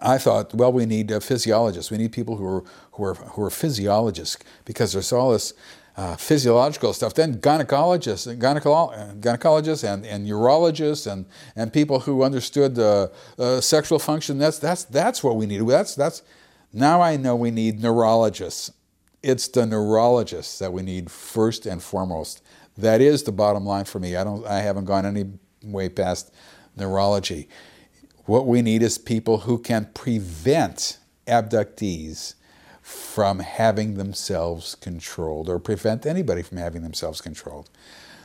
I 0.00 0.18
thought, 0.18 0.54
well, 0.54 0.72
we 0.72 0.86
need 0.86 1.12
uh, 1.12 1.20
physiologists. 1.20 1.90
We 1.90 1.98
need 1.98 2.12
people 2.12 2.36
who 2.36 2.46
are, 2.46 2.64
who 2.92 3.04
are, 3.04 3.14
who 3.14 3.42
are 3.42 3.50
physiologists 3.50 4.38
because 4.64 4.92
there's 4.92 5.12
all 5.12 5.32
this 5.32 5.52
uh, 5.96 6.16
physiological 6.16 6.92
stuff. 6.92 7.14
Then 7.14 7.36
gynecologists, 7.36 8.38
gynecolo- 8.38 9.20
gynecologists 9.20 9.84
and, 9.84 10.06
and 10.06 10.26
urologists 10.26 11.10
and, 11.10 11.26
and 11.54 11.72
people 11.72 12.00
who 12.00 12.22
understood 12.22 12.78
uh, 12.78 13.08
sexual 13.60 13.98
function. 13.98 14.38
That's, 14.38 14.58
that's, 14.58 14.84
that's 14.84 15.22
what 15.22 15.36
we 15.36 15.46
need. 15.46 15.66
That's, 15.66 15.94
that's, 15.94 16.22
now 16.72 17.02
I 17.02 17.16
know 17.16 17.36
we 17.36 17.50
need 17.50 17.80
neurologists. 17.80 18.70
It's 19.22 19.48
the 19.48 19.66
neurologists 19.66 20.58
that 20.60 20.72
we 20.72 20.82
need 20.82 21.10
first 21.10 21.66
and 21.66 21.82
foremost. 21.82 22.42
that 22.78 23.00
is 23.00 23.24
the 23.24 23.32
bottom 23.32 23.66
line 23.66 23.84
for 23.84 23.98
me. 23.98 24.16
I 24.16 24.24
don't. 24.24 24.46
I 24.46 24.60
haven't 24.60 24.86
gone 24.86 25.04
any 25.04 25.24
way 25.62 25.88
past 25.88 26.32
neurology. 26.76 27.48
What 28.26 28.46
we 28.46 28.62
need 28.62 28.82
is 28.82 28.98
people 28.98 29.38
who 29.38 29.58
can 29.58 29.90
prevent 29.94 30.98
abductees 31.26 32.34
from 32.82 33.38
having 33.38 33.94
themselves 33.94 34.74
controlled 34.74 35.48
or 35.48 35.58
prevent 35.58 36.06
anybody 36.06 36.42
from 36.42 36.58
having 36.58 36.82
themselves 36.82 37.20
controlled. 37.20 37.70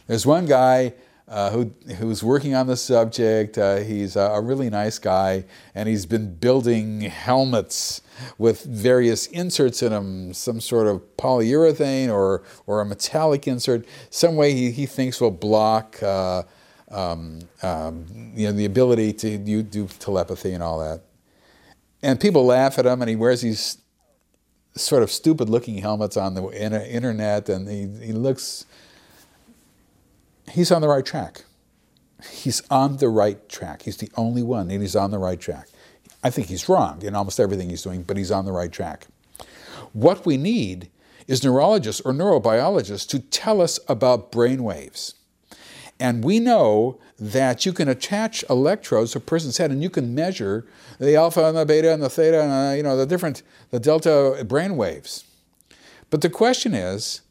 There's 0.08 0.26
one 0.26 0.46
guy 0.46 0.94
uh, 1.28 1.50
who, 1.50 1.74
who's 1.98 2.24
working 2.24 2.54
on 2.54 2.68
the 2.68 2.78
subject. 2.78 3.58
Uh, 3.58 3.78
he's 3.78 4.16
a, 4.16 4.22
a, 4.22 4.42
really 4.42 4.70
nice 4.70 5.00
guy, 5.00 5.44
and 5.74 5.90
he's 5.90 6.06
been 6.06 6.36
building 6.36 7.02
helmets 7.02 8.02
with 8.38 8.64
various 8.64 9.26
inserts 9.28 9.82
in 9.82 9.92
them, 9.92 10.34
some 10.34 10.62
sort 10.62 10.86
of 10.86 11.02
polyurethane 11.18 12.14
or, 12.14 12.44
or 12.68 12.80
a 12.80 12.86
metallic 12.86 13.48
insert, 13.48 13.86
some 14.12 14.36
way 14.36 14.54
he, 14.54 14.70
he 14.70 14.86
thinks 14.86 15.20
will 15.20 15.32
block 15.32 16.02
uh, 16.04 16.44
um, 16.92 17.40
um, 17.64 18.06
you 18.36 18.48
know, 18.48 18.54
the 18.54 18.66
ability 18.66 19.14
to 19.14 19.38
do, 19.38 19.64
do 19.64 19.88
telepathy 19.88 20.54
and 20.54 20.62
all 20.62 20.80
that. 20.80 21.02
And 22.02 22.20
people 22.20 22.46
laugh 22.46 22.78
at 22.78 22.86
him, 22.86 23.02
and 23.02 23.10
he 23.10 23.16
wears 23.16 23.42
these 23.42 23.78
sort 24.76 25.02
of 25.02 25.12
stupid 25.12 25.50
looking 25.50 25.78
helmets 25.78 26.18
on 26.18 26.36
the 26.36 26.44
internet, 26.52 27.50
and 27.50 27.68
he, 27.68 28.06
he 28.06 28.14
looks 28.14 28.66
he's 30.52 30.72
on 30.72 30.82
the 30.82 30.88
right 30.88 31.06
track. 31.06 31.44
He's 32.32 32.62
on 32.70 32.98
the 32.98 33.10
right 33.10 33.48
track. 33.50 33.84
He's 33.84 33.98
the 33.98 34.10
only 34.16 34.44
one, 34.44 34.72
and 34.72 34.82
he's 34.82 34.96
on 34.96 35.12
the 35.12 35.18
right 35.18 35.40
track. 35.40 35.68
I 36.24 36.30
think 36.30 36.48
he's 36.48 36.68
wrong 36.68 37.02
in 37.04 37.16
almost 37.16 37.40
everything 37.40 37.70
he's 37.70 37.84
doing, 37.84 38.04
but 38.04 38.18
he's 38.18 38.32
on 38.32 38.46
the 38.46 38.52
right 38.52 38.72
track. 38.72 39.08
What 39.94 40.26
we 40.26 40.38
need 40.38 40.90
is 41.28 41.44
neurologists 41.44 42.02
or 42.02 42.14
neurobiologists 42.14 43.08
to 43.10 43.20
tell 43.20 43.62
us 43.62 43.80
about 43.88 44.32
brain 44.32 44.64
waves. 44.64 45.16
And 46.00 46.24
we 46.24 46.40
know 46.40 47.00
that 47.18 47.66
you 47.66 47.72
can 47.72 47.88
attach 47.88 48.44
electrodes 48.50 49.14
to 49.14 49.20
a 49.20 49.22
person's 49.22 49.58
head 49.58 49.72
and 49.72 49.82
you 49.82 49.90
can 49.90 50.14
measure 50.14 50.66
the 51.00 51.16
alpha 51.16 51.46
and 51.46 51.58
the 51.58 51.66
beta 51.66 51.94
and 51.94 52.04
the 52.04 52.10
theta 52.10 52.42
and 52.42 52.52
the, 52.52 52.56
uh, 52.56 52.74
you 52.74 52.84
know 52.84 52.98
the 52.98 53.06
different 53.06 53.44
the 53.72 53.80
delta 53.80 54.44
brain 54.46 54.76
waves. 54.76 55.24
But 56.10 56.22
the 56.22 56.30
question 56.30 56.74
is, 56.74 57.22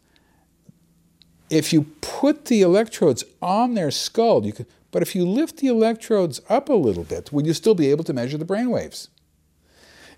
if 1.51 1.73
you 1.73 1.83
put 2.01 2.47
the 2.47 2.63
electrodes 2.63 3.25
on 3.43 3.75
their 3.75 3.91
skull, 3.91 4.45
you 4.47 4.53
could, 4.53 4.67
but 4.91 5.03
if 5.03 5.15
you 5.15 5.27
lift 5.27 5.59
the 5.59 5.69
electrodes 5.69 6.41
up 6.49 6.69
a 6.69 6.75
little 6.75 7.05
bit, 7.05 7.33
will 7.33 7.47
you 7.47 7.53
still 7.53 7.75
be 7.75 7.91
able 7.91 8.05
to 8.05 8.13
measure 8.13 8.39
the 8.39 8.45
brain 8.45 8.71
waves? 8.71 9.09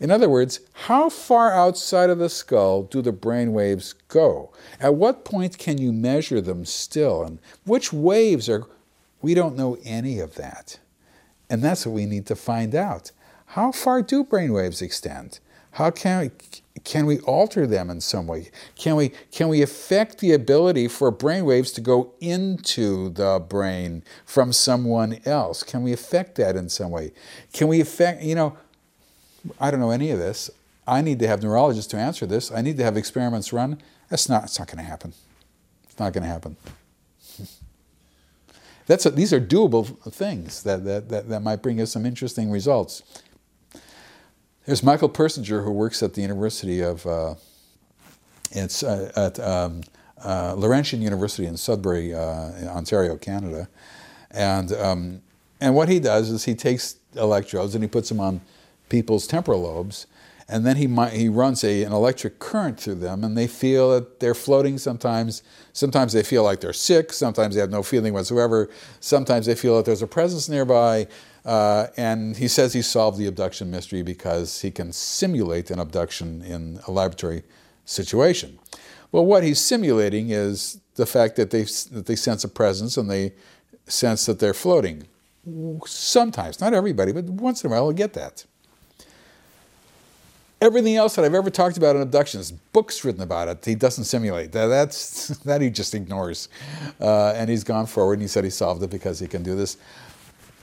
In 0.00 0.10
other 0.10 0.28
words, 0.28 0.60
how 0.72 1.08
far 1.08 1.52
outside 1.52 2.10
of 2.10 2.18
the 2.18 2.28
skull 2.28 2.82
do 2.82 3.00
the 3.00 3.12
brain 3.12 3.52
waves 3.52 3.94
go? 4.08 4.52
At 4.80 4.94
what 4.94 5.24
point 5.24 5.58
can 5.58 5.78
you 5.78 5.92
measure 5.92 6.40
them 6.40 6.64
still? 6.64 7.22
And 7.22 7.38
which 7.64 7.92
waves 7.92 8.48
are. 8.48 8.66
We 9.22 9.34
don't 9.34 9.56
know 9.56 9.78
any 9.84 10.20
of 10.20 10.34
that. 10.34 10.78
And 11.48 11.62
that's 11.62 11.86
what 11.86 11.94
we 11.94 12.06
need 12.06 12.26
to 12.26 12.36
find 12.36 12.74
out. 12.74 13.12
How 13.46 13.72
far 13.72 14.02
do 14.02 14.24
brain 14.24 14.52
waves 14.52 14.82
extend? 14.82 15.40
How 15.72 15.90
can 15.90 16.20
we, 16.20 16.30
can 16.84 17.04
we 17.04 17.18
alter 17.20 17.66
them 17.66 17.90
in 17.90 18.00
some 18.00 18.26
way? 18.26 18.50
Can 18.76 18.96
we, 18.96 19.10
can 19.30 19.48
we 19.48 19.60
affect 19.60 20.18
the 20.18 20.32
ability 20.32 20.88
for 20.88 21.10
brain 21.10 21.44
waves 21.44 21.70
to 21.72 21.82
go 21.82 22.14
into 22.18 23.10
the 23.10 23.44
brain 23.46 24.02
from 24.24 24.52
someone 24.52 25.20
else? 25.26 25.62
Can 25.62 25.82
we 25.82 25.92
affect 25.92 26.36
that 26.36 26.56
in 26.56 26.70
some 26.70 26.90
way? 26.90 27.12
Can 27.52 27.68
we 27.68 27.80
affect, 27.80 28.22
you 28.22 28.34
know, 28.34 28.56
I 29.60 29.70
don't 29.70 29.80
know 29.80 29.90
any 29.90 30.10
of 30.10 30.18
this. 30.18 30.50
I 30.86 31.00
need 31.00 31.18
to 31.18 31.26
have 31.26 31.42
neurologists 31.42 31.90
to 31.90 31.96
answer 31.96 32.26
this. 32.26 32.52
I 32.52 32.62
need 32.62 32.76
to 32.76 32.84
have 32.84 32.96
experiments 32.96 33.52
run. 33.52 33.82
That's 34.08 34.28
not, 34.28 34.44
it's 34.44 34.58
not 34.58 34.68
going 34.68 34.78
to 34.78 34.84
happen. 34.84 35.12
It's 35.84 35.98
not 35.98 36.12
going 36.12 36.22
to 36.22 36.28
happen. 36.28 36.56
That's 38.86 39.04
a, 39.04 39.10
these 39.10 39.32
are 39.32 39.40
doable 39.40 39.98
things 40.12 40.62
that, 40.62 40.84
that, 40.84 41.08
that, 41.08 41.28
that 41.28 41.40
might 41.40 41.62
bring 41.62 41.80
us 41.80 41.90
some 41.90 42.06
interesting 42.06 42.50
results. 42.50 43.02
There's 44.64 44.82
Michael 44.82 45.08
Persinger 45.08 45.64
who 45.64 45.72
works 45.72 46.02
at 46.02 46.14
the 46.14 46.22
University 46.22 46.82
of, 46.82 47.04
uh, 47.06 47.34
it's 48.52 48.82
uh, 48.82 49.10
at 49.16 49.40
um, 49.40 49.82
uh, 50.24 50.54
Laurentian 50.56 51.02
University 51.02 51.46
in 51.46 51.56
Sudbury, 51.56 52.14
uh, 52.14 52.52
in 52.56 52.68
Ontario, 52.68 53.16
Canada. 53.16 53.68
And, 54.30 54.72
um, 54.72 55.22
and 55.60 55.74
what 55.74 55.88
he 55.88 55.98
does 55.98 56.30
is 56.30 56.44
he 56.44 56.54
takes 56.54 56.96
electrodes 57.14 57.74
and 57.74 57.82
he 57.82 57.88
puts 57.88 58.08
them 58.08 58.20
on 58.20 58.40
people's 58.88 59.26
temporal 59.26 59.62
lobes, 59.62 60.06
and 60.48 60.64
then 60.64 60.76
he, 60.76 60.86
might, 60.86 61.12
he 61.12 61.28
runs 61.28 61.64
a, 61.64 61.82
an 61.82 61.92
electric 61.92 62.38
current 62.38 62.78
through 62.78 62.96
them, 62.96 63.24
and 63.24 63.36
they 63.36 63.48
feel 63.48 63.90
that 63.90 64.20
they're 64.20 64.34
floating 64.34 64.78
sometimes. 64.78 65.42
Sometimes 65.72 66.12
they 66.12 66.22
feel 66.22 66.44
like 66.44 66.60
they're 66.60 66.72
sick, 66.72 67.12
sometimes 67.12 67.56
they 67.56 67.60
have 67.60 67.70
no 67.70 67.82
feeling 67.82 68.12
whatsoever, 68.12 68.70
sometimes 69.00 69.46
they 69.46 69.56
feel 69.56 69.76
that 69.76 69.84
there's 69.84 70.02
a 70.02 70.06
presence 70.06 70.48
nearby. 70.48 71.08
Uh, 71.44 71.86
and 71.96 72.36
he 72.36 72.48
says 72.48 72.72
he 72.72 72.82
solved 72.82 73.18
the 73.18 73.26
abduction 73.26 73.70
mystery 73.70 74.02
because 74.02 74.62
he 74.62 74.70
can 74.70 74.92
simulate 74.92 75.70
an 75.70 75.78
abduction 75.78 76.42
in 76.42 76.80
a 76.88 76.90
laboratory 76.90 77.42
situation. 77.84 78.58
Well, 79.12 79.24
what 79.24 79.44
he's 79.44 79.60
simulating 79.60 80.30
is 80.30 80.80
the 80.96 81.06
fact 81.06 81.36
that 81.36 81.50
they, 81.50 81.62
that 81.62 82.06
they 82.06 82.16
sense 82.16 82.42
a 82.44 82.48
presence 82.48 82.96
and 82.96 83.10
they 83.10 83.32
sense 83.86 84.26
that 84.26 84.40
they're 84.40 84.54
floating. 84.54 85.04
Sometimes, 85.86 86.60
not 86.60 86.74
everybody, 86.74 87.12
but 87.12 87.24
once 87.24 87.62
in 87.62 87.70
a 87.70 87.70
while, 87.70 87.86
they'll 87.86 87.96
get 87.96 88.14
that. 88.14 88.44
Everything 90.60 90.96
else 90.96 91.16
that 91.16 91.24
I've 91.24 91.34
ever 91.34 91.50
talked 91.50 91.76
about 91.76 91.96
in 91.96 92.02
abductions, 92.02 92.50
books 92.50 93.04
written 93.04 93.20
about 93.20 93.48
it, 93.48 93.64
he 93.64 93.74
doesn't 93.74 94.04
simulate. 94.04 94.52
That, 94.52 94.66
that's, 94.68 95.28
that 95.44 95.60
he 95.60 95.68
just 95.68 95.94
ignores. 95.94 96.48
Uh, 97.00 97.32
and 97.32 97.50
he's 97.50 97.64
gone 97.64 97.86
forward 97.86 98.14
and 98.14 98.22
he 98.22 98.28
said 98.28 98.44
he 98.44 98.50
solved 98.50 98.82
it 98.82 98.90
because 98.90 99.18
he 99.18 99.26
can 99.26 99.42
do 99.42 99.54
this. 99.54 99.76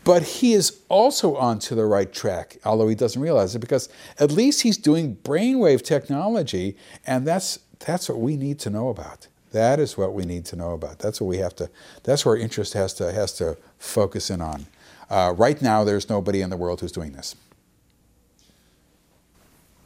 But 0.04 0.24
he 0.24 0.54
is 0.54 0.82
also 0.90 1.36
onto 1.36 1.76
the 1.76 1.86
right 1.86 2.12
track, 2.12 2.58
although 2.66 2.88
he 2.88 2.96
doesn't 2.96 3.22
realize 3.22 3.56
it, 3.56 3.60
because 3.60 3.88
at 4.20 4.32
least 4.32 4.62
he's 4.62 4.78
doing 4.78 5.16
brainwave 5.18 5.82
technology, 5.82 6.76
and 7.08 7.26
that's, 7.26 7.60
that's 7.80 8.10
what 8.10 8.20
we 8.20 8.36
need 8.36 8.60
to 8.60 8.70
know 8.70 8.90
about. 8.90 9.28
That 9.52 9.80
is 9.80 9.98
what 9.98 10.14
we 10.14 10.26
need 10.26 10.46
to 10.46 10.56
know 10.56 10.72
about. 10.72 11.00
That's 11.00 11.22
what 11.22 11.28
we 11.28 11.38
have 11.38 11.56
to, 11.58 11.70
that's 12.04 12.26
where 12.26 12.36
interest 12.36 12.74
has 12.74 12.94
to, 12.96 13.14
has 13.14 13.34
to 13.34 13.58
focus 13.78 14.30
in 14.30 14.42
on. 14.42 14.66
Uh, 15.10 15.34
right 15.38 15.62
now, 15.62 15.84
there's 15.84 16.10
nobody 16.10 16.42
in 16.42 16.50
the 16.50 16.58
world 16.58 16.82
who's 16.82 16.92
doing 16.92 17.14
this. 17.14 17.36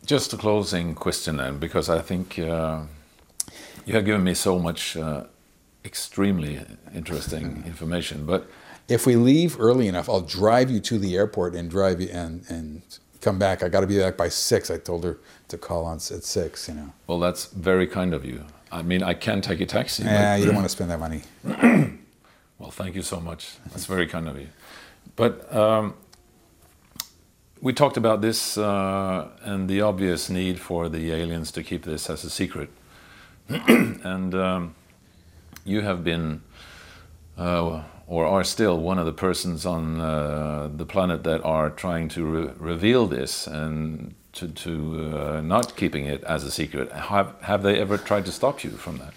Just 0.07 0.31
a 0.31 0.37
closing 0.37 0.95
question 0.95 1.35
then, 1.35 1.59
because 1.59 1.89
I 1.89 1.99
think 1.99 2.39
uh, 2.39 2.83
you 3.85 3.93
have 3.93 4.05
given 4.05 4.23
me 4.23 4.33
so 4.33 4.57
much 4.57 4.95
uh, 4.95 5.25
extremely 5.83 6.61
interesting 6.95 7.63
information. 7.65 8.25
But 8.25 8.49
if 8.87 9.05
we 9.05 9.17
leave 9.17 9.59
early 9.59 9.89
enough, 9.89 10.07
I'll 10.07 10.21
drive 10.21 10.71
you 10.71 10.79
to 10.79 10.97
the 10.97 11.17
airport 11.17 11.55
and 11.55 11.69
drive 11.69 11.99
you 11.99 12.07
and 12.07 12.45
and 12.47 12.81
come 13.19 13.37
back. 13.37 13.63
I 13.63 13.67
got 13.67 13.81
to 13.81 13.87
be 13.87 13.99
back 13.99 14.15
by 14.15 14.29
six. 14.29 14.71
I 14.71 14.77
told 14.77 15.03
her 15.03 15.17
to 15.49 15.57
call 15.57 15.83
on 15.83 15.97
at 15.97 16.23
six. 16.23 16.69
You 16.69 16.75
know. 16.75 16.93
Well, 17.07 17.19
that's 17.19 17.47
very 17.47 17.85
kind 17.85 18.13
of 18.13 18.23
you. 18.23 18.45
I 18.71 18.83
mean, 18.83 19.03
I 19.03 19.13
can 19.13 19.41
take 19.41 19.59
a 19.59 19.65
taxi. 19.65 20.03
Yeah, 20.03 20.37
you 20.37 20.45
don't 20.45 20.55
want 20.61 20.65
to 20.65 20.69
spend 20.69 20.89
that 20.89 21.01
money. 21.01 21.23
well, 22.59 22.71
thank 22.71 22.95
you 22.95 23.01
so 23.01 23.19
much. 23.19 23.57
That's 23.71 23.85
very 23.85 24.07
kind 24.07 24.29
of 24.29 24.39
you. 24.39 24.47
But 25.17 25.53
um, 25.53 25.95
we 27.61 27.73
talked 27.73 27.97
about 27.97 28.21
this 28.21 28.57
uh, 28.57 29.29
and 29.41 29.69
the 29.69 29.81
obvious 29.81 30.29
need 30.29 30.59
for 30.59 30.89
the 30.89 31.11
aliens 31.11 31.51
to 31.51 31.63
keep 31.63 31.83
this 31.83 32.09
as 32.09 32.23
a 32.23 32.29
secret. 32.29 32.69
and 33.49 34.35
um, 34.35 34.75
you 35.65 35.81
have 35.81 36.03
been. 36.03 36.41
Uh, 37.37 37.83
or 38.07 38.25
are 38.25 38.43
still 38.43 38.79
one 38.79 38.97
of 38.97 39.05
the 39.05 39.11
persons 39.11 39.65
on 39.65 39.99
uh, 39.99 40.69
the 40.73 40.85
planet 40.85 41.23
that 41.23 41.43
are 41.43 41.69
trying 41.69 42.07
to 42.07 42.25
re 42.25 42.49
reveal 42.57 43.05
this 43.05 43.45
and 43.47 44.15
to, 44.31 44.47
to 44.47 45.17
uh, 45.17 45.41
not 45.41 45.75
keeping 45.75 46.05
it 46.05 46.23
as 46.23 46.43
a 46.43 46.51
secret. 46.51 46.91
Have, 46.91 47.35
have 47.41 47.63
they 47.63 47.79
ever 47.79 47.97
tried 47.97 48.25
to 48.25 48.31
stop 48.31 48.63
you 48.63 48.69
from 48.71 48.99
that? 48.99 49.13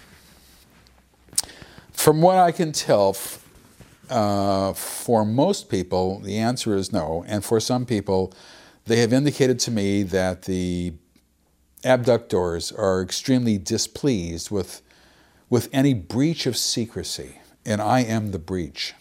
From 1.93 2.23
what 2.23 2.37
I 2.37 2.53
can 2.53 2.73
tell, 2.73 3.13
uh, 4.11 4.73
for 4.73 5.25
most 5.25 5.69
people, 5.69 6.21
the 6.21 6.39
answer 6.39 6.75
is 6.75 6.93
no. 6.93 7.25
And 7.27 7.45
for 7.45 7.61
some 7.61 7.87
people, 7.87 8.33
they 8.87 9.01
have 9.01 9.13
indicated 9.13 9.59
to 9.61 9.71
me 9.71 10.03
that 10.05 10.43
the 10.43 10.95
abductors 11.85 12.73
are 12.73 13.03
extremely 13.03 13.57
displeased 13.57 14.51
with, 14.51 14.83
with 15.49 15.69
any 15.73 15.95
breach 15.95 16.47
of 16.47 16.57
secrecy 16.57 17.41
and 17.65 17.81
I 17.81 18.01
am 18.01 18.31
the 18.31 18.39
breach. 18.39 18.95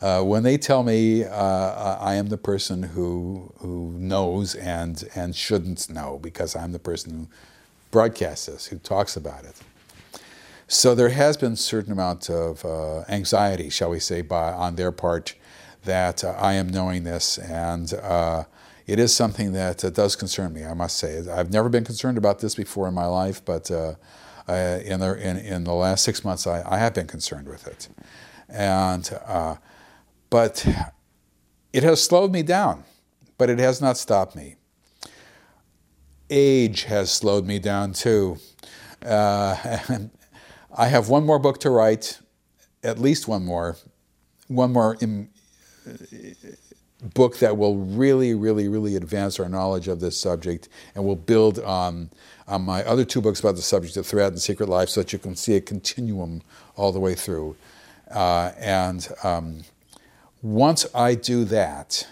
Uh, 0.00 0.22
when 0.22 0.44
they 0.44 0.56
tell 0.58 0.82
me 0.82 1.24
uh, 1.24 1.96
I 1.98 2.14
am 2.14 2.28
the 2.28 2.38
person 2.38 2.82
who 2.84 3.52
who 3.58 3.92
knows 3.98 4.54
and 4.54 5.02
and 5.14 5.34
shouldn't 5.34 5.90
know 5.90 6.20
because 6.22 6.54
I'm 6.54 6.70
the 6.72 6.78
person 6.78 7.12
who 7.12 7.28
broadcasts 7.90 8.46
this, 8.46 8.66
who 8.66 8.78
talks 8.78 9.16
about 9.16 9.44
it. 9.44 9.56
So 10.70 10.94
there 10.94 11.08
has 11.08 11.38
been 11.38 11.52
a 11.52 11.56
certain 11.56 11.92
amount 11.92 12.28
of 12.28 12.62
uh, 12.64 13.00
anxiety, 13.08 13.70
shall 13.70 13.88
we 13.90 14.00
say, 14.00 14.20
by 14.20 14.52
on 14.52 14.76
their 14.76 14.92
part 14.92 15.34
that 15.84 16.22
uh, 16.22 16.34
I 16.38 16.54
am 16.54 16.68
knowing 16.68 17.04
this, 17.04 17.38
and 17.38 17.92
uh, 17.94 18.44
it 18.86 18.98
is 18.98 19.16
something 19.16 19.52
that 19.52 19.82
uh, 19.82 19.88
does 19.88 20.14
concern 20.14 20.52
me. 20.52 20.66
I 20.66 20.74
must 20.74 20.98
say, 20.98 21.26
I've 21.26 21.50
never 21.50 21.70
been 21.70 21.84
concerned 21.84 22.18
about 22.18 22.40
this 22.40 22.54
before 22.54 22.86
in 22.88 22.94
my 22.94 23.06
life, 23.06 23.44
but 23.44 23.70
Uh, 24.50 24.80
in, 24.82 25.00
the, 25.00 25.12
in, 25.20 25.36
in 25.36 25.64
the 25.64 25.74
last 25.74 26.02
six 26.02 26.24
months, 26.24 26.46
I, 26.46 26.62
I 26.64 26.78
have 26.78 26.94
been 26.94 27.06
concerned 27.06 27.46
with 27.46 27.66
it. 27.66 27.88
And, 28.48 29.04
uh, 29.26 29.56
but 30.30 30.66
it 31.74 31.82
has 31.82 32.02
slowed 32.02 32.32
me 32.32 32.42
down, 32.42 32.84
but 33.36 33.50
it 33.50 33.58
has 33.58 33.82
not 33.82 33.98
stopped 33.98 34.34
me. 34.34 34.56
Age 36.30 36.84
has 36.84 37.10
slowed 37.10 37.44
me 37.46 37.58
down 37.58 37.92
too. 37.92 38.38
Uh, 39.04 39.54
I 40.78 40.86
have 40.86 41.08
one 41.08 41.26
more 41.26 41.40
book 41.40 41.58
to 41.60 41.70
write, 41.70 42.20
at 42.84 43.00
least 43.00 43.26
one 43.26 43.44
more, 43.44 43.76
one 44.46 44.72
more 44.72 44.96
in, 45.00 45.28
book 47.14 47.38
that 47.38 47.56
will 47.56 47.78
really, 47.78 48.32
really, 48.32 48.68
really 48.68 48.94
advance 48.94 49.40
our 49.40 49.48
knowledge 49.48 49.88
of 49.88 49.98
this 49.98 50.18
subject 50.18 50.68
and 50.94 51.04
will 51.04 51.16
build 51.16 51.58
on, 51.58 52.10
on 52.46 52.62
my 52.62 52.84
other 52.84 53.04
two 53.04 53.20
books 53.20 53.40
about 53.40 53.56
the 53.56 53.62
subject, 53.62 53.96
The 53.96 54.04
Threat 54.04 54.28
and 54.32 54.40
Secret 54.40 54.68
Life, 54.68 54.88
so 54.90 55.00
that 55.00 55.12
you 55.12 55.18
can 55.18 55.34
see 55.34 55.56
a 55.56 55.60
continuum 55.60 56.42
all 56.76 56.92
the 56.92 57.00
way 57.00 57.16
through. 57.16 57.56
Uh, 58.08 58.52
and 58.56 59.08
um, 59.24 59.64
once 60.42 60.86
I 60.94 61.16
do 61.16 61.44
that, 61.46 62.06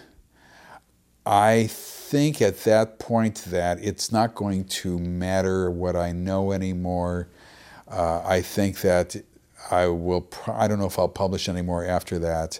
I 1.25 1.67
think 1.67 2.41
at 2.41 2.65
that 2.65 2.99
point 2.99 3.45
that 3.47 3.79
it's 3.81 4.11
not 4.11 4.35
going 4.35 4.65
to 4.65 4.99
matter 4.99 5.71
what 5.71 5.95
I 5.95 6.11
know 6.11 6.51
anymore. 6.51 7.29
Uh, 7.89 8.21
I 8.25 8.41
think 8.41 8.81
that 8.81 9.15
I 9.71 9.87
will, 9.87 10.27
I 10.47 10.67
don't 10.67 10.79
know 10.79 10.87
if 10.87 10.99
I'll 10.99 11.07
publish 11.07 11.49
anymore 11.49 11.85
after 11.85 12.19
that. 12.19 12.59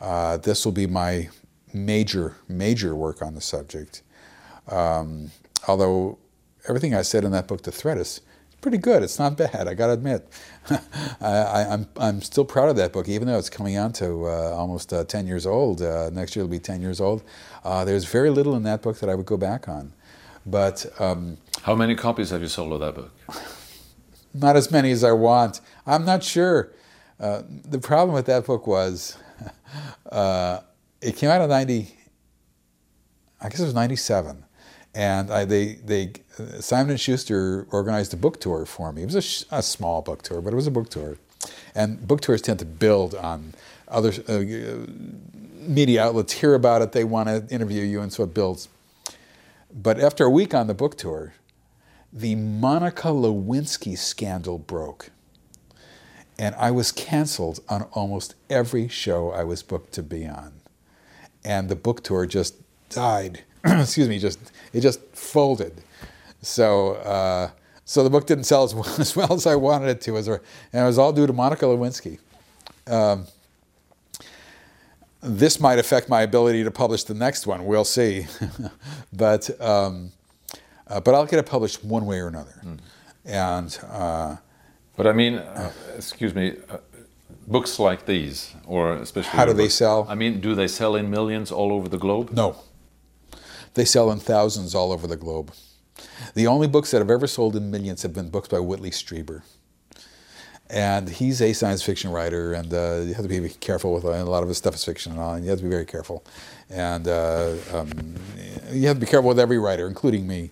Uh, 0.00 0.36
this 0.36 0.64
will 0.64 0.72
be 0.72 0.86
my 0.86 1.28
major, 1.72 2.36
major 2.48 2.94
work 2.94 3.22
on 3.22 3.34
the 3.34 3.40
subject. 3.40 4.02
Um, 4.68 5.30
although 5.68 6.18
everything 6.68 6.94
I 6.94 7.02
said 7.02 7.24
in 7.24 7.32
that 7.32 7.48
book, 7.48 7.62
The 7.62 7.72
Threat, 7.72 7.98
is 7.98 8.20
pretty 8.60 8.78
good. 8.78 9.02
It's 9.02 9.18
not 9.18 9.36
bad, 9.36 9.68
I 9.68 9.74
gotta 9.74 9.92
admit. 9.92 10.26
I, 11.20 11.62
am 11.62 11.72
I'm, 11.72 11.88
I'm 11.96 12.22
still 12.22 12.44
proud 12.44 12.68
of 12.68 12.76
that 12.76 12.92
book, 12.92 13.08
even 13.08 13.28
though 13.28 13.38
it's 13.38 13.50
coming 13.50 13.76
on 13.76 13.92
to 13.94 14.26
uh, 14.26 14.54
almost 14.56 14.92
uh, 14.92 15.04
10 15.04 15.26
years 15.26 15.46
old. 15.46 15.82
Uh, 15.82 16.10
next 16.10 16.34
year 16.34 16.44
it'll 16.44 16.50
be 16.50 16.58
10 16.58 16.80
years 16.80 17.00
old. 17.00 17.22
Uh, 17.64 17.84
there's 17.84 18.04
very 18.04 18.30
little 18.30 18.54
in 18.54 18.62
that 18.62 18.82
book 18.82 18.98
that 19.00 19.10
I 19.10 19.14
would 19.14 19.26
go 19.26 19.36
back 19.36 19.68
on. 19.68 19.92
But 20.46 20.86
um, 20.98 21.38
how 21.62 21.74
many 21.74 21.94
copies 21.94 22.30
have 22.30 22.40
you 22.42 22.48
sold 22.48 22.72
of 22.72 22.80
that 22.80 22.94
book? 22.94 23.10
Not 24.34 24.56
as 24.56 24.70
many 24.70 24.90
as 24.90 25.04
I 25.04 25.12
want. 25.12 25.60
I'm 25.86 26.04
not 26.04 26.22
sure. 26.22 26.72
Uh, 27.20 27.42
the 27.48 27.78
problem 27.78 28.14
with 28.14 28.26
that 28.26 28.46
book 28.46 28.66
was 28.66 29.16
uh, 30.12 30.60
it 31.00 31.16
came 31.16 31.30
out 31.30 31.40
in 31.42 31.48
90, 31.48 31.94
I 33.40 33.48
guess 33.48 33.60
it 33.60 33.64
was 33.64 33.74
97. 33.74 34.44
And 34.94 35.30
I, 35.30 35.44
they, 35.44 35.74
they, 35.74 36.12
Simon 36.60 36.96
& 36.96 36.98
Schuster 36.98 37.66
organized 37.70 38.12
a 38.12 38.16
book 38.16 38.40
tour 38.40 38.66
for 38.66 38.92
me. 38.92 39.02
It 39.02 39.06
was 39.06 39.14
a, 39.14 39.22
sh- 39.22 39.44
a, 39.50 39.62
small 39.62 40.02
book 40.02 40.22
tour, 40.22 40.40
but 40.40 40.52
it 40.52 40.56
was 40.56 40.66
a 40.66 40.70
book 40.70 40.90
tour. 40.90 41.16
And 41.74 42.06
book 42.06 42.20
tours 42.20 42.42
tend 42.42 42.58
to 42.58 42.66
build 42.66 43.14
on 43.14 43.54
other 43.88 44.12
uh, 44.28 44.40
media 45.60 46.04
outlets 46.04 46.32
hear 46.32 46.54
about 46.54 46.82
it, 46.82 46.92
they 46.92 47.04
want 47.04 47.28
to 47.28 47.54
interview 47.54 47.84
you, 47.84 48.00
and 48.00 48.12
so 48.12 48.24
it 48.24 48.34
builds. 48.34 48.68
But 49.72 50.00
after 50.00 50.24
a 50.24 50.30
week 50.30 50.54
on 50.54 50.66
the 50.66 50.74
book 50.74 50.96
tour, 50.96 51.34
the 52.12 52.34
Monica 52.34 53.08
Lewinsky 53.08 53.96
scandal 53.96 54.58
broke. 54.58 55.10
And 56.38 56.54
I 56.56 56.70
was 56.70 56.92
canceled 56.92 57.60
on 57.68 57.82
almost 57.92 58.34
every 58.50 58.88
show 58.88 59.30
I 59.30 59.44
was 59.44 59.62
booked 59.62 59.92
to 59.94 60.02
be 60.02 60.26
on. 60.26 60.52
And 61.44 61.68
the 61.68 61.76
book 61.76 62.02
tour 62.02 62.26
just 62.26 62.56
died. 62.88 63.44
Excuse 63.64 64.08
me, 64.08 64.18
just 64.18 64.38
it 64.72 64.80
just 64.80 65.00
folded. 65.14 65.82
So 66.40 66.94
uh, 66.94 67.50
so 67.84 68.04
the 68.04 68.10
book 68.10 68.26
didn't 68.26 68.44
sell 68.44 68.64
as 68.64 68.74
well, 68.74 68.94
as 68.98 69.16
well 69.16 69.32
as 69.32 69.46
I 69.46 69.56
wanted 69.56 69.88
it 69.88 70.00
to, 70.02 70.16
as 70.16 70.28
and 70.28 70.40
it 70.72 70.84
was 70.84 70.98
all 70.98 71.12
due 71.12 71.26
to 71.26 71.32
Monica 71.32 71.64
Lewinsky. 71.64 72.18
Um, 72.86 73.26
this 75.20 75.60
might 75.60 75.78
affect 75.78 76.08
my 76.08 76.22
ability 76.22 76.64
to 76.64 76.70
publish 76.70 77.04
the 77.04 77.14
next 77.14 77.46
one. 77.46 77.64
We'll 77.64 77.84
see, 77.84 78.26
but 79.12 79.60
um, 79.60 80.12
uh, 80.92 81.00
but 81.00 81.14
I'll 81.14 81.26
get 81.26 81.38
it 81.38 81.46
published 81.46 81.84
one 81.84 82.06
way 82.06 82.20
or 82.20 82.28
another. 82.28 82.60
Mm. 82.64 82.78
And 83.24 83.78
uh, 83.90 84.36
but 84.96 85.06
I 85.06 85.12
mean, 85.12 85.34
uh, 85.34 85.72
excuse 85.96 86.34
me, 86.34 86.56
uh, 86.68 86.78
books 87.46 87.78
like 87.78 88.06
these, 88.06 88.54
or 88.66 88.94
especially 88.94 89.36
how 89.36 89.44
do 89.44 89.52
they 89.52 89.68
sell? 89.68 90.06
I 90.08 90.14
mean, 90.14 90.40
do 90.40 90.54
they 90.54 90.68
sell 90.68 90.96
in 90.96 91.10
millions 91.10 91.50
all 91.50 91.72
over 91.72 91.88
the 91.88 91.98
globe? 91.98 92.32
No, 92.32 92.56
they 93.74 93.84
sell 93.84 94.10
in 94.10 94.18
thousands 94.18 94.74
all 94.74 94.92
over 94.92 95.06
the 95.06 95.16
globe. 95.16 95.52
The 96.34 96.46
only 96.46 96.68
books 96.68 96.90
that 96.90 96.98
have 96.98 97.10
ever 97.10 97.26
sold 97.26 97.56
in 97.56 97.70
millions 97.70 98.02
have 98.02 98.12
been 98.12 98.28
books 98.28 98.48
by 98.48 98.58
Whitley 98.58 98.90
Strieber 98.90 99.42
and 100.72 101.10
he's 101.10 101.42
a 101.42 101.52
science 101.52 101.82
fiction 101.82 102.10
writer, 102.10 102.54
and 102.54 102.72
uh, 102.72 103.02
you 103.04 103.12
have 103.12 103.22
to 103.22 103.28
be 103.28 103.48
careful 103.60 103.92
with 103.92 104.06
uh, 104.06 104.08
a 104.08 104.24
lot 104.24 104.42
of 104.42 104.48
his 104.48 104.56
stuff 104.56 104.74
is 104.74 104.82
fiction 104.82 105.12
and 105.12 105.20
all, 105.20 105.34
and 105.34 105.44
you 105.44 105.50
have 105.50 105.58
to 105.58 105.64
be 105.64 105.70
very 105.70 105.84
careful, 105.84 106.24
and 106.70 107.06
uh, 107.06 107.54
um, 107.74 108.14
you 108.70 108.88
have 108.88 108.96
to 108.96 109.00
be 109.00 109.06
careful 109.06 109.28
with 109.28 109.38
every 109.38 109.58
writer, 109.58 109.86
including 109.86 110.26
me. 110.26 110.50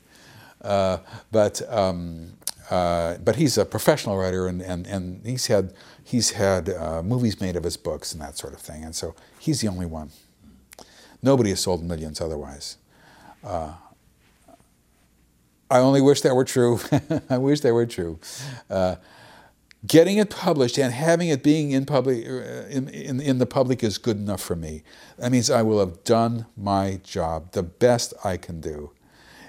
Uh, 0.63 0.99
but 1.31 1.63
um, 1.73 2.33
uh, 2.71 3.17
but 3.19 3.37
he's 3.37 3.59
a 3.59 3.65
professional 3.65 4.17
writer, 4.17 4.47
and, 4.47 4.63
and, 4.63 4.87
and 4.87 5.27
he's 5.27 5.47
had 5.47 5.73
he's 6.05 6.31
had 6.31 6.69
uh, 6.69 7.03
movies 7.03 7.41
made 7.41 7.57
of 7.57 7.65
his 7.65 7.77
books 7.77 8.13
and 8.13 8.21
that 8.23 8.37
sort 8.37 8.53
of 8.53 8.61
thing, 8.61 8.85
and 8.85 8.95
so 8.95 9.15
he's 9.39 9.61
the 9.61 9.69
only 9.69 9.87
one. 9.87 10.11
Nobody 11.23 11.51
has 11.51 11.61
sold 11.61 11.85
millions 11.85 12.21
otherwise. 12.21 12.77
I 15.73 15.79
only 15.79 16.01
wish 16.01 16.23
that 16.23 16.35
were 16.35 16.45
true. 16.45 16.81
I 17.31 17.39
wish 17.39 17.61
that 17.61 17.73
were 17.73 17.87
true 17.87 18.19
getting 19.87 20.19
it 20.19 20.31
published 20.31 20.79
and 20.79 20.93
having 20.93 21.29
it 21.29 21.43
being 21.43 21.71
in 21.71 21.87
public 21.87 22.27
uh, 22.27 22.67
in, 22.69 22.89
in, 22.89 23.21
in, 23.21 23.39
the 23.39 23.47
public 23.47 23.83
is 23.83 23.97
good 23.97 24.17
enough 24.17 24.41
for 24.43 24.55
me 24.55 24.83
that 25.17 25.33
means 25.33 25.51
i 25.51 25.63
will 25.63 25.79
have 25.79 26.05
done 26.05 26.47
my 26.57 27.01
job 27.03 27.53
the 27.53 27.63
best 27.63 28.13
i 28.23 28.37
can 28.37 28.61
do 28.61 28.91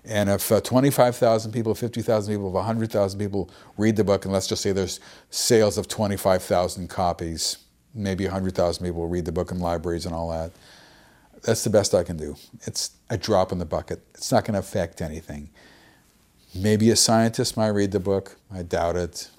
and 0.03 0.29
if 0.29 0.51
uh, 0.51 0.59
25000 0.61 1.51
people 1.51 1.75
50000 1.75 2.33
people 2.33 2.51
100000 2.51 3.19
people 3.19 3.49
read 3.77 3.95
the 3.95 4.03
book 4.03 4.25
and 4.25 4.33
let's 4.33 4.47
just 4.47 4.61
say 4.61 4.71
there's 4.71 4.99
sales 5.29 5.77
of 5.77 5.87
25000 5.87 6.89
copies 6.89 7.57
maybe 7.93 8.25
100000 8.25 8.85
people 8.85 9.01
will 9.01 9.07
read 9.07 9.25
the 9.25 9.31
book 9.31 9.51
in 9.51 9.59
libraries 9.59 10.05
and 10.05 10.15
all 10.15 10.29
that 10.29 10.51
that's 11.43 11.63
the 11.63 11.69
best 11.69 11.93
i 11.93 12.03
can 12.03 12.17
do 12.17 12.35
it's 12.65 12.91
a 13.09 13.17
drop 13.17 13.51
in 13.51 13.59
the 13.59 13.65
bucket 13.65 14.01
it's 14.15 14.31
not 14.31 14.43
going 14.43 14.53
to 14.53 14.59
affect 14.59 15.01
anything 15.01 15.49
maybe 16.55 16.89
a 16.89 16.95
scientist 16.95 17.55
might 17.55 17.69
read 17.69 17.91
the 17.91 17.99
book 17.99 18.37
i 18.51 18.63
doubt 18.63 18.95
it 18.95 19.29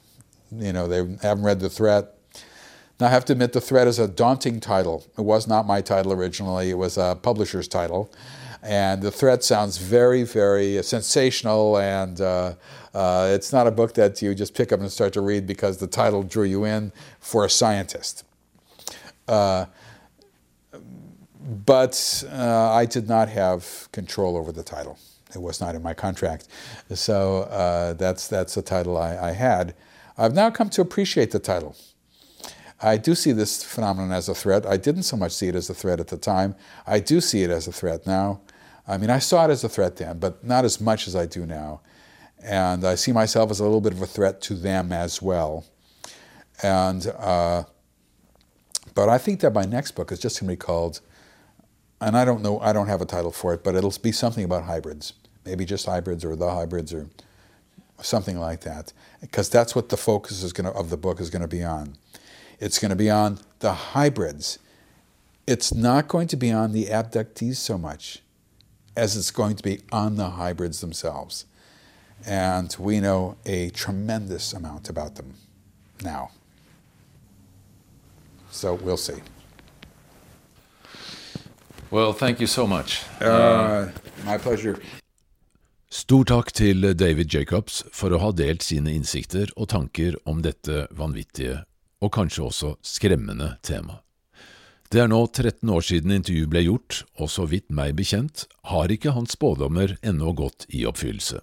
you 0.58 0.72
know, 0.72 0.86
they 0.86 0.98
haven't 1.22 1.44
read 1.44 1.60
The 1.60 1.70
Threat. 1.70 2.14
Now, 3.00 3.06
I 3.06 3.10
have 3.10 3.24
to 3.26 3.32
admit, 3.32 3.52
The 3.52 3.60
Threat 3.60 3.86
is 3.86 3.98
a 3.98 4.06
daunting 4.06 4.60
title. 4.60 5.06
It 5.16 5.22
was 5.22 5.46
not 5.46 5.66
my 5.66 5.80
title 5.80 6.12
originally, 6.12 6.70
it 6.70 6.78
was 6.78 6.98
a 6.98 7.18
publisher's 7.20 7.68
title. 7.68 8.12
And 8.62 9.02
The 9.02 9.10
Threat 9.10 9.42
sounds 9.42 9.78
very, 9.78 10.22
very 10.22 10.80
sensational, 10.84 11.78
and 11.78 12.20
uh, 12.20 12.54
uh, 12.94 13.30
it's 13.32 13.52
not 13.52 13.66
a 13.66 13.72
book 13.72 13.94
that 13.94 14.22
you 14.22 14.34
just 14.34 14.54
pick 14.54 14.72
up 14.72 14.78
and 14.78 14.90
start 14.90 15.12
to 15.14 15.20
read 15.20 15.46
because 15.46 15.78
the 15.78 15.88
title 15.88 16.22
drew 16.22 16.44
you 16.44 16.64
in 16.64 16.92
for 17.18 17.44
a 17.44 17.50
scientist. 17.50 18.24
Uh, 19.26 19.66
but 21.66 22.24
uh, 22.30 22.72
I 22.72 22.86
did 22.86 23.08
not 23.08 23.28
have 23.28 23.88
control 23.90 24.36
over 24.36 24.52
the 24.52 24.62
title. 24.62 24.96
It 25.34 25.40
was 25.40 25.60
not 25.60 25.74
in 25.74 25.82
my 25.82 25.94
contract. 25.94 26.46
So 26.94 27.42
uh, 27.42 27.94
that's, 27.94 28.28
that's 28.28 28.54
the 28.54 28.62
title 28.62 28.96
I, 28.96 29.16
I 29.16 29.32
had. 29.32 29.74
I've 30.16 30.34
now 30.34 30.50
come 30.50 30.68
to 30.70 30.82
appreciate 30.82 31.30
the 31.30 31.38
title. 31.38 31.74
I 32.80 32.96
do 32.96 33.14
see 33.14 33.32
this 33.32 33.62
phenomenon 33.62 34.12
as 34.12 34.28
a 34.28 34.34
threat. 34.34 34.66
I 34.66 34.76
didn't 34.76 35.04
so 35.04 35.16
much 35.16 35.32
see 35.32 35.48
it 35.48 35.54
as 35.54 35.70
a 35.70 35.74
threat 35.74 36.00
at 36.00 36.08
the 36.08 36.16
time. 36.16 36.54
I 36.86 37.00
do 37.00 37.20
see 37.20 37.42
it 37.42 37.50
as 37.50 37.66
a 37.66 37.72
threat 37.72 38.06
now. 38.06 38.40
I 38.86 38.98
mean, 38.98 39.10
I 39.10 39.18
saw 39.18 39.46
it 39.46 39.50
as 39.50 39.62
a 39.62 39.68
threat 39.68 39.96
then, 39.96 40.18
but 40.18 40.44
not 40.44 40.64
as 40.64 40.80
much 40.80 41.06
as 41.06 41.14
I 41.14 41.26
do 41.26 41.46
now. 41.46 41.80
And 42.42 42.84
I 42.84 42.96
see 42.96 43.12
myself 43.12 43.50
as 43.50 43.60
a 43.60 43.64
little 43.64 43.80
bit 43.80 43.92
of 43.92 44.02
a 44.02 44.06
threat 44.06 44.40
to 44.42 44.54
them 44.54 44.92
as 44.92 45.22
well. 45.22 45.64
And, 46.62 47.06
uh, 47.06 47.64
but 48.94 49.08
I 49.08 49.18
think 49.18 49.40
that 49.40 49.54
my 49.54 49.64
next 49.64 49.92
book 49.92 50.10
is 50.10 50.18
just 50.18 50.40
going 50.40 50.48
to 50.48 50.52
be 50.52 50.56
called, 50.56 51.00
and 52.00 52.16
I 52.16 52.24
don't 52.24 52.42
know, 52.42 52.58
I 52.58 52.72
don't 52.72 52.88
have 52.88 53.00
a 53.00 53.06
title 53.06 53.30
for 53.30 53.54
it, 53.54 53.62
but 53.62 53.76
it'll 53.76 53.94
be 54.02 54.12
something 54.12 54.44
about 54.44 54.64
hybrids. 54.64 55.12
Maybe 55.44 55.64
just 55.64 55.86
hybrids 55.86 56.24
or 56.24 56.34
the 56.34 56.50
hybrids 56.50 56.92
or 56.92 57.08
something 58.00 58.38
like 58.38 58.62
that, 58.62 58.92
because 59.20 59.48
that's 59.48 59.76
what 59.76 59.88
the 59.88 59.96
focus 59.96 60.42
is 60.42 60.52
going 60.52 60.66
of 60.66 60.90
the 60.90 60.96
book 60.96 61.20
is 61.20 61.30
going 61.30 61.42
to 61.42 61.48
be 61.48 61.62
on. 61.62 61.94
It's 62.58 62.78
going 62.78 62.90
to 62.90 62.96
be 62.96 63.10
on 63.10 63.38
the 63.60 63.72
hybrids. 63.72 64.58
It's 65.46 65.72
not 65.72 66.08
going 66.08 66.26
to 66.28 66.36
be 66.36 66.50
on 66.52 66.72
the 66.72 66.86
abductees 66.86 67.56
so 67.56 67.78
much 67.78 68.22
as 68.96 69.16
it's 69.16 69.30
going 69.30 69.56
to 69.56 69.62
be 69.62 69.80
on 69.90 70.16
the 70.16 70.30
hybrids 70.30 70.80
themselves. 70.80 71.46
And 72.26 72.74
we 72.78 73.00
know 73.00 73.36
a 73.46 73.70
tremendous 73.70 74.52
amount 74.52 74.88
about 74.88 75.16
them 75.16 75.34
now. 76.02 76.30
So 78.50 78.74
we'll 78.74 78.96
see. 78.96 79.22
Well, 81.90 82.12
thank 82.12 82.40
you 82.40 82.46
so 82.46 82.66
much. 82.66 83.02
Uh, 83.20 83.88
my 84.24 84.38
pleasure. 84.38 84.78
Stor 85.92 86.24
takk 86.24 86.52
til 86.56 86.94
David 86.96 87.28
Jacobs 87.28 87.82
for 87.92 88.14
å 88.16 88.20
ha 88.22 88.30
delt 88.32 88.64
sine 88.64 88.94
innsikter 88.96 89.50
og 89.60 89.68
tanker 89.74 90.16
om 90.24 90.40
dette 90.40 90.86
vanvittige 90.96 91.58
og 92.02 92.12
kanskje 92.16 92.46
også 92.46 92.70
skremmende 92.80 93.56
tema. 93.62 94.00
Det 94.92 95.00
er 95.00 95.08
nå 95.08 95.22
13 95.24 95.70
år 95.72 95.84
siden 95.88 96.12
intervjuet 96.12 96.50
ble 96.52 96.60
gjort, 96.66 96.96
og 97.16 97.30
så 97.32 97.46
vidt 97.48 97.70
meg 97.72 97.94
bekjent 97.96 98.42
har 98.68 98.92
ikke 98.92 99.14
hans 99.16 99.32
spådommer 99.32 99.94
ennå 100.04 100.34
gått 100.36 100.66
i 100.68 100.82
oppfyllelse. 100.84 101.40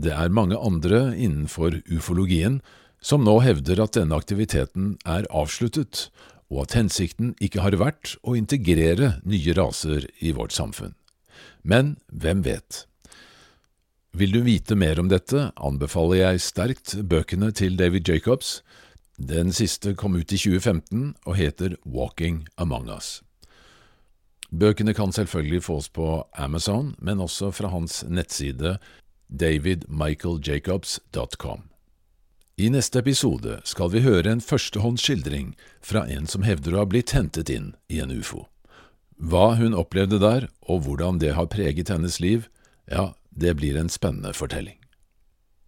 Det 0.00 0.14
er 0.16 0.32
mange 0.32 0.56
andre 0.56 1.10
innenfor 1.12 1.82
ufologien 1.92 2.62
som 3.04 3.26
nå 3.28 3.34
hevder 3.44 3.82
at 3.84 3.98
denne 3.98 4.16
aktiviteten 4.16 4.94
er 5.04 5.28
avsluttet, 5.28 6.06
og 6.48 6.64
at 6.64 6.78
hensikten 6.78 7.34
ikke 7.44 7.60
har 7.60 7.76
vært 7.76 8.14
å 8.24 8.38
integrere 8.40 9.18
nye 9.28 9.56
raser 9.58 10.08
i 10.24 10.32
vårt 10.32 10.56
samfunn. 10.56 10.96
Men 11.60 11.98
hvem 12.08 12.40
vet? 12.46 12.86
Vil 14.16 14.32
du 14.32 14.40
vite 14.46 14.78
mer 14.80 14.96
om 15.02 15.12
dette, 15.12 15.50
anbefaler 15.60 16.22
jeg 16.22 16.46
sterkt 16.46 16.96
bøkene 17.04 17.52
til 17.52 17.76
David 17.76 18.08
Jacobs. 18.08 18.62
Den 19.16 19.52
siste 19.52 19.94
kom 19.94 20.16
ut 20.16 20.32
i 20.32 20.36
2015 20.36 21.14
og 21.24 21.36
heter 21.36 21.76
Walking 21.84 22.48
Among 22.56 22.90
Us. 22.92 23.22
Bøkene 24.52 24.94
kan 24.94 25.12
selvfølgelig 25.12 25.62
fås 25.64 25.88
på 25.88 26.28
Amazon, 26.32 26.94
men 26.98 27.20
også 27.20 27.50
fra 27.50 27.68
hans 27.72 28.04
nettside 28.08 28.78
davidmichaeljacobs.com. 29.28 31.62
I 32.56 32.68
neste 32.72 32.98
episode 33.02 33.60
skal 33.64 33.90
vi 33.92 34.00
høre 34.04 34.30
en 34.32 34.40
førstehåndsskildring 34.40 35.56
fra 35.84 36.06
en 36.08 36.26
som 36.30 36.42
hevder 36.46 36.74
å 36.74 36.78
ha 36.84 36.88
blitt 36.88 37.12
hentet 37.16 37.50
inn 37.52 37.74
i 37.92 38.00
en 38.00 38.12
ufo. 38.12 38.46
Hva 39.16 39.54
hun 39.56 39.74
opplevde 39.76 40.18
der, 40.20 40.48
og 40.60 40.80
hvordan 40.84 41.18
det 41.20 41.34
har 41.36 41.46
preget 41.52 41.88
hennes 41.92 42.20
liv, 42.20 42.48
ja, 42.88 43.12
det 43.30 43.56
blir 43.60 43.76
en 43.80 43.88
spennende 43.92 44.32
fortelling. 44.36 44.78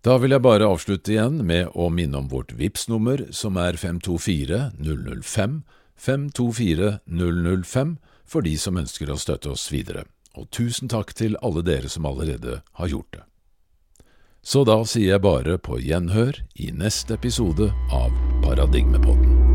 Da 0.07 0.15
vil 0.23 0.31
jeg 0.31 0.45
bare 0.45 0.69
avslutte 0.69 1.11
igjen 1.15 1.41
med 1.47 1.73
å 1.75 1.89
minne 1.91 2.21
om 2.21 2.29
vårt 2.31 2.53
VIPS-nummer, 2.55 3.27
som 3.35 3.59
er 3.59 3.79
524 3.81 4.61
005, 4.79 5.63
524 5.99 6.93
005, 7.07 7.97
for 8.29 8.47
de 8.47 8.55
som 8.61 8.79
ønsker 8.79 9.11
å 9.11 9.19
støtte 9.19 9.51
oss 9.57 9.67
videre. 9.75 10.07
Og 10.39 10.47
tusen 10.55 10.91
takk 10.93 11.11
til 11.19 11.35
alle 11.43 11.65
dere 11.67 11.91
som 11.91 12.07
allerede 12.07 12.61
har 12.79 12.93
gjort 12.93 13.11
det. 13.17 13.25
Så 14.47 14.63
da 14.65 14.79
sier 14.87 15.17
jeg 15.17 15.25
bare 15.27 15.59
på 15.59 15.81
gjenhør 15.83 16.39
i 16.55 16.71
neste 16.71 17.19
episode 17.19 17.73
av 17.91 18.15
Paradigmepodden. 18.47 19.48